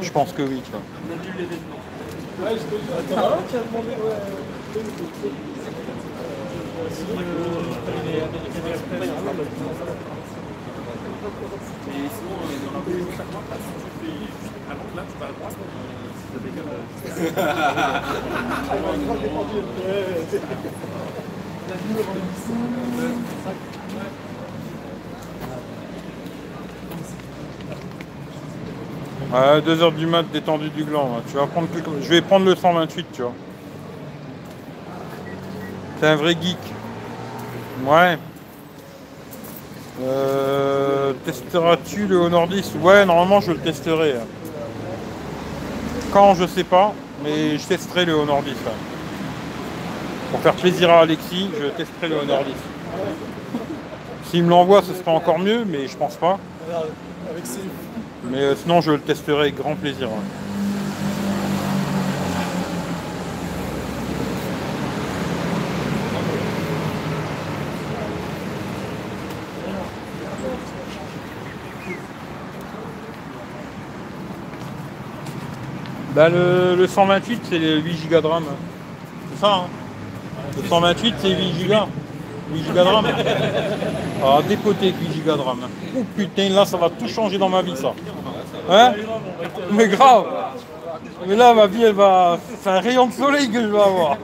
Je 0.02 0.12
pense 0.12 0.34
que 0.34 0.42
oui, 0.42 0.62
tu 0.66 0.72
vois. 0.72 0.82
Ouais, 29.34 29.62
2h 29.62 29.96
du 29.96 30.06
mat 30.08 30.24
détendu 30.32 30.70
du 30.70 30.84
gland. 30.84 31.10
là. 31.16 31.22
Tu 31.30 31.36
vas 31.36 31.48
prendre 31.48 31.68
plus... 31.68 31.82
Je 32.02 32.10
vais 32.10 32.22
prendre 32.22 32.46
le 32.46 32.56
128, 32.56 33.08
tu 33.14 33.22
vois. 33.22 33.34
T'es 36.00 36.08
un 36.08 36.16
vrai 36.16 36.36
geek. 36.42 36.58
Ouais. 37.86 38.18
Euh, 40.02 40.81
Testeras-tu 41.26 42.08
le 42.08 42.18
Honor 42.18 42.48
10 42.48 42.74
Ouais, 42.82 43.06
normalement 43.06 43.40
je 43.42 43.52
le 43.52 43.58
testerai. 43.58 44.16
Quand, 46.12 46.36
je 46.36 46.46
sais 46.46 46.64
pas, 46.64 46.94
mais 47.24 47.58
je 47.58 47.66
testerai 47.68 48.06
le 48.06 48.14
Honor 48.14 48.42
10. 48.44 48.52
hein. 48.52 48.72
Pour 50.32 50.40
faire 50.42 50.54
plaisir 50.54 50.90
à 50.90 51.00
Alexis, 51.02 51.50
je 51.60 51.68
testerai 51.68 52.10
le 52.10 52.18
Honor 52.22 52.44
10. 52.44 52.54
S'il 54.30 54.44
me 54.44 54.50
l'envoie, 54.50 54.82
ce 54.82 54.94
sera 54.94 55.12
encore 55.12 55.40
mieux, 55.40 55.64
mais 55.66 55.88
je 55.88 55.98
pense 55.98 56.16
pas. 56.16 56.40
Mais 58.30 58.40
euh, 58.40 58.56
sinon, 58.56 58.82
je 58.82 58.92
le 58.92 59.00
testerai 59.00 59.42
avec 59.42 59.56
grand 59.56 59.76
plaisir. 59.76 60.08
ouais. 60.10 60.16
Bah, 76.22 76.30
le, 76.30 76.76
le 76.76 76.86
128, 76.86 77.42
c'est 77.50 77.58
les 77.58 77.82
8 77.82 78.08
Go 78.08 78.22
de 78.22 78.28
RAM. 78.28 78.44
C'est 79.34 79.42
ça, 79.42 79.54
hein 79.56 79.68
Le 80.56 80.70
128, 80.70 81.16
c'est 81.18 81.30
8 81.30 81.68
Go. 81.68 81.74
8 82.54 82.68
Go 82.68 82.74
de 82.74 82.80
RAM. 82.80 83.06
Ah, 84.24 84.40
dépoté 84.48 84.90
avec 84.90 85.16
8 85.16 85.26
Go 85.26 85.36
de 85.36 85.42
RAM. 85.42 85.62
Oh 85.98 86.04
putain, 86.16 86.50
là, 86.50 86.64
ça 86.64 86.78
va 86.78 86.92
tout 86.92 87.08
changer 87.08 87.40
dans 87.40 87.50
ma 87.50 87.64
vie, 87.64 87.76
ça. 87.76 87.94
Hein? 88.70 88.94
Mais 89.72 89.88
grave 89.88 90.26
Mais 91.26 91.36
là, 91.36 91.56
ma 91.56 91.66
vie, 91.66 91.86
elle 91.86 91.94
va... 91.94 92.38
C'est 92.62 92.70
un 92.70 92.82
rayon 92.82 93.08
de 93.08 93.14
soleil 93.14 93.50
que 93.50 93.60
je 93.60 93.66
vais 93.66 93.82
avoir. 93.82 94.18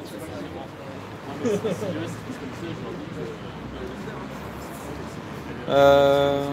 Euh... 5.68 6.44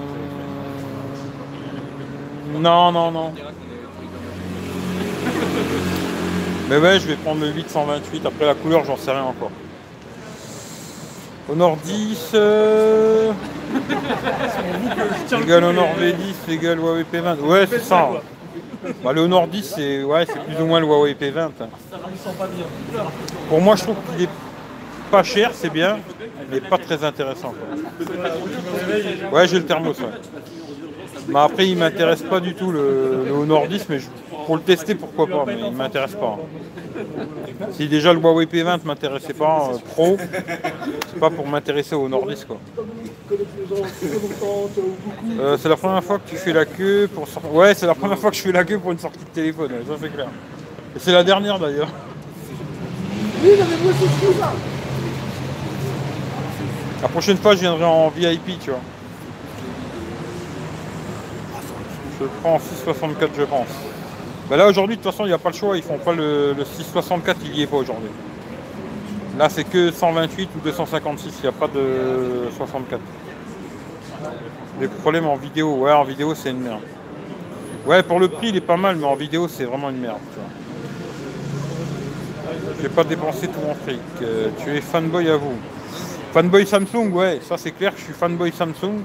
Non, 2.54 2.90
non, 2.90 3.10
non. 3.10 3.34
Mais 6.68 6.78
ouais, 6.78 6.98
je 6.98 7.06
vais 7.08 7.16
prendre 7.16 7.40
le 7.42 7.50
828. 7.52 8.26
Après 8.26 8.46
la 8.46 8.54
couleur, 8.54 8.84
j'en 8.84 8.96
sais 8.96 9.10
rien 9.10 9.22
encore. 9.24 9.50
Honor 11.50 11.76
10. 11.84 12.30
Euh... 12.34 13.32
égal 15.42 15.64
Honor 15.64 15.88
V10 16.00 16.52
égal 16.52 16.78
Huawei 16.78 17.04
P20. 17.12 17.38
Ouais, 17.40 17.66
c'est 17.68 17.80
ça. 17.82 18.08
Bah, 19.02 19.12
le 19.12 19.20
Honor 19.22 19.46
10, 19.48 19.72
c'est 19.76 20.02
ouais, 20.02 20.26
c'est 20.26 20.40
plus 20.42 20.62
ou 20.62 20.66
moins 20.66 20.80
le 20.80 20.86
Huawei 20.86 21.14
P20. 21.14 21.50
Pour 23.48 23.60
moi, 23.60 23.76
je 23.76 23.82
trouve 23.82 23.96
qu'il 24.14 24.24
est 24.24 24.28
pas 25.10 25.22
cher, 25.22 25.50
c'est 25.54 25.70
bien, 25.70 25.98
mais 26.50 26.60
pas 26.60 26.78
très 26.78 27.04
intéressant. 27.04 27.52
quoi. 27.52 29.30
Ouais, 29.32 29.46
j'ai 29.48 29.58
le 29.58 29.66
thermos. 29.66 29.98
ouais. 30.00 30.06
Mais 31.28 31.38
après, 31.40 31.68
il 31.68 31.76
m'intéresse 31.78 32.22
pas 32.22 32.40
du 32.40 32.54
tout 32.54 32.70
le, 32.70 33.24
le 33.26 33.32
Honor 33.32 33.66
10, 33.68 33.86
mais 33.88 33.98
je- 33.98 34.06
pour 34.46 34.56
le 34.56 34.62
tester, 34.62 34.94
pourquoi 34.94 35.26
pas, 35.26 35.44
mais 35.46 35.56
il 35.58 35.72
m'intéresse 35.72 36.14
pas. 36.14 36.38
Si 37.72 37.88
déjà 37.88 38.12
le 38.12 38.20
Huawei 38.20 38.46
P20 38.46 38.80
m'intéressait 38.84 39.32
pas 39.34 39.70
euh, 39.72 39.78
pro, 39.78 40.16
c'est 40.18 41.18
pas 41.18 41.30
pour 41.30 41.46
m'intéresser 41.46 41.94
au 41.94 42.08
10 42.08 42.44
quoi. 42.44 42.58
Euh, 45.40 45.56
c'est 45.58 45.68
la 45.68 45.76
première 45.76 46.04
fois 46.04 46.18
que 46.18 46.28
tu 46.28 46.36
fais 46.36 46.52
la 46.52 46.64
queue 46.64 47.08
pour 47.12 47.26
sortir. 47.26 47.52
Ouais, 47.54 47.74
c'est 47.74 47.86
la 47.86 47.94
première 47.94 48.18
fois 48.18 48.30
que 48.30 48.36
je 48.36 48.42
fais 48.42 48.52
la 48.52 48.64
queue 48.64 48.78
pour 48.78 48.92
une 48.92 48.98
sortie 48.98 49.18
de 49.18 49.30
téléphone, 49.30 49.72
ouais, 49.72 49.84
ça 49.86 49.94
c'est 50.00 50.12
clair. 50.12 50.28
Et 50.96 50.98
c'est 50.98 51.12
la 51.12 51.24
dernière 51.24 51.58
d'ailleurs. 51.58 51.88
La 57.02 57.08
prochaine 57.08 57.36
fois, 57.36 57.54
je 57.54 57.60
viendrai 57.60 57.84
en 57.84 58.08
VIP, 58.08 58.58
tu 58.60 58.70
vois. 58.70 58.80
Je 62.18 62.24
le 62.24 62.30
prends 62.40 62.54
en 62.54 62.58
664, 62.58 63.30
je 63.36 63.42
pense. 63.42 63.68
Bah 64.48 64.56
là, 64.58 64.66
aujourd'hui, 64.68 64.96
de 64.96 65.02
toute 65.02 65.10
façon, 65.10 65.24
il 65.24 65.28
n'y 65.28 65.34
a 65.34 65.38
pas 65.38 65.50
le 65.50 65.54
choix. 65.54 65.76
Ils 65.76 65.82
font 65.82 65.98
pas 65.98 66.12
le, 66.12 66.52
le 66.52 66.64
664, 66.64 67.38
il 67.44 67.52
n'y 67.52 67.62
est 67.62 67.66
pas 67.66 67.76
aujourd'hui. 67.76 68.10
Là, 69.38 69.48
c'est 69.48 69.64
que 69.64 69.90
128 69.90 70.50
ou 70.56 70.60
256, 70.60 71.34
il 71.38 71.42
n'y 71.42 71.48
a 71.48 71.52
pas 71.52 71.66
de 71.66 72.50
64. 72.56 73.00
Des 74.78 74.88
problèmes 74.88 75.26
en 75.26 75.36
vidéo. 75.36 75.76
Ouais, 75.76 75.92
en 75.92 76.04
vidéo, 76.04 76.34
c'est 76.34 76.50
une 76.50 76.60
merde. 76.60 76.82
Ouais, 77.86 78.02
pour 78.02 78.20
le 78.20 78.28
prix, 78.28 78.48
il 78.48 78.56
est 78.56 78.60
pas 78.60 78.76
mal, 78.76 78.96
mais 78.96 79.06
en 79.06 79.14
vidéo, 79.14 79.48
c'est 79.48 79.64
vraiment 79.64 79.90
une 79.90 79.98
merde. 79.98 80.18
Je 82.76 82.82
vais 82.82 82.88
pas 82.88 83.04
dépenser 83.04 83.48
tout 83.48 83.60
mon 83.66 83.74
fric. 83.74 83.98
Euh, 84.22 84.50
tu 84.62 84.76
es 84.76 84.80
fanboy 84.80 85.28
à 85.30 85.36
vous. 85.36 85.54
Fanboy 86.32 86.66
Samsung, 86.66 87.12
ouais, 87.12 87.40
ça 87.42 87.56
c'est 87.56 87.70
clair 87.70 87.92
que 87.92 88.00
je 88.00 88.04
suis 88.04 88.12
fanboy 88.12 88.52
Samsung. 88.52 89.00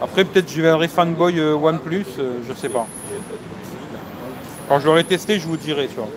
Après, 0.00 0.24
peut-être 0.24 0.50
je 0.50 0.56
deviendrai 0.56 0.88
fanboy 0.88 1.38
euh, 1.38 1.54
OnePlus, 1.54 2.04
euh, 2.18 2.38
je 2.48 2.52
sais 2.54 2.68
pas. 2.68 2.86
Quand 4.68 4.80
je 4.80 4.86
l'aurai 4.86 5.04
testé, 5.04 5.38
je 5.38 5.46
vous 5.46 5.56
dirai, 5.56 5.88
tu 5.88 5.96
vois. 5.96 6.08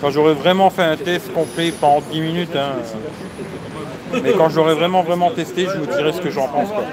Quand 0.00 0.10
j'aurai 0.10 0.34
vraiment 0.34 0.70
fait 0.70 0.82
un 0.82 0.96
test 0.96 1.32
complet 1.32 1.72
pendant 1.72 2.02
10 2.12 2.20
minutes, 2.20 2.56
hein, 2.56 2.72
euh, 4.14 4.20
mais 4.22 4.32
quand 4.32 4.48
je 4.48 4.56
l'aurai 4.56 4.74
vraiment, 4.74 5.02
vraiment 5.02 5.30
testé, 5.30 5.66
je 5.66 5.78
vous 5.78 5.86
dirai 5.86 6.12
ce 6.12 6.20
que 6.20 6.30
j'en 6.30 6.48
pense, 6.48 6.68
quoi. 6.68 6.84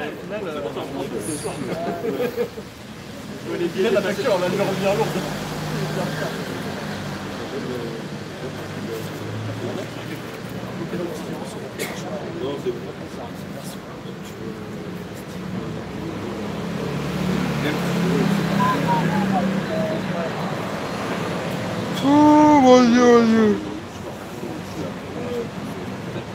Oh 22.05 22.59
mon 22.61 22.81
dieu. 22.83 23.57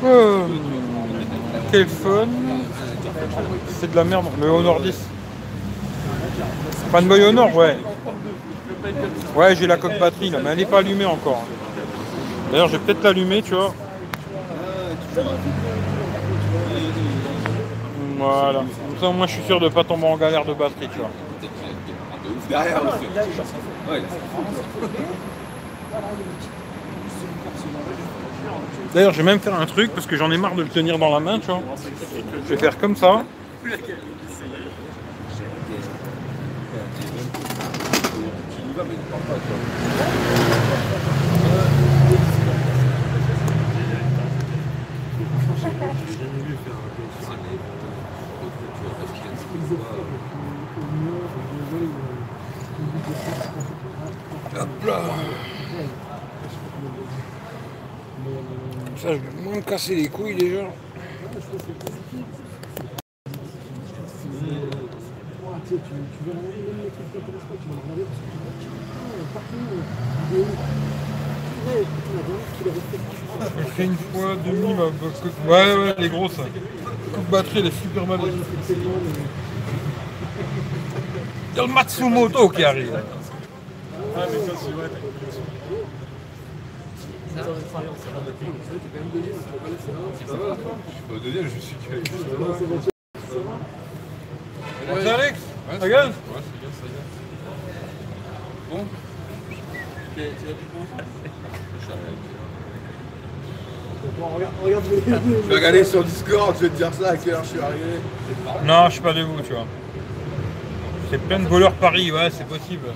Oh, 0.05 0.41
téléphone. 1.73 2.31
C'est 3.81 3.91
de 3.91 3.97
la 3.97 4.05
merde, 4.05 4.27
le 4.41 4.49
Honor 4.49 4.81
10. 4.81 4.95
Fanboy 6.93 7.25
Honor, 7.25 7.55
ouais. 7.57 7.79
Ouais, 9.35 9.57
j'ai 9.57 9.67
la 9.67 9.77
coque 9.77 9.99
batterie 9.99 10.31
là, 10.31 10.39
mais 10.43 10.51
elle 10.51 10.59
n'est 10.59 10.67
pas 10.67 10.79
allumée 10.79 11.07
encore. 11.07 11.43
D'ailleurs, 12.51 12.69
je 12.69 12.73
vais 12.73 12.79
peut-être 12.79 13.03
l'allumer, 13.03 13.43
tu 13.43 13.55
vois. 13.55 13.75
Voilà. 18.19 18.61
Comme 18.61 18.99
ça, 19.01 19.11
moi, 19.11 19.27
je 19.27 19.33
suis 19.33 19.45
sûr 19.45 19.61
de 19.61 19.69
pas 19.69 19.85
tomber 19.85 20.07
en 20.07 20.17
galère 20.17 20.45
de 20.45 20.55
batterie, 20.55 20.89
tu 20.93 20.99
vois. 20.99 21.11
Derrière 22.49 22.83
D'ailleurs, 28.95 29.13
je 29.13 29.19
vais 29.19 29.25
même 29.25 29.41
faire 29.41 29.55
un 29.55 29.67
truc 29.67 29.93
parce 29.93 30.07
que 30.07 30.17
j'en 30.17 30.31
ai 30.31 30.39
marre 30.39 30.55
de 30.55 30.63
le 30.63 30.69
tenir 30.69 30.99
dans 30.99 31.13
la 31.13 31.21
main, 31.21 31.39
tu 31.39 31.47
vois. 31.47 31.63
Je 32.45 32.55
vais 32.55 32.57
faire 32.57 32.79
comme 32.79 32.97
ça. 32.97 33.25
Ça, 58.97 59.13
je 59.13 59.19
vais 59.19 59.43
moins 59.43 59.57
me 59.57 59.61
casser 59.61 59.95
les 59.95 60.09
couilles 60.09 60.35
déjà. 60.35 60.65
Elle 73.59 73.65
fait 73.67 73.85
une 73.85 73.97
fois 73.97 74.37
demi 74.45 74.75
ma 74.75 74.85
coupe. 74.85 75.47
Ouais, 75.47 75.75
ouais, 75.75 75.95
elle 75.99 76.05
est 76.05 76.09
grosse. 76.09 76.39
La 76.39 76.45
coupe 77.13 77.31
batterie, 77.31 77.59
elle 77.59 77.67
est 77.67 77.83
super 77.83 78.07
mal. 78.07 78.21
Il 81.53 81.57
y 81.57 81.61
a 81.61 81.63
le 81.67 81.73
Matsumoto 81.73 82.49
qui 82.49 82.65
arrive. 82.65 82.99
Au 91.11 91.19
deuxième, 91.19 91.49
je 91.49 91.55
me 91.55 91.61
suis 91.61 91.77
calé. 91.77 92.03
C'est 95.03 95.09
Alex 95.09 95.39
Regarde 95.81 96.13
Je 104.17 105.49
vais 105.49 105.55
regarder 105.55 105.85
sur 105.85 106.05
Discord, 106.05 106.57
je 106.57 106.63
vais 106.63 106.69
te 106.71 106.77
dire 106.77 106.95
ça 106.95 107.11
à 107.11 107.17
quelle 107.17 107.35
heure 107.35 107.45
je 107.45 107.49
suis 107.49 107.61
arrivé. 107.61 108.01
Non, 108.65 108.87
je 108.87 108.93
suis 108.93 109.01
pas 109.03 109.13
de 109.13 109.23
vous, 109.23 109.41
tu 109.43 109.53
vois. 109.53 109.67
C'est 111.11 111.19
plein 111.19 111.41
de 111.41 111.49
voleurs 111.49 111.73
Paris, 111.73 112.11
ouais, 112.11 112.31
c'est 112.31 112.47
possible. 112.47 112.87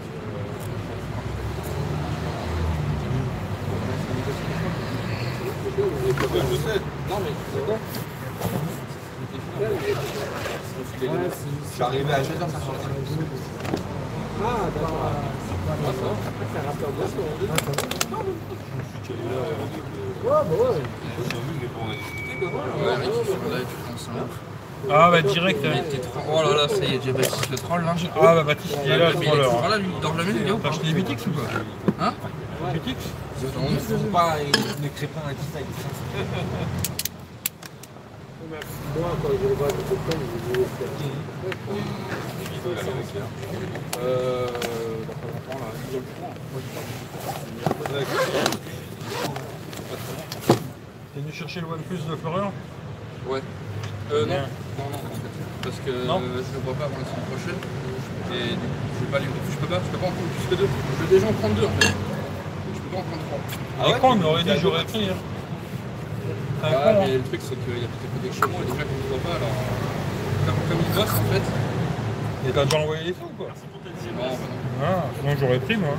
Suis 11.81 11.97
arrivé 11.97 12.12
à 12.12 12.20
16h50. 12.20 12.26
Ah 24.91 25.11
bah 25.11 25.22
direct. 25.22 25.64
hein. 25.64 25.83
Oh 26.28 26.43
là 26.43 26.57
là, 26.57 26.68
ça 26.68 26.85
y 26.85 26.95
est, 26.95 27.01
j'ai 27.05 27.12
Baptiste 27.12 27.51
le 27.51 27.57
troll 27.59 27.83
là. 27.85 27.95
Ah 28.16 28.35
bah 28.35 28.43
Baptiste, 28.45 28.78
il 28.85 28.91
est 28.91 28.99
là, 28.99 29.11
le 29.11 29.18
Mais 29.18 29.26
il 29.26 29.33
est 29.33 29.37
là, 29.68 29.76
lui, 29.78 29.89
il 29.95 30.01
dort 30.01 30.14
la 30.16 30.24
nuit. 30.24 30.35
T'as 30.62 30.68
acheté 30.68 30.87
des 30.89 30.95
Bitix 30.95 31.26
ou 31.26 31.31
pas 31.31 32.05
Hein 32.05 32.14
Bitix 32.72 32.97
On 33.59 33.70
ne 33.70 33.76
trouve 33.76 34.07
pas 34.11 34.37
et 38.51 38.61
tout 38.61 38.66
ça. 42.74 44.01
Euh. 44.03 44.46
Dans 45.07 45.14
pas 45.14 45.26
longtemps, 45.26 45.64
là. 45.64 45.72
T'es 51.14 51.20
venu 51.20 51.32
chercher 51.32 51.61
le 51.61 51.66
OnePlus 51.66 51.98
de 52.09 52.16
Florian? 52.16 52.53
Ouais. 53.28 53.42
Euh, 54.12 54.26
non. 54.26 54.34
Non, 54.34 54.40
non, 54.90 54.96
en 54.96 55.14
fait. 55.14 55.62
Parce 55.62 55.76
que 55.80 56.07
Non. 56.07 56.20
euh, 56.20 56.42
je 56.42 56.59
ne 56.59 56.62
vois 56.64 56.74
pas 56.74 56.84
avant 56.84 56.98
la 56.98 57.05
semaine 57.05 57.26
prochaine. 57.30 57.61
Et 58.32 58.51
du 58.51 58.57
coup, 58.57 58.62
je 59.01 59.05
vais 59.05 59.11
pas 59.12 59.18
les 59.18 59.24
Je 59.26 59.57
peux 59.59 59.66
pas, 59.66 59.80
je 59.84 59.90
peux 59.90 59.98
pas 59.98 60.07
en 60.07 60.11
prendre 60.11 60.28
plus 60.28 60.57
que 60.57 60.61
deux. 60.62 60.68
Je 60.98 61.05
vais 61.07 61.14
déjà 61.14 61.26
en 61.28 61.32
prendre 61.34 61.55
deux 61.55 61.66
en 61.66 61.80
fait. 61.80 61.94
Je 62.74 62.80
peux 62.80 62.88
pas 62.90 62.98
en 62.98 63.03
prendre 63.03 63.22
trois. 63.26 63.38
Ah 63.82 63.88
ouais 63.90 63.98
Quand 64.01 64.11
on 64.12 64.16
m'aurait 64.16 64.44
dit 64.44 64.51
j'aurais 64.61 64.84
pris. 64.84 65.09
Hein. 65.09 65.16
Ouais, 66.62 66.68
con, 66.84 67.00
mais 67.00 67.12
le 67.14 67.22
truc 67.22 67.40
c'est 67.42 67.56
qu'il 67.56 67.82
y 67.82 67.84
a 67.84 67.88
peut-être 67.88 68.20
des 68.22 68.32
moi 68.38 68.61
et 68.62 68.70
déjà 68.70 68.84
qu'on 68.84 68.96
ne 68.96 69.08
voit 69.08 69.30
pas 69.30 69.36
alors. 69.36 69.56
Comme, 70.46 70.61
comme 70.68 70.78
ils 70.86 70.94
bossent 70.94 71.20
en 71.20 71.32
fait. 71.32 72.48
Et 72.48 72.52
t'as 72.52 72.64
déjà 72.64 72.78
envoyé 72.78 73.04
les 73.04 73.12
sous 73.14 73.24
ou 73.24 73.36
quoi 73.36 73.48
Non, 73.48 73.54
bah 74.18 74.24
non. 74.30 74.84
Ah, 74.84 75.04
sinon 75.20 75.36
j'aurais 75.40 75.58
pris 75.61 75.76
moi. 75.76 75.94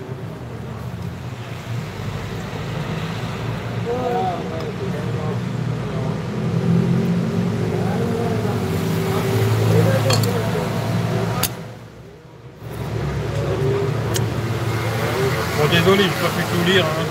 Bon 15.57 15.67
désolé, 15.71 16.03
j'ai 16.03 16.09
pas 16.09 16.29
pu 16.29 16.43
tout 16.43 16.71
lire. 16.71 16.85
hein. 16.85 17.05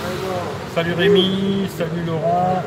Salut 0.74 0.94
Rémi, 0.94 1.68
salut 1.76 2.04
Laurent. 2.06 2.62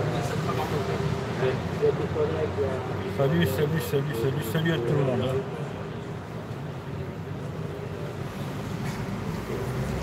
Salut, 3.18 3.46
salut, 3.46 3.82
salut, 3.92 4.16
salut, 4.22 4.44
salut 4.52 4.72
à 4.74 4.78
tout 4.78 4.94
le 4.94 5.04
monde. 5.04 5.22
hein. 5.22 5.36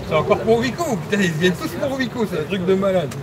C'est 0.07 0.15
encore 0.15 0.39
pour 0.39 0.61
Vico, 0.61 0.83
putain, 0.97 1.21
ils 1.23 1.31
viennent 1.31 1.55
tous 1.55 1.67
pour 1.75 1.97
Vico, 1.97 2.25
c'est 2.25 2.39
un 2.39 2.43
truc 2.43 2.65
de 2.65 2.73
malade. 2.73 3.13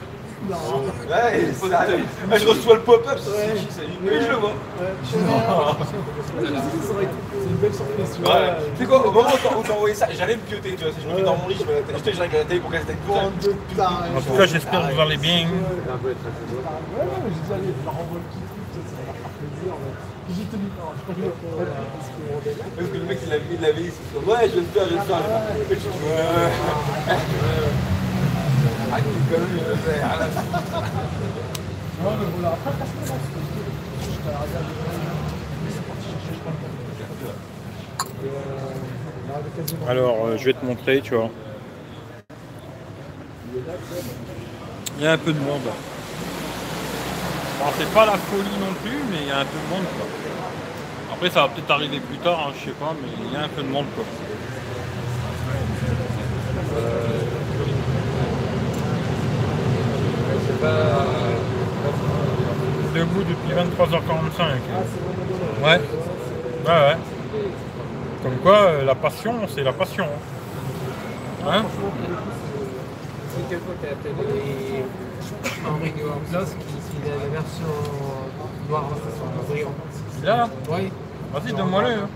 T'arrives 0.46 0.88
à 0.88 0.92
quelle 0.92 1.12
heure 1.12 1.18
T'as 1.18 1.18
3,50 1.18 1.32
Que 1.32 1.52
je 1.52 1.58
prends 1.58 1.68
la 1.68 1.78
photo, 1.78 1.78
je 1.78 1.78
me 1.78 1.78
dis 1.78 1.78
putain, 1.78 1.84
je 1.84 1.88
fais. 1.88 1.98
Ouais, 1.98 2.04
c'est. 2.08 2.30
Ah, 2.30 2.38
je 2.38 2.46
reçois 2.48 2.74
le 2.74 2.80
pop-up, 2.82 3.18
c'est 3.18 3.54
qui 3.56 3.72
ça 3.72 3.80
Oui, 4.02 4.10
je 4.20 4.28
le 4.28 4.36
vois. 4.36 4.52
C'est 5.04 5.16
une 7.50 7.56
belle 7.56 7.74
surprise. 7.74 8.18
Ouais. 8.20 8.54
Tu 8.76 8.82
sais 8.82 8.88
quoi, 8.88 9.06
au 9.06 9.10
moment 9.12 9.28
où 9.28 9.58
où 9.58 9.62
t'as 9.62 9.72
envoyé 9.72 9.94
ça, 9.94 10.06
j'allais 10.12 10.36
me 10.36 10.42
pioter, 10.42 10.74
tu 10.76 10.84
vois. 10.84 10.92
Je 11.00 11.08
me 11.08 11.14
mets 11.16 11.22
dans 11.22 11.36
mon 11.36 11.48
lit, 11.48 11.56
je 11.58 11.64
me 11.64 11.70
je 11.82 12.12
je 12.12 12.20
regarde 12.20 12.34
la 12.34 12.44
télé 12.44 12.60
pour 12.60 12.70
qu'elle 12.70 12.82
se. 12.82 12.92
En 12.92 14.20
tout 14.20 14.36
cas, 14.36 14.46
j'espère 14.46 14.88
que 14.88 14.94
vous 14.94 15.00
allez 15.00 15.16
bien. 15.16 15.46
Ouais, 15.48 15.48
ouais, 15.48 15.56
mais 16.04 16.14
j'ai 17.34 17.42
dit, 17.42 17.52
allez, 17.52 17.72
je 17.78 17.84
leur 17.84 17.94
renvoie 17.94 18.18
le 18.18 18.28
kiff, 18.32 18.48
ça 18.74 18.80
ça 18.88 18.94
va 19.06 19.12
faire 19.12 19.32
plaisir. 19.38 19.72
mais 19.82 20.34
J'ai 20.34 20.44
tenu, 20.44 20.68
alors, 20.78 20.92
je 20.96 21.02
crois 21.02 21.14
que 21.14 21.22
je 21.22 21.28
parce 22.76 22.88
que 22.90 22.96
le 22.96 23.04
mec 23.04 23.18
il 23.24 23.28
l'avait 23.30 23.42
il 23.50 23.60
l'avait 23.60 23.82
dit, 23.82 23.90
c'est 23.90 24.18
ouais 24.18 24.42
je 24.48 24.54
vais 24.54 24.60
le 24.60 24.66
faire, 24.66 24.84
je 24.84 24.94
vais 24.94 25.00
le 25.00 25.06
faire. 25.08 25.22
Et 25.70 25.74
je 25.74 25.80
dis, 25.80 25.88
ouais. 27.08 27.16
Alors, 39.86 40.26
euh, 40.26 40.36
je 40.38 40.44
vais 40.44 40.52
te 40.54 40.64
montrer, 40.64 41.00
tu 41.00 41.14
vois. 41.14 41.30
Il 44.98 45.04
y 45.04 45.06
a 45.06 45.12
un 45.12 45.18
peu 45.18 45.32
de 45.32 45.38
monde. 45.38 45.60
Bon, 47.58 47.66
c'est 47.78 47.92
pas 47.92 48.06
la 48.06 48.12
folie 48.12 48.58
non 48.60 48.72
plus, 48.82 48.98
mais 49.10 49.18
il 49.22 49.28
y 49.28 49.30
a 49.30 49.38
un 49.38 49.44
peu 49.44 49.58
de 49.58 49.74
monde, 49.74 49.86
quoi. 49.96 50.06
Après, 51.12 51.30
ça 51.30 51.42
va 51.42 51.48
peut-être 51.48 51.70
arriver 51.70 52.00
plus 52.00 52.18
tard, 52.18 52.48
hein, 52.48 52.52
je 52.58 52.66
sais 52.66 52.76
pas, 52.76 52.94
mais 53.00 53.08
il 53.26 53.32
y 53.32 53.36
a 53.36 53.44
un 53.44 53.48
peu 53.48 53.62
de 53.62 53.68
monde, 53.68 53.86
quoi. 53.94 54.04
Debout 62.94 63.22
depuis 63.22 63.54
23h45. 63.54 64.42
Ouais. 65.62 65.68
Ouais, 65.68 65.78
ouais. 66.66 66.96
Comme 68.22 68.36
quoi, 68.42 68.56
euh, 68.56 68.84
la 68.84 68.94
passion, 68.94 69.34
c'est 69.54 69.62
la 69.62 69.72
passion. 69.72 70.06
Hein 71.46 71.62
C'est 73.34 73.48
quelle 73.48 73.60
fois 73.60 73.74
t'as 73.80 73.92
appelé 73.92 74.84
Henri 75.66 75.92
de 75.92 76.02
Hornclass 76.08 76.54
qui, 76.54 76.66
qui 76.66 77.10
a 77.10 77.14
la 77.14 77.28
version 77.40 77.72
noire 78.68 78.84
version 78.88 79.26
brillant. 79.48 79.74
Là, 80.24 80.36
là 80.36 80.48
Oui. 80.70 80.90
Vas-y, 81.32 81.52
donne-moi-le. 81.52 81.88
hein. 81.88 82.08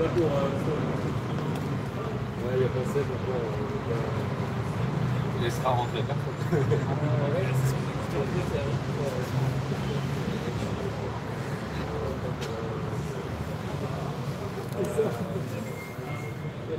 Il 5.38 5.44
laissera 5.44 5.70
rentrer 5.70 6.02
personne. 6.02 6.16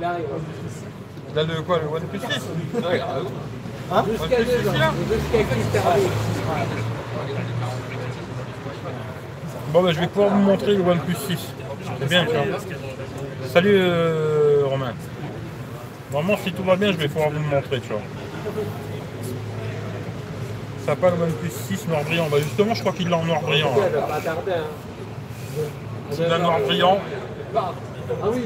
va. 0.00 0.16
Là, 1.34 1.42
le 1.44 1.62
quoi, 1.62 1.78
le 1.78 1.86
OnePlus 1.88 2.20
6 2.20 2.26
Ouais, 2.74 2.96
il 2.96 3.00
a 3.00 3.14
raison. 3.14 3.30
Jusqu'à 4.10 4.36
OnePlus 4.38 4.44
6 4.44 4.62
deux 4.62 4.68
ans. 4.68 4.72
là 4.72 4.90
Jusqu'à. 5.08 6.00
Bon, 9.72 9.82
bah, 9.82 9.92
je 9.92 10.00
vais 10.00 10.06
pouvoir 10.08 10.30
vous 10.30 10.40
montrer 10.42 10.74
le 10.74 10.82
OnePlus 10.82 11.16
6. 11.28 11.38
C'est 12.00 12.08
bien, 12.08 12.26
tu 12.26 12.32
vois. 12.32 12.58
Salut, 13.48 13.76
euh, 13.78 14.62
Romain. 14.66 14.92
Normalement, 16.12 16.38
si 16.44 16.52
tout 16.52 16.62
va 16.62 16.76
bien, 16.76 16.92
je 16.92 16.98
vais 16.98 17.08
pouvoir 17.08 17.30
vous 17.30 17.38
le 17.38 17.46
montrer, 17.48 17.80
tu 17.80 17.88
vois. 17.88 18.02
Ça 20.84 20.96
pas 20.96 21.10
le 21.10 21.22
OnePlus 21.22 21.50
6 21.68 21.88
noir 21.88 22.02
brillant. 22.04 22.28
Bah, 22.30 22.38
justement, 22.42 22.74
je 22.74 22.80
crois 22.80 22.92
qu'il 22.92 23.08
l'a 23.08 23.16
en 23.16 23.24
noir 23.24 23.40
brillant. 23.40 23.72
Hein. 23.78 24.10
Il 26.12 26.20
l'a 26.24 26.36
en 26.36 26.38
noir 26.40 26.60
brillant. 26.60 26.98
Ah 27.54 28.26
oui. 28.30 28.42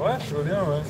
Ouais, 0.00 0.12
tu 0.26 0.34
veux 0.34 0.42
bien, 0.42 0.54
ouais. 0.62 0.82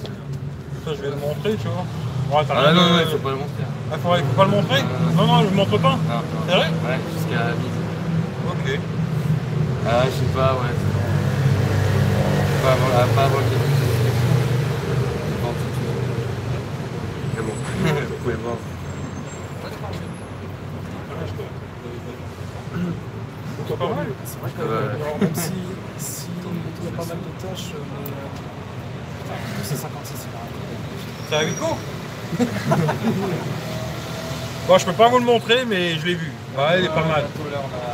Ça, 0.85 0.91
je 0.95 1.03
vais 1.03 1.11
le 1.11 1.17
montrer, 1.17 1.57
tu 1.57 1.69
vois. 1.69 2.39
Ouais, 2.39 2.45
t'as 2.47 2.55
Ah 2.57 2.73
non, 2.73 2.81
non, 2.81 3.01
il 3.01 3.07
faut 3.11 3.19
pas 3.19 3.31
le 3.31 3.37
montrer. 3.37 3.65
Ah, 3.93 3.97
faudrait- 4.03 4.21
faut 4.21 4.37
pas 4.37 4.45
le 4.45 4.51
montrer 4.51 4.83
Non, 5.17 5.27
non, 5.27 5.41
je 5.43 5.51
le 5.51 5.57
montre 5.57 5.79
pas. 5.79 5.91
Non, 5.91 5.97
non. 5.97 6.23
C'est 6.49 6.55
vrai 6.55 6.67
Ouais, 6.69 6.99
jusqu'à 7.15 7.45
midi. 7.53 7.81
Ok. 8.49 8.81
Ah, 9.87 10.05
je 10.07 10.11
sais 10.11 10.33
pas, 10.35 10.55
ouais. 10.55 10.94
Pas 12.65 12.71
ah, 12.97 13.05
pas 13.15 13.29
suite. 13.29 13.61
Mais 17.37 17.43
bon, 17.43 17.53
vous 18.09 18.15
pouvez 18.23 18.37
voir. 18.37 18.57
C'est 23.69 23.79
pas 23.79 23.87
mal. 23.87 24.07
C'est 24.25 24.41
vrai 24.41 24.51
que, 24.57 24.63
alors, 24.63 25.19
même 25.21 25.35
si, 25.35 25.53
si 25.99 26.27
il 26.81 26.87
y 26.87 26.89
a 26.89 26.97
pas 26.97 27.05
mal 27.05 27.19
de 27.19 27.47
tâches, 27.47 27.73
euh, 27.75 27.81
mais 27.93 28.11
euh, 29.31 29.63
c'est 29.63 29.77
56 29.77 30.27
C'est 31.29 31.37
un 31.37 31.45
Vico 31.45 31.77
Bon, 34.69 34.79
je 34.79 34.87
peux 34.87 34.93
pas 34.95 35.09
vous 35.11 35.19
le 35.19 35.27
montrer, 35.27 35.67
mais 35.67 35.99
je 35.99 36.07
l'ai 36.07 36.15
vu. 36.15 36.33
Ouais, 36.57 36.79
il 36.79 36.87
est 36.87 36.89
pas 36.89 37.05
mal. 37.05 37.25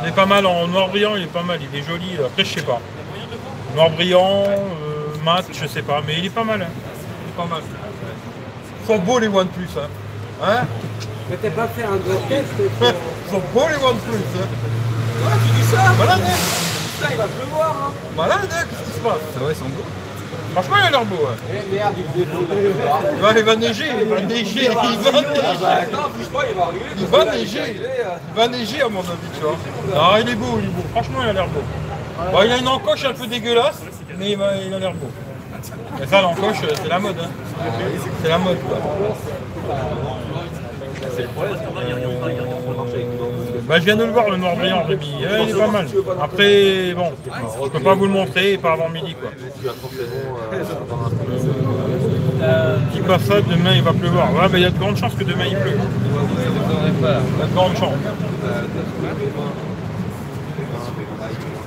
Il 0.03 0.07
est 0.07 0.15
pas 0.15 0.25
mal 0.25 0.45
en 0.45 0.65
noir 0.69 0.87
brillant, 0.87 1.17
il 1.17 1.23
est 1.23 1.27
pas 1.27 1.43
mal. 1.43 1.59
Il 1.61 1.77
est 1.77 1.83
joli. 1.83 2.15
Après, 2.25 2.45
je 2.45 2.53
sais 2.53 2.61
pas. 2.61 2.79
Noir 3.75 3.89
brillant, 3.91 4.43
euh, 4.47 5.23
mat, 5.23 5.45
je 5.53 5.65
sais 5.65 5.81
pas, 5.81 6.01
mais 6.05 6.15
il 6.19 6.25
est 6.25 6.29
pas 6.29 6.43
mal. 6.43 6.61
hein. 6.61 6.65
Il 7.25 7.29
est 7.29 7.35
pas 7.35 7.45
mal. 7.49 7.61
Sont 8.87 8.97
beaux 8.99 9.19
les 9.19 9.27
OnePlus, 9.27 9.69
hein. 9.77 9.87
Hein 10.43 10.65
Mais 11.29 11.37
t'as 11.37 11.51
pas 11.51 11.67
fait 11.67 11.83
un 11.83 11.95
gros 11.97 12.21
test 12.27 12.47
pour... 12.79 12.87
Sont 13.29 13.41
beaux 13.53 13.67
les 13.69 13.75
OnePlus, 13.83 14.25
hein. 14.35 14.47
Ah, 15.25 15.35
tu 15.45 15.61
dis 15.61 15.67
ça 15.67 15.93
Malade, 15.97 16.21
hein 16.25 16.37
Putain, 16.97 17.11
il 17.11 17.17
va 17.17 17.27
pleuvoir, 17.27 17.75
hein 17.87 17.91
Malade, 18.17 18.49
hein 18.51 18.63
Qu'est-ce 18.69 18.91
qui 18.91 18.97
se 18.97 19.03
passe 19.03 19.21
Ça 19.33 19.39
va, 19.43 19.51
ils 19.51 19.55
sont 19.55 19.65
beaux 19.65 19.85
Franchement, 20.53 20.75
il 20.81 20.87
a 20.87 20.89
l'air 20.89 21.05
beau, 21.05 21.27
hein. 21.29 21.35
Eh 21.49 21.75
merde, 21.75 21.93
il. 22.17 22.21
Ouais, 23.23 23.33
il 23.37 23.43
va 23.45 23.55
neiger, 23.55 23.85
il 24.01 24.07
va 24.09 24.19
neiger, 24.21 24.65
il 24.65 24.71
va 24.73 24.81
neiger. 24.81 24.99
Il 26.99 27.05
va 27.07 27.23
va 27.23 27.31
neiger, 27.31 27.75
il 27.77 28.35
va 28.35 28.47
neiger 28.49 28.81
à 28.81 28.89
mon 28.89 28.99
avis, 28.99 29.31
tu 29.33 29.41
vois. 29.41 29.55
Non, 29.95 30.17
il 30.19 30.29
est 30.29 30.35
beau, 30.35 30.57
il 30.59 30.65
est 30.65 30.67
beau. 30.67 30.83
Franchement, 30.91 31.19
il 31.23 31.29
a 31.29 31.33
l'air 31.33 31.47
beau. 31.47 31.61
Bon, 32.31 32.39
il 32.45 32.51
a 32.51 32.57
une 32.57 32.67
encoche 32.67 33.05
un 33.05 33.13
peu 33.13 33.27
dégueulasse, 33.27 33.81
mais 34.17 34.31
il, 34.31 34.37
va- 34.37 34.55
il 34.65 34.73
a 34.73 34.79
l'air 34.79 34.93
beau. 34.93 35.09
Et 36.01 36.07
ça, 36.07 36.21
l'encoche, 36.21 36.61
c'est 36.81 36.87
la 36.89 36.99
mode. 36.99 37.15
Hein. 37.21 37.29
C'est 38.23 38.29
la 38.29 38.37
mode, 38.37 38.57
quoi. 38.61 38.77
Euh, 43.53 43.59
bah, 43.67 43.75
je 43.79 43.85
viens 43.85 43.95
de 43.95 44.03
le 44.05 44.11
voir, 44.11 44.29
le 44.29 44.37
noir 44.37 44.55
brillant, 44.55 44.83
Rémi. 44.83 45.13
Il 45.19 45.49
est 45.49 45.53
pas 45.57 45.67
mal. 45.67 45.85
Après, 46.21 46.93
bon, 46.95 47.11
je 47.65 47.69
peux 47.69 47.79
pas 47.79 47.93
vous 47.95 48.05
le 48.05 48.11
montrer, 48.11 48.57
pas 48.57 48.73
avant 48.73 48.89
midi, 48.89 49.15
quoi. 49.15 49.29
Dis 52.93 52.99
pas 53.01 53.19
ça, 53.19 53.41
demain 53.41 53.73
il 53.75 53.83
va 53.83 53.93
pleuvoir. 53.93 54.31
Bah, 54.31 54.47
il 54.53 54.59
y 54.61 54.65
a 54.65 54.69
de 54.71 54.77
grandes 54.79 54.97
chances 54.97 55.13
que 55.15 55.23
demain 55.23 55.45
il 55.49 55.57
pleut. 55.57 55.77
Il 55.77 57.39
y 57.39 57.43
a 57.43 57.47
de 57.47 57.53
grandes 57.53 57.77
chances. 57.77 57.93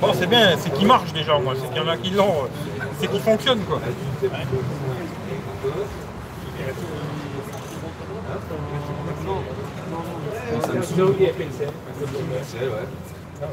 Bon, 0.05 0.13
c'est 0.13 0.27
bien, 0.27 0.55
c'est 0.59 0.71
qu'il 0.71 0.85
marche 0.85 1.11
déjà, 1.13 1.39
moi. 1.39 1.53
C'est 1.59 1.67
qu'il 1.67 1.77
y 1.77 1.85
en 1.85 1.87
a 1.87 1.97
qui 1.97 2.11
l'ont. 2.11 2.43
euh, 2.43 2.83
C'est 2.99 3.07
qu'il 3.07 3.21
fonctionne, 3.21 3.59
quoi. 3.61 3.79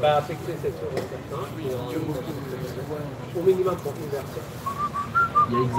Bah. 0.01 0.23
Et, 0.29 0.31
euh, 0.31 1.99
Au 3.35 3.41
minimum 3.43 3.75
pour 3.77 3.93
une 3.97 4.09
version. 4.09 4.43
Il 5.49 5.53
y 5.53 5.57
a 5.57 5.61
aussi 5.61 5.73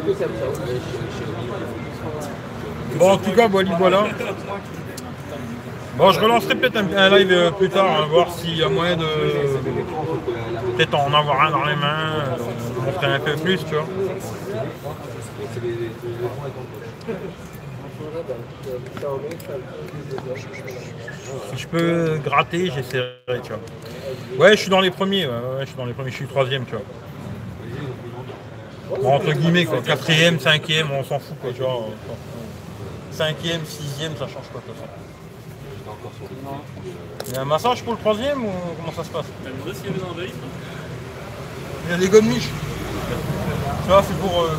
qui 0.00 0.06
que 0.06 0.14
Samsung. 0.14 0.80
Bon, 2.96 3.10
en 3.12 3.18
tout 3.18 3.30
cas, 3.32 3.48
voilà, 3.48 3.76
voilà. 3.78 4.04
Bon, 5.96 6.12
je 6.12 6.20
relancerai 6.20 6.54
peut-être 6.54 6.76
un, 6.76 7.18
live 7.18 7.32
euh, 7.32 7.50
plus 7.50 7.68
tard, 7.68 8.02
hein, 8.02 8.06
voir 8.08 8.32
s'il 8.32 8.56
y 8.56 8.62
a 8.62 8.68
moyen 8.68 8.96
de 8.96 9.04
peut-être 10.76 10.94
en 10.94 11.12
avoir 11.12 11.42
un 11.42 11.50
dans 11.50 11.64
les 11.64 11.76
mains, 11.76 12.14
euh, 12.16 12.84
montrer 12.84 13.06
un 13.06 13.18
peu 13.18 13.34
plus, 13.34 13.58
tu 13.58 13.74
vois. 13.74 13.86
Si 21.52 21.58
je 21.58 21.68
peux 21.68 22.18
gratter, 22.24 22.70
j'essaierai, 22.70 23.40
tu 23.42 23.52
vois. 23.52 23.60
Ouais, 24.38 24.52
je 24.52 24.60
suis 24.62 24.70
dans 24.70 24.80
les 24.80 24.90
premiers, 24.90 25.28
je 25.60 25.66
suis 25.66 25.76
dans 25.76 25.86
les 25.86 25.92
premiers, 25.92 26.10
je 26.10 26.16
suis 26.16 26.26
troisième, 26.26 26.64
tu 26.64 26.72
vois. 26.72 26.84
Bon, 29.02 29.14
entre 29.14 29.32
guillemets, 29.32 29.66
quoi. 29.66 29.80
Quatrième, 29.82 30.38
cinquième, 30.40 30.90
on 30.92 31.04
s'en 31.04 31.18
fout, 31.18 31.36
quoi, 31.40 31.50
tu 31.52 31.62
vois. 31.62 31.88
Cinquième, 33.10 33.64
sixième, 33.64 34.12
ça 34.16 34.26
change 34.26 34.48
pas, 34.52 34.60
de 34.60 34.64
toute 34.64 34.76
façon. 34.76 35.09
Il 37.28 37.34
y 37.34 37.36
a 37.36 37.40
un 37.42 37.44
massage 37.44 37.82
pour 37.82 37.92
le 37.94 37.98
troisième 37.98 38.44
ou 38.44 38.50
comment 38.78 38.92
ça 38.96 39.04
se 39.04 39.10
passe? 39.10 39.26
Il 41.84 41.90
y 41.90 41.94
a 41.94 41.98
des 41.98 42.08
godemiches. 42.08 42.48
Tu 43.82 43.88
vois, 43.88 44.02
c'est 44.06 44.18
pour. 44.18 44.42
Euh, 44.42 44.58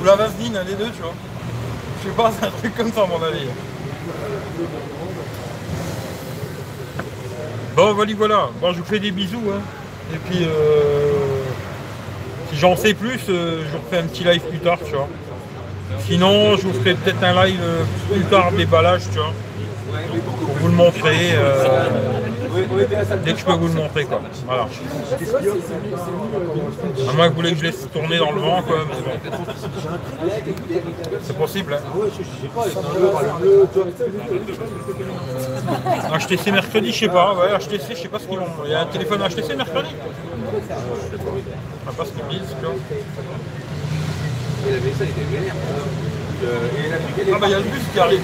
ou 0.00 0.04
la 0.04 0.16
vaseline, 0.16 0.56
hein, 0.56 0.64
les 0.66 0.74
deux, 0.74 0.90
tu 0.90 1.02
vois. 1.02 1.14
Je 2.02 2.08
sais 2.08 2.14
pas, 2.14 2.32
c'est 2.38 2.46
un 2.46 2.50
truc 2.50 2.76
comme 2.76 2.92
ça, 2.92 3.02
à 3.02 3.06
mon 3.06 3.22
avis. 3.22 3.46
Bon, 7.74 7.92
voilà, 7.94 8.14
voilà. 8.14 8.50
Bon, 8.60 8.72
je 8.72 8.78
vous 8.78 8.84
fais 8.84 9.00
des 9.00 9.10
bisous. 9.10 9.42
Hein. 9.52 9.60
Et 10.14 10.18
puis, 10.18 10.44
euh, 10.44 11.42
si 12.50 12.58
j'en 12.58 12.76
sais 12.76 12.94
plus, 12.94 13.20
euh, 13.28 13.64
je 13.64 13.76
vous 13.76 13.82
refais 13.84 13.98
un 13.98 14.06
petit 14.06 14.24
live 14.24 14.42
plus 14.42 14.58
tard, 14.58 14.78
tu 14.84 14.92
vois. 14.92 15.08
Sinon, 16.06 16.56
je 16.56 16.62
vous 16.68 16.72
ferai 16.74 16.94
peut-être 16.94 17.22
un 17.22 17.44
live 17.44 17.60
plus 18.10 18.24
tard 18.24 18.52
déballage, 18.52 19.02
tu 19.12 19.18
vois. 19.18 19.32
Pour 19.88 20.56
vous 20.60 20.68
le 20.68 20.74
montrer. 20.74 21.32
euh, 21.34 21.64
dès 23.24 23.32
que 23.32 23.38
je 23.38 23.44
peux 23.44 23.52
vous 23.52 23.68
le 23.68 23.74
montrer, 23.74 24.04
quoi. 24.04 24.20
Voilà. 24.46 24.68
À 27.08 27.12
moins 27.12 27.24
que 27.26 27.30
vous 27.30 27.36
voulez 27.36 27.52
que 27.52 27.58
je 27.58 27.64
laisse 27.64 27.86
tourner 27.92 28.18
dans 28.18 28.32
le 28.32 28.40
vent, 28.40 28.62
quoi. 28.62 28.76
C'est 31.22 31.36
possible, 31.38 31.74
hein. 31.74 31.80
HTC 36.18 36.52
mercredi, 36.52 36.92
je 36.92 36.98
sais 36.98 37.08
pas. 37.08 37.34
Ouais, 37.34 37.56
HTC, 37.58 37.94
je 37.94 38.02
sais 38.02 38.08
pas 38.08 38.18
ce 38.18 38.26
qu'ils 38.26 38.38
vont. 38.38 38.46
Il 38.64 38.70
y 38.70 38.74
a 38.74 38.80
un 38.82 38.86
téléphone 38.86 39.20
HTC 39.28 39.54
mercredi 39.56 39.90
Je 41.12 41.16
sais 41.16 41.22
pas 41.96 42.04
ce 42.04 42.10
qu'ils 42.10 42.28
disent, 42.38 42.54
tu 42.58 42.64
vois. 42.66 42.74
Ah 47.32 47.38
bah 47.40 47.46
il 47.46 47.50
y 47.50 47.54
a 47.54 47.58
le 47.58 47.64
bus 47.64 47.82
qui 47.92 47.98
arrive. 48.00 48.20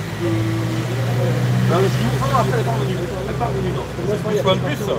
Bus 4.29 4.45
One 4.45 4.59
Plus 4.61 4.77
ça. 4.77 4.93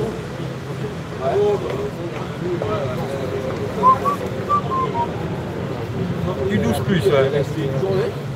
Du 6.50 6.58
12 6.58 6.80
plus, 6.88 7.02
ouais. 7.02 7.44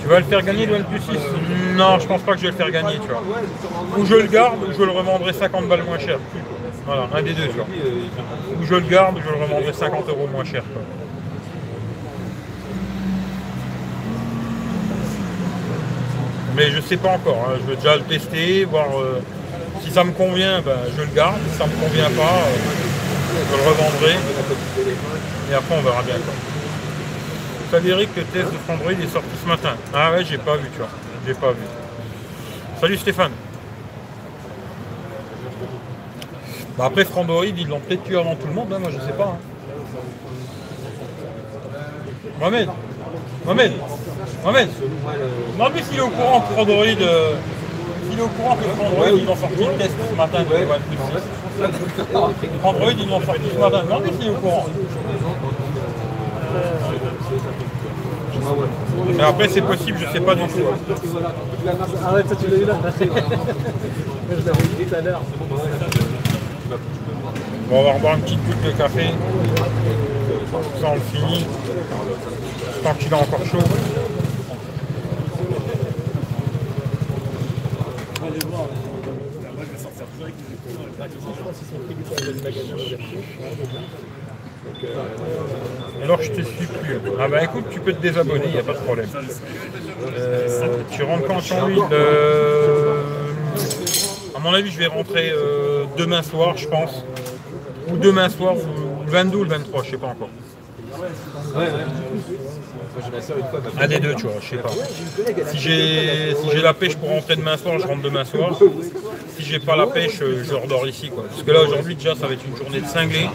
Tu 0.02 0.08
vas 0.08 0.20
le 0.20 0.26
faire 0.26 0.42
gagner 0.42 0.66
le 0.66 0.76
OnePlus 0.76 1.00
6 1.00 1.18
Non, 1.76 2.00
je 2.00 2.08
pense 2.08 2.22
pas 2.22 2.34
que 2.34 2.40
je 2.40 2.46
vais 2.46 2.52
le 2.52 2.58
faire 2.58 2.72
gagner, 2.72 3.00
tu 3.00 3.08
vois. 3.08 3.24
Ou 3.98 4.06
je 4.06 4.16
le 4.16 4.28
garde, 4.28 4.60
ou 4.68 4.72
je 4.72 4.84
le 4.84 4.92
revendrai 4.92 5.34
50 5.34 5.68
balles 5.68 5.84
moins 5.84 6.00
cher. 6.00 6.20
Voilà, 6.86 7.08
un 7.14 7.22
des 7.22 7.34
deux, 7.34 7.48
tu 7.48 7.56
vois. 7.56 7.68
Ou 8.60 8.66
je 8.66 8.76
le 8.76 8.82
garde, 8.82 9.18
ou 9.18 9.22
je 9.22 9.30
le 9.30 9.44
revendrai 9.44 9.74
50 9.74 10.10
euros 10.10 10.28
moins 10.32 10.44
cher. 10.44 10.64
Mais 16.60 16.72
je 16.72 16.82
sais 16.82 16.97
pas 16.97 17.12
encore, 17.12 17.47
hein. 17.47 17.53
je 17.62 17.70
vais 17.70 17.78
déjà 17.78 17.95
le 17.95 18.01
tester, 18.01 18.66
voir 18.66 18.88
euh, 18.99 19.22
si 19.82 19.89
ça 19.91 20.03
me 20.03 20.12
convient, 20.12 20.62
ben, 20.62 20.76
je 20.93 21.03
le 21.03 21.07
garde, 21.16 21.38
si 21.49 21.57
ça 21.57 21.66
me 21.66 21.72
convient 21.82 22.10
pas, 22.10 22.36
euh, 22.36 22.57
je 23.49 23.55
le 23.55 23.64
revendrai. 23.70 24.16
Et 25.49 25.53
après 25.53 25.76
on 25.78 25.82
verra 25.82 26.01
bien. 26.03 26.16
Quoi. 26.16 26.34
Vous 27.64 27.72
savez 27.72 28.05
que 28.07 28.20
le 28.20 28.26
test 28.26 28.51
de 28.51 28.74
Android 28.74 28.91
est 28.91 29.07
sorti 29.07 29.30
ce 29.41 29.47
matin. 29.47 29.78
Ah 29.93 30.12
ouais 30.12 30.26
j'ai 30.26 30.38
pas 30.38 30.57
vu 30.57 30.70
tu 30.74 30.80
vois. 30.80 30.89
J'ai 31.26 31.34
pas 31.34 31.51
vu. 31.51 31.64
Salut 32.82 32.97
Stéphane. 32.97 33.32
Bah 36.78 36.88
après 36.88 37.05
Frandroid, 37.05 37.45
ils 37.45 37.68
l'ont 37.70 37.80
peut-être 37.80 38.03
tué 38.03 38.18
avant 38.20 38.36
tout 38.36 38.47
le 38.47 38.53
monde, 38.53 38.74
hein, 38.74 38.80
moi 38.80 38.89
je 38.91 38.97
sais 38.97 39.14
pas. 39.18 39.38
hein. 39.38 39.39
Mohamed 42.38 42.70
Mohamed 43.45 43.74
Mohamed 44.44 44.70
Demande-lui 45.54 45.84
s'il 45.84 45.98
est 45.98 46.02
au 46.02 46.10
courant 46.10 46.42
que 46.42 46.54
Frandroid. 46.54 46.86
euh, 46.86 47.34
s'il 48.10 48.20
est 48.20 48.22
au 48.22 48.28
courant 48.28 48.56
que 48.56 48.64
Frandroid 48.64 49.08
ils 49.10 49.30
ont 49.30 49.36
sorti 49.36 49.56
le 49.66 49.74
test 49.78 49.92
ce 50.10 50.16
matin 50.16 50.40
de 50.44 50.48
6. 50.48 50.56
Android 52.64 52.92
ils 52.98 53.10
l'ont 53.10 53.22
sorti 53.22 53.42
ce 53.54 53.60
matin. 53.60 53.84
Demande-lui 53.84 54.12
s'il 54.20 54.28
est 54.28 54.32
au 54.32 54.36
courant. 54.36 54.66
Mais 59.16 59.24
après 59.24 59.48
c'est 59.50 59.62
possible, 59.62 60.00
je 60.00 60.12
sais 60.12 60.22
pas 60.22 60.36
du 60.36 60.42
tout. 60.44 60.60
Arrête, 62.06 62.30
ça 62.30 62.36
tu 62.36 62.48
l'as 62.48 62.58
eu 62.58 62.66
là. 62.66 62.76
je 63.00 63.06
l'avais 64.46 64.64
dit 64.78 64.86
tout 64.86 64.96
à 64.96 65.02
l'heure. 65.02 65.22
Bon, 67.70 67.80
on 67.80 67.84
va 67.84 67.94
reboire 67.94 68.16
une 68.16 68.22
petite 68.22 68.44
goutte 68.46 68.64
de 68.66 68.72
café. 68.72 69.04
Ça, 70.82 70.88
on 70.92 70.96
le 70.96 71.02
finit. 71.02 71.46
Tant 72.84 72.94
qu'il 72.96 73.08
est 73.12 73.14
encore 73.14 73.46
chaud. 73.46 73.60
Alors 86.04 86.22
je 86.22 86.32
te 86.32 86.41
suis 86.41 86.66
plus. 86.66 87.00
Ah 87.20 87.28
bah 87.28 87.43
écoute, 87.43 87.66
tu 87.72 87.80
peux 87.80 87.93
te 87.93 88.02
désabonner, 88.02 88.45
il 88.45 88.52
n'y 88.52 88.60
a 88.60 88.64
pas 88.64 88.74
de 88.74 88.80
problème. 88.80 89.10
Euh, 90.18 90.78
tu 90.91 91.04
rentres 91.04 91.28
quand 91.28 91.41
sur 91.41 91.66
lui 91.68 91.76
le... 91.89 93.00
À 94.36 94.39
mon 94.39 94.54
avis, 94.54 94.72
je 94.72 94.80
vais 94.80 94.88
rentrer 94.88 95.32
euh, 95.32 95.86
demain 95.97 96.24
soir, 96.24 96.56
je 96.56 96.68
pense. 96.68 97.04
Ou 97.91 97.97
demain 97.97 98.30
soir, 98.30 98.56
ou 98.56 99.04
le 99.06 99.12
22 99.12 99.38
ou 99.38 99.43
le 99.43 99.50
23, 99.50 99.84
je 99.84 99.91
sais 99.91 99.97
pas 99.97 100.08
encore. 100.08 100.30
Un 103.80 103.88
des 103.88 104.00
deux, 104.00 104.16
tu 104.16 104.24
vois, 104.24 104.34
je 104.41 104.50
sais 104.50 104.58
pas. 104.58 104.70
Si 105.47 105.58
j'ai 105.58 106.36
si 106.36 106.50
j'ai 106.52 106.62
la 106.62 106.74
pêche 106.74 106.95
pour 106.95 107.10
rentrer 107.10 107.36
demain 107.36 107.58
soir, 107.58 107.80
je 107.80 107.88
rentre 107.88 108.02
demain 108.02 108.26
soir. 108.26 108.58
Si 109.38 109.43
j'ai 109.43 109.60
pas 109.60 109.76
la 109.76 109.88
pêche, 109.88 110.20
je 110.20 110.54
redors 110.54 110.88
ici, 110.88 111.10
quoi. 111.10 111.26
Parce 111.30 111.43
que 111.43 111.52
là, 111.52 111.62
aujourd'hui, 111.62 111.95
déjà, 111.95 112.16
ça 112.16 112.28
va 112.28 112.34
être 112.34 112.45
une 112.45 112.56
journée 112.58 112.82
de 112.82 112.88
cinglé. 112.88 113.30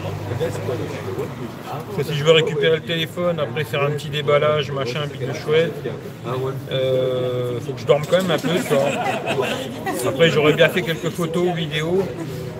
Parce 1.67 2.07
que 2.07 2.13
si 2.13 2.19
je 2.19 2.23
veux 2.23 2.31
récupérer 2.31 2.75
le 2.77 2.81
téléphone, 2.83 3.39
après 3.39 3.63
faire 3.63 3.83
un 3.83 3.91
petit 3.91 4.09
déballage, 4.09 4.71
machin, 4.71 5.01
puis 5.09 5.25
de 5.25 5.33
chouette, 5.33 5.73
euh, 6.71 7.59
faut 7.65 7.73
que 7.73 7.81
je 7.81 7.85
dorme 7.85 8.03
quand 8.09 8.17
même 8.17 8.31
un 8.31 8.37
peu, 8.37 8.49
tu 8.49 8.73
vois. 8.73 10.09
Après, 10.09 10.29
j'aurais 10.29 10.53
bien 10.53 10.69
fait 10.69 10.81
quelques 10.81 11.09
photos, 11.09 11.53
vidéos. 11.55 12.03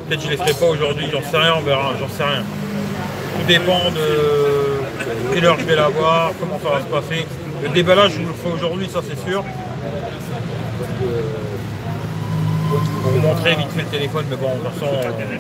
Peut-être 0.08 0.20
que 0.22 0.26
je 0.26 0.32
les 0.32 0.38
ferai 0.38 0.54
pas 0.54 0.68
aujourd'hui, 0.68 1.06
j'en 1.12 1.22
sais 1.22 1.38
rien, 1.38 1.56
on 1.58 1.62
verra, 1.62 1.94
j'en 2.00 2.10
sais 2.10 2.24
rien. 2.24 2.44
Tout 2.44 3.48
dépend 3.48 3.92
de 3.92 4.65
quelle 5.34 5.46
heure 5.46 5.58
je 5.60 5.66
vais 5.66 5.76
l'avoir, 5.76 6.32
comment 6.40 6.60
ça 6.64 6.70
va 6.78 6.80
se 6.82 6.86
passer. 6.86 7.26
Le 7.64 7.70
déballage, 7.70 8.12
je 8.14 8.22
vous 8.22 8.28
le 8.28 8.34
ferai 8.34 8.54
aujourd'hui, 8.54 8.90
ça 8.92 9.00
c'est 9.08 9.30
sûr. 9.30 9.44
Pour 13.02 13.12
vous 13.12 13.20
montrer 13.20 13.56
vite 13.56 13.70
fait 13.76 13.82
le 13.84 13.88
téléphone, 13.88 14.26
mais 14.30 14.36
bon, 14.36 14.50
de 14.56 14.60
toute 14.60 14.74
façon, 14.74 14.92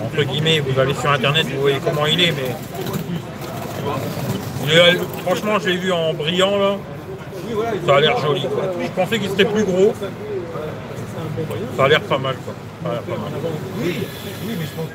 entre 0.06 0.24
guillemets, 0.24 0.60
vous 0.60 0.80
allez 0.80 0.94
sur 0.94 1.12
internet, 1.12 1.46
vous 1.54 1.62
voyez 1.62 1.80
comment 1.84 2.06
il 2.06 2.22
est, 2.22 2.32
mais. 2.32 2.56
Il 4.66 4.72
est- 4.72 5.00
franchement, 5.24 5.60
je 5.60 5.70
l'ai 5.70 5.78
vu 5.78 5.92
en 5.92 6.14
brillant 6.14 6.58
là. 6.58 6.76
Ça 7.86 7.96
a 7.98 8.00
l'air 8.02 8.18
joli. 8.20 8.42
quoi. 8.42 8.64
Je 8.82 8.88
pensais 8.90 9.20
qu'il 9.20 9.30
serait 9.30 9.46
plus 9.46 9.64
gros. 9.64 9.94
Ça 11.78 11.84
a 11.86 11.88
l'air 11.88 12.02
pas 12.02 12.18
mal 12.18 12.36
quoi. 12.44 12.54
Ça 12.84 12.90
a 12.90 12.94
l'air 12.94 13.02
pas 13.04 13.22
mal. 13.22 13.32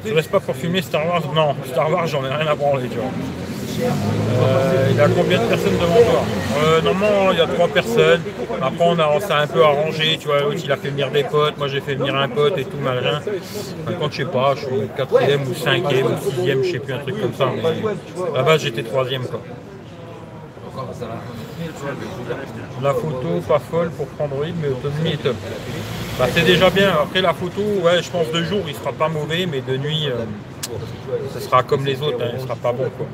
Je 0.05 0.15
reste 0.15 0.31
pas 0.31 0.41
pour 0.41 0.57
filmer 0.57 0.83
Star 0.83 1.07
Wars. 1.07 1.23
Non, 1.35 1.55
Star 1.71 1.91
Wars, 1.91 2.07
j'en 2.07 2.25
ai 2.25 2.29
rien 2.35 2.47
à 2.49 2.55
branler, 2.55 2.89
tu 2.89 2.97
vois. 2.97 3.11
Euh, 3.83 4.89
il 4.93 5.01
a 5.01 5.09
combien 5.09 5.43
de 5.43 5.49
personnes 5.49 5.79
devant 5.79 5.95
toi 5.95 6.25
euh, 6.63 6.81
Normalement, 6.83 7.33
il 7.33 7.39
y 7.39 7.41
a 7.41 7.47
trois 7.47 7.69
personnes. 7.69 8.23
Après, 8.61 8.85
on, 8.85 8.99
on 8.99 9.21
s'est 9.21 9.33
un 9.33 9.47
peu 9.47 9.63
arrangé. 9.63 10.19
Tu 10.19 10.29
vois, 10.29 10.39
il 10.57 10.73
a 10.73 10.77
fait 10.77 10.91
venir 10.91 11.11
des 11.11 11.25
potes. 11.25 11.57
Moi, 11.59 11.69
j'ai 11.69 11.81
fait 11.81 11.95
venir 11.95 12.15
un 12.15 12.29
pote 12.29 12.59
et 12.59 12.65
tout, 12.65 12.79
machin. 12.79 13.21
Enfin, 13.85 13.97
quand 13.99 14.11
je 14.11 14.17
sais 14.17 14.25
pas, 14.25 14.55
je 14.57 14.61
suis 14.67 14.89
quatrième 14.97 15.43
ou 15.43 15.55
cinquième 15.55 16.07
ou 16.07 16.31
sixième, 16.31 16.65
je 16.65 16.73
sais 16.73 16.79
plus, 16.79 16.95
un 16.95 16.99
truc 16.99 17.21
comme 17.21 17.35
ça. 17.35 17.51
Base, 18.43 18.63
j'étais 18.63 18.83
troisième, 18.83 19.25
quoi. 19.27 19.41
La 22.83 22.95
photo, 22.95 23.41
pas 23.47 23.59
folle 23.59 23.91
pour 23.91 24.07
Android, 24.19 24.47
mais 24.61 24.69
autonomie 24.69 25.13
est 25.13 25.23
top. 25.23 25.37
Bah, 26.19 26.27
c'est 26.35 26.45
déjà 26.45 26.71
bien. 26.71 26.91
Après, 27.03 27.21
la 27.21 27.35
photo, 27.35 27.61
ouais, 27.83 28.03
je 28.03 28.11
pense 28.11 28.31
de 28.31 28.43
jour, 28.43 28.61
il 28.67 28.75
sera 28.75 28.93
pas 28.93 29.09
mauvais, 29.09 29.47
mais 29.47 29.61
de 29.61 29.77
nuit, 29.77 30.09
euh, 30.09 30.25
ce 31.35 31.41
sera 31.41 31.63
comme 31.63 31.85
les 31.85 32.01
autres, 32.03 32.19
hein, 32.23 32.31
il 32.35 32.41
sera 32.41 32.57
pas 32.57 32.73
bon, 32.73 32.89
quoi. 32.97 33.07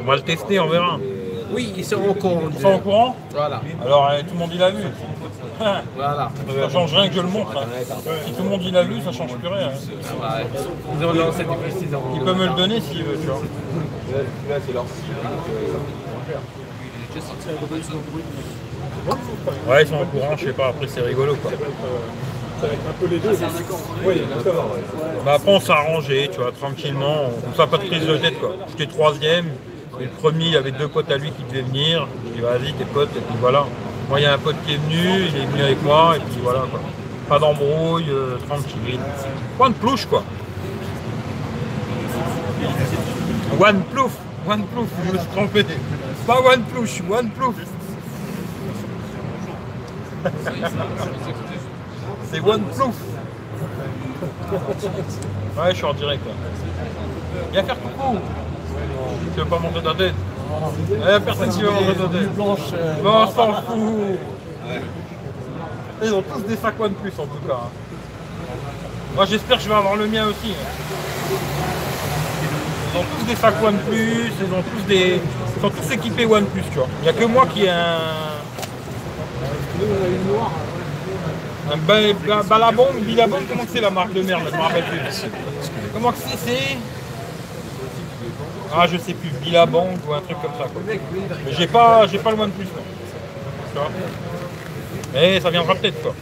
On 0.00 0.04
va 0.04 0.16
le 0.16 0.22
tester, 0.22 0.60
on 0.60 0.68
verra. 0.68 0.98
Oui, 1.52 1.72
ils 1.76 1.84
seront 1.84 2.10
au 2.10 2.14
courant. 2.14 2.42
Ils 2.52 2.60
sont 2.60 2.74
au 2.74 2.78
courant 2.78 3.16
Voilà, 3.32 3.62
Alors, 3.82 4.08
euh, 4.10 4.20
tout 4.20 4.32
le 4.34 4.38
monde 4.38 4.50
il 4.54 4.62
a 4.62 4.70
vu. 4.70 4.82
voilà. 5.96 6.30
Ça 6.62 6.68
change 6.68 6.94
rien 6.94 7.08
que 7.08 7.14
je 7.14 7.20
le 7.20 7.28
montre. 7.28 7.56
hein. 7.56 7.66
Si 8.26 8.32
tout 8.32 8.42
le 8.42 8.48
monde 8.48 8.62
il 8.64 8.76
a 8.76 8.82
vu, 8.82 9.00
ça 9.00 9.12
change 9.12 9.34
plus 9.36 9.48
rien. 9.48 9.68
hein. 9.68 9.72
Ouais. 10.20 10.46
Ils 10.98 11.04
ont 11.06 11.12
lancé 11.12 11.44
depuis 11.44 11.86
6 11.86 11.94
ans. 11.94 12.02
Il 12.14 12.20
peut 12.22 12.34
me 12.34 12.46
le 12.46 12.54
donner 12.54 12.80
s'il 12.80 13.02
veut, 13.04 13.16
tu 13.18 13.26
vois. 13.26 13.40
Ouais, 19.68 19.82
ils 19.82 19.88
sont 19.88 19.96
au 20.00 20.04
courant, 20.06 20.36
je 20.36 20.44
sais 20.46 20.52
pas, 20.52 20.68
après 20.68 20.86
c'est 20.88 21.00
rigolo 21.02 21.36
quoi. 21.36 21.50
Ça 22.64 22.70
va 22.70 22.74
être 22.76 22.88
un 22.88 22.92
peu 22.98 23.06
les 23.06 23.18
deux. 23.18 23.36
Oui, 24.06 24.22
d'accord. 24.34 24.76
Bah 25.24 25.34
après 25.34 25.52
on 25.52 25.60
s'est 25.60 25.72
arrangé, 25.72 26.30
tu 26.32 26.40
vois, 26.40 26.50
tranquillement, 26.52 27.30
on 27.52 27.54
ça 27.54 27.66
pas 27.66 27.76
de 27.76 27.84
prise 27.84 28.06
de 28.06 28.16
tête 28.16 28.40
quoi. 28.40 28.56
J'étais 28.70 28.90
troisième, 28.90 29.48
et 30.00 30.04
le 30.04 30.10
premier, 30.10 30.46
il 30.46 30.52
y 30.52 30.56
avait 30.56 30.70
deux 30.70 30.88
potes 30.88 31.10
à 31.10 31.18
lui 31.18 31.30
qui 31.30 31.42
devaient 31.44 31.60
venir. 31.62 32.08
Je 32.26 32.32
dis 32.32 32.40
vas-y 32.40 32.72
tes 32.72 32.86
potes, 32.86 33.14
et 33.14 33.20
puis 33.20 33.36
voilà. 33.38 33.66
Moi 34.08 34.20
il 34.20 34.22
y 34.22 34.26
a 34.26 34.32
un 34.32 34.38
pote 34.38 34.56
qui 34.66 34.74
est 34.74 34.78
venu, 34.78 35.26
il 35.28 35.42
est 35.42 35.46
venu 35.46 35.62
avec 35.62 35.82
moi, 35.82 36.16
et 36.16 36.20
puis 36.20 36.40
voilà 36.42 36.60
quoi. 36.70 36.80
Pas 37.28 37.38
d'embrouille, 37.38 38.08
euh, 38.08 38.38
tranquille. 38.48 38.98
One 39.58 39.74
plouche 39.74 40.06
quoi. 40.06 40.24
One 43.60 43.82
plouf, 43.92 44.12
one 44.48 44.62
plouf, 44.64 44.88
je 45.06 45.12
me 45.12 45.18
suis 45.18 45.28
trompé. 45.28 45.66
Pas 46.26 46.40
one 46.40 46.62
plouche, 46.62 47.02
one 47.10 47.28
plouf. 47.28 47.56
C'est 52.34 52.40
one. 52.40 52.62
Ouais, 55.56 55.70
je 55.70 55.74
suis 55.76 55.84
en 55.84 55.94
direct 55.94 56.20
là. 56.26 56.32
Viens 57.52 57.62
faire 57.62 57.76
coucou. 57.80 58.18
Tu 59.34 59.40
veux 59.40 59.46
pas 59.46 59.58
monter 59.60 59.80
ta 59.82 59.94
tête 59.94 60.14
Il 60.90 61.02
a 61.08 61.20
personne 61.20 61.48
qui 61.50 61.62
veut 61.62 61.70
monter 61.70 61.94
ta 61.94 62.08
tête. 62.08 62.34
Blanche. 62.34 62.58
euh, 62.74 62.94
Non, 63.04 63.10
on 63.22 63.26
s'en 63.28 63.52
fout. 63.52 64.18
Ils 66.02 66.12
ont 66.12 66.22
tous 66.22 66.40
des 66.40 66.56
sacs 66.56 66.80
One 66.80 66.94
Plus 66.94 67.12
en 67.18 67.26
tout 67.26 67.46
cas. 67.46 67.54
hein. 67.54 67.68
Moi 69.14 69.26
j'espère 69.26 69.58
que 69.58 69.62
je 69.62 69.68
vais 69.68 69.74
avoir 69.76 69.94
le 69.94 70.08
mien 70.08 70.26
aussi. 70.26 70.52
hein. 70.52 71.36
Ils 72.92 72.98
ont 72.98 73.04
tous 73.16 73.26
des 73.26 73.36
sacs 73.36 73.62
One 73.62 73.78
Plus, 73.88 74.32
ils 74.40 74.52
ont 74.52 74.62
tous 74.62 74.82
des. 74.88 75.20
Ils 75.56 75.60
sont 75.62 75.70
tous 75.70 75.92
équipés 75.92 76.26
One 76.26 76.46
Plus, 76.46 76.62
tu 76.72 76.78
vois. 76.78 76.88
Il 77.00 77.04
n'y 77.04 77.08
a 77.10 77.12
que 77.12 77.24
moi 77.26 77.46
qui 77.46 77.64
ai 77.66 77.70
un. 77.70 77.98
Bah, 81.66 81.76
bah, 81.86 82.36
un 82.40 82.44
balabombe, 82.44 83.00
bilabombe, 83.00 83.44
comment 83.48 83.64
c'est 83.66 83.80
la 83.80 83.90
marque 83.90 84.12
de 84.12 84.22
merde, 84.22 84.42
je 84.50 84.56
me 84.56 84.60
rappelle 84.60 84.84
plus. 84.84 85.26
Comment 85.94 86.12
que 86.12 86.18
c'est 86.18 86.36
c'est? 86.36 86.76
Ah 88.76 88.86
je 88.86 88.98
sais 88.98 89.14
plus, 89.14 89.30
bilabombe 89.42 89.98
ou 90.06 90.12
un 90.12 90.20
truc 90.20 90.36
comme 90.42 90.52
ça. 90.58 90.66
Mais 90.86 91.00
j'ai 91.56 91.66
pas 91.66 92.06
j'ai 92.06 92.18
pas 92.18 92.30
le 92.30 92.36
moins 92.36 92.48
de 92.48 92.52
plus. 92.52 92.66
Mais 95.12 95.36
eh, 95.36 95.40
ça 95.40 95.50
viendra 95.50 95.74
peut-être 95.74 96.02
quoi. 96.02 96.14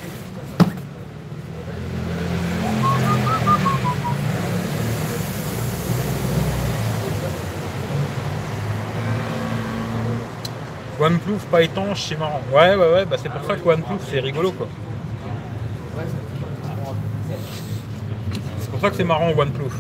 OnePlus 11.01 11.39
pas 11.51 11.63
étanche, 11.63 12.05
c'est 12.09 12.19
marrant. 12.19 12.43
Ouais, 12.53 12.77
ouais, 12.77 12.93
ouais, 12.93 13.05
bah 13.07 13.17
c'est 13.21 13.29
pour 13.29 13.45
ça 13.45 13.57
que 13.57 13.69
OnePlus 13.69 13.99
c'est 14.09 14.21
rigolo 14.21 14.53
quoi. 14.53 14.69
C'est 18.61 18.71
pour 18.71 18.81
ça 18.81 18.91
que 18.91 18.97
c'est 18.97 19.05
marrant 19.05 19.31
OnePlus. 19.37 19.71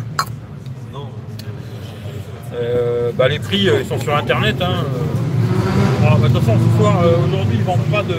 Euh, 2.54 3.12
bah, 3.16 3.28
les 3.28 3.38
prix 3.38 3.66
euh, 3.68 3.80
ils 3.80 3.86
sont 3.86 3.98
sur 3.98 4.14
internet. 4.14 4.56
Hein. 4.60 4.84
Euh, 4.84 6.02
bah, 6.02 6.16
de 6.20 6.26
toute 6.28 6.42
façon, 6.42 6.58
ce 6.58 6.78
soir, 6.78 7.00
euh, 7.02 7.16
aujourd'hui, 7.26 7.56
ils 7.58 7.64
vendent 7.64 7.80
pas 7.90 8.02
de. 8.02 8.14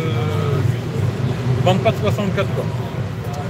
Ils 1.60 1.64
vendent 1.64 1.84
pas 1.84 1.92
de 1.92 1.98
64 1.98 2.48
quoi. 2.56 2.66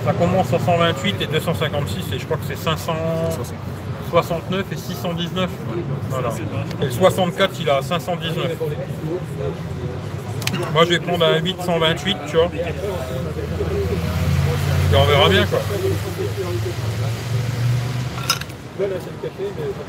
Ça 0.05 0.11
commence 0.13 0.51
à 0.53 0.59
128 0.59 1.21
et 1.21 1.27
256 1.27 2.13
et 2.13 2.19
je 2.19 2.25
crois 2.25 2.35
que 2.37 2.43
c'est 2.47 2.57
569 2.57 4.65
et 4.71 4.75
619. 4.75 5.49
Voilà. 6.09 6.29
Et 6.81 6.85
le 6.85 6.91
64 6.91 7.51
il 7.61 7.69
a 7.69 7.81
519. 7.81 8.35
Moi 10.73 10.83
je 10.83 10.89
vais 10.89 10.99
prendre 10.99 11.25
un 11.25 11.37
828 11.39 12.17
tu 12.27 12.35
vois. 12.35 12.51
On 14.95 15.05
verra 15.05 15.29
bien 15.29 15.45
quoi. 15.45 15.59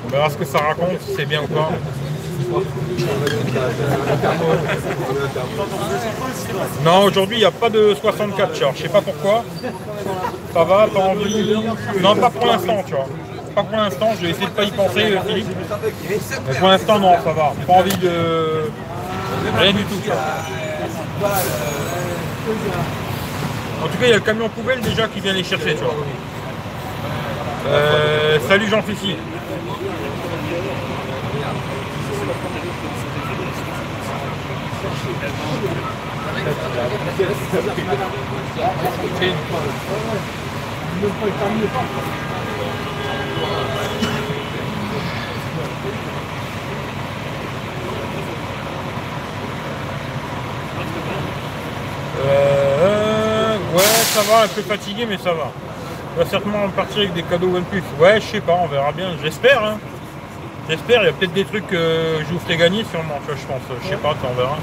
On 0.06 0.08
verra 0.10 0.30
ce 0.30 0.36
que 0.36 0.44
ça 0.44 0.58
raconte, 0.58 1.00
c'est 1.16 1.26
bien 1.26 1.42
ou 1.42 1.46
pas. 1.46 1.70
Non, 6.84 7.04
aujourd'hui 7.04 7.36
il 7.36 7.40
n'y 7.40 7.46
a 7.46 7.50
pas 7.50 7.70
de 7.70 7.94
64 8.00 8.52
tu 8.52 8.62
vois. 8.62 8.72
Je 8.74 8.82
sais 8.82 8.88
pas 8.88 9.00
pourquoi. 9.00 9.44
Ça 10.52 10.64
va, 10.64 10.86
pas 10.86 11.00
envie. 11.00 11.54
Non, 12.00 12.16
pas 12.16 12.30
pour 12.30 12.46
l'instant, 12.46 12.82
tu 12.86 12.94
vois. 12.94 13.06
Pas 13.54 13.62
pour 13.62 13.76
l'instant, 13.76 14.10
je 14.16 14.26
vais 14.26 14.30
essayer 14.30 14.46
de 14.46 14.52
pas 14.52 14.64
y 14.64 14.70
penser, 14.70 15.18
Philippe. 15.26 15.48
Mais 16.46 16.54
pour 16.54 16.68
l'instant, 16.68 16.98
non, 16.98 17.14
ça 17.24 17.32
va. 17.32 17.52
Pas 17.66 17.72
envie 17.72 17.96
de. 17.96 18.70
Rien 19.58 19.72
du 19.72 19.84
tout. 19.84 20.00
En 23.84 23.88
tout 23.88 23.98
cas, 23.98 24.06
il 24.06 24.08
y 24.08 24.12
a 24.12 24.16
le 24.16 24.22
camion 24.22 24.48
poubelle 24.48 24.80
déjà 24.80 25.06
qui 25.08 25.20
vient 25.20 25.34
les 25.34 25.44
chercher, 25.44 25.74
tu 25.74 25.84
vois. 25.84 25.94
Euh, 27.68 28.38
salut 28.48 28.66
Jean 28.66 28.80
Fifi. 28.80 29.14
Euh, 52.26 52.53
ça 54.14 54.20
va, 54.22 54.42
un 54.44 54.48
peu 54.48 54.62
fatigué, 54.62 55.06
mais 55.08 55.18
ça 55.18 55.32
va. 55.32 55.50
On 56.14 56.22
va 56.22 56.30
certainement 56.30 56.68
partir 56.68 56.98
avec 56.98 57.14
des 57.14 57.24
cadeaux 57.24 57.48
OnePlus. 57.56 57.82
Ouais, 57.98 58.20
je 58.20 58.26
sais 58.26 58.40
pas, 58.40 58.52
on 58.62 58.68
verra 58.68 58.92
bien. 58.92 59.08
J'espère. 59.20 59.64
Hein. 59.64 59.78
J'espère. 60.70 61.02
Il 61.02 61.06
y 61.06 61.08
a 61.08 61.12
peut-être 61.12 61.32
des 61.32 61.44
trucs 61.44 61.66
que 61.66 62.18
je 62.20 62.32
vous 62.32 62.38
ferai 62.38 62.56
gagner 62.56 62.84
sûrement. 62.84 63.18
Je 63.26 63.32
pense. 63.46 63.62
Je 63.82 63.88
sais 63.88 63.96
pas, 63.96 64.14
on 64.22 64.34
verra. 64.34 64.56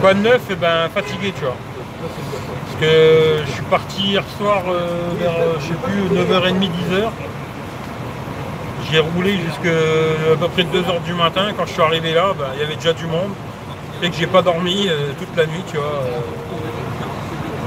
Quoi 0.00 0.14
de 0.14 0.20
neuf? 0.20 0.42
Eh 0.48 0.54
ben, 0.54 0.88
fatigué, 0.94 1.32
tu 1.36 1.44
vois. 1.44 1.56
Parce 2.00 2.80
que 2.80 3.42
je 3.46 3.50
suis 3.50 3.62
parti 3.64 4.02
hier 4.02 4.22
soir 4.38 4.62
euh, 4.68 4.86
vers, 5.18 5.32
euh, 5.32 5.54
je 5.58 5.66
sais 5.66 5.74
plus, 5.74 6.16
9h30, 6.16 6.60
10h. 6.60 7.08
J'ai 8.92 9.00
roulé 9.00 9.32
jusqu'à 9.32 9.70
à 10.32 10.36
peu 10.36 10.48
près 10.48 10.62
2h 10.62 11.02
du 11.04 11.14
matin. 11.14 11.48
Quand 11.56 11.66
je 11.66 11.72
suis 11.72 11.82
arrivé 11.82 12.14
là, 12.14 12.32
ben, 12.38 12.46
il 12.54 12.60
y 12.60 12.62
avait 12.62 12.76
déjà 12.76 12.92
du 12.92 13.06
monde. 13.06 13.32
Et 14.00 14.10
que 14.10 14.14
j'ai 14.14 14.28
pas 14.28 14.42
dormi 14.42 14.86
euh, 14.88 15.10
toute 15.18 15.36
la 15.36 15.44
nuit, 15.46 15.64
tu 15.68 15.76
vois. 15.76 15.86
euh. 15.86 16.20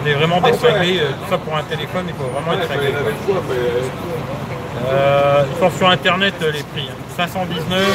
On 0.04 0.08
est 0.08 0.14
vraiment 0.14 0.42
décinglé. 0.42 1.00
euh, 1.00 1.10
tout 1.12 1.30
ça 1.30 1.38
pour 1.38 1.56
un 1.56 1.64
téléphone, 1.64 2.06
il 2.08 2.14
faut 2.16 2.24
vraiment 2.32 2.54
être 2.60 2.68
cinglé. 2.68 2.88
Euh, 4.90 5.44
ils 5.54 5.60
sont 5.60 5.70
sur 5.78 5.90
internet 5.90 6.34
euh, 6.42 6.52
les 6.52 6.64
prix. 6.64 6.90
hein. 6.90 6.96
519, 7.18 7.88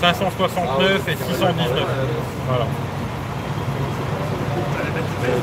569 0.00 1.08
et 1.08 1.16
619. 1.16 1.84
Voilà. 2.48 2.64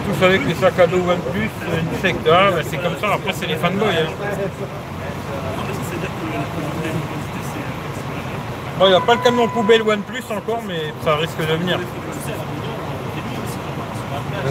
Tous 0.05 0.25
avec 0.25 0.45
les 0.47 0.55
sacs 0.55 0.79
à 0.79 0.87
dos 0.87 0.97
OnePlus, 0.97 1.49
euh, 1.69 1.79
une 1.81 1.99
secta, 2.01 2.51
bah, 2.51 2.61
c'est 2.67 2.77
comme 2.77 2.95
ça, 2.99 3.13
après 3.13 3.33
c'est 3.33 3.45
les 3.45 3.55
fanboys. 3.55 3.85
Hein. 3.89 4.11
Bon, 8.79 8.85
il 8.85 8.89
n'y 8.89 8.95
a 8.95 9.01
pas 9.01 9.15
le 9.15 9.21
camion 9.21 9.47
poubelle 9.47 9.81
OnePlus 9.81 10.23
encore, 10.31 10.61
mais 10.67 10.93
ça 11.03 11.15
risque 11.15 11.39
de 11.39 11.53
venir. 11.55 11.79
Non, 14.37 14.45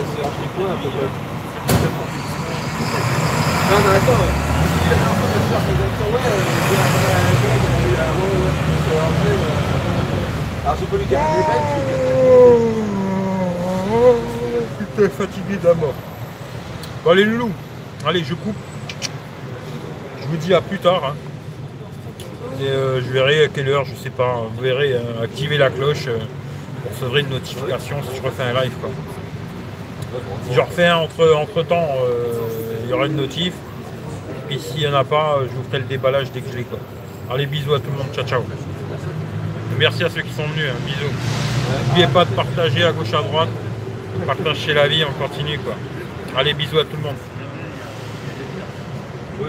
non, 3.79 3.91
attends. 3.91 4.27
Si 4.67 4.91
la 4.91 4.97
dernière 4.97 5.17
fois, 5.17 5.29
je 5.33 5.39
cherche 5.51 5.67
les 5.69 5.75
voitures, 5.75 6.11
ouais, 6.13 6.21
j'ai 6.27 6.77
un 6.77 8.01
après, 9.07 9.35
euh, 9.35 9.55
Alors, 10.65 10.77
je 10.81 10.85
peux 10.87 10.97
lui 10.97 11.05
vais 11.05 11.17
pas 11.17 11.57
être 15.03 15.09
Putain, 15.09 15.09
fatigué 15.11 15.55
de 15.63 15.67
la 15.69 15.75
mort. 15.75 15.95
Bon, 17.05 17.11
allez, 17.11 17.25
loulou. 17.25 17.51
Allez, 18.07 18.25
je 18.25 18.35
coupe. 18.35 18.57
Je 20.23 20.27
vous 20.29 20.37
dis 20.37 20.55
à 20.55 20.61
plus 20.61 20.79
tard. 20.79 21.03
hein. 21.05 21.15
Et 22.61 22.69
euh, 22.69 23.01
je 23.03 23.11
verrai 23.13 23.45
à 23.45 23.49
quelle 23.49 23.69
heure, 23.69 23.85
je 23.85 23.95
sais 23.95 24.11
pas. 24.11 24.43
Vous 24.55 24.63
verrez, 24.63 24.93
euh, 24.95 25.23
la 25.59 25.71
cloche. 25.71 26.07
euh, 26.09 26.19
vous 26.83 26.89
recevrez 26.95 27.21
une 27.21 27.31
notification 27.31 27.97
si 28.09 28.17
je 28.17 28.23
refais 28.23 28.43
un 28.45 28.53
live. 28.63 28.73
Quoi. 28.81 28.91
Je 30.53 30.61
refais 30.61 30.87
un 30.87 30.97
entre, 30.97 31.35
entre 31.35 31.63
temps, 31.63 31.89
il 32.85 32.91
y 32.91 32.93
aura 32.93 33.07
une 33.07 33.17
notif. 33.17 33.53
Et 34.51 34.59
s'il 34.59 34.79
n'y 34.81 34.87
en 34.87 34.95
a 34.95 35.03
pas, 35.05 35.39
euh, 35.39 35.47
je 35.51 35.57
vous 35.57 35.65
ferai 35.65 35.79
le 35.79 35.85
déballage 35.87 36.31
dès 36.31 36.41
que 36.41 36.51
je 36.53 36.59
l'ai. 36.59 36.67
Allez, 37.29 37.47
bisous 37.47 37.75
à 37.75 37.81
tout 37.81 37.91
le 37.91 37.99
monde. 37.99 38.07
Ciao, 38.15 38.25
ciao. 38.25 38.43
Merci 39.79 40.05
à 40.05 40.09
ceux 40.09 40.23
qui 40.23 40.33
sont 40.33 40.47
venus. 40.47 40.71
hein. 40.71 40.77
Bisous. 40.87 41.13
N'oubliez 41.89 42.07
pas 42.07 42.25
de 42.25 42.31
partager 42.31 42.85
à 42.85 42.93
gauche 42.93 43.13
à 43.13 43.23
droite. 43.23 43.49
Partage 44.25 44.59
chez 44.59 44.73
la 44.73 44.87
vie, 44.87 45.05
on 45.05 45.13
continue. 45.21 45.59
Allez, 46.37 46.55
bisous 46.55 46.79
à 46.79 46.85
tout 46.85 46.97
le 46.97 47.03
monde. 47.03 47.17
Bah. 49.41 49.47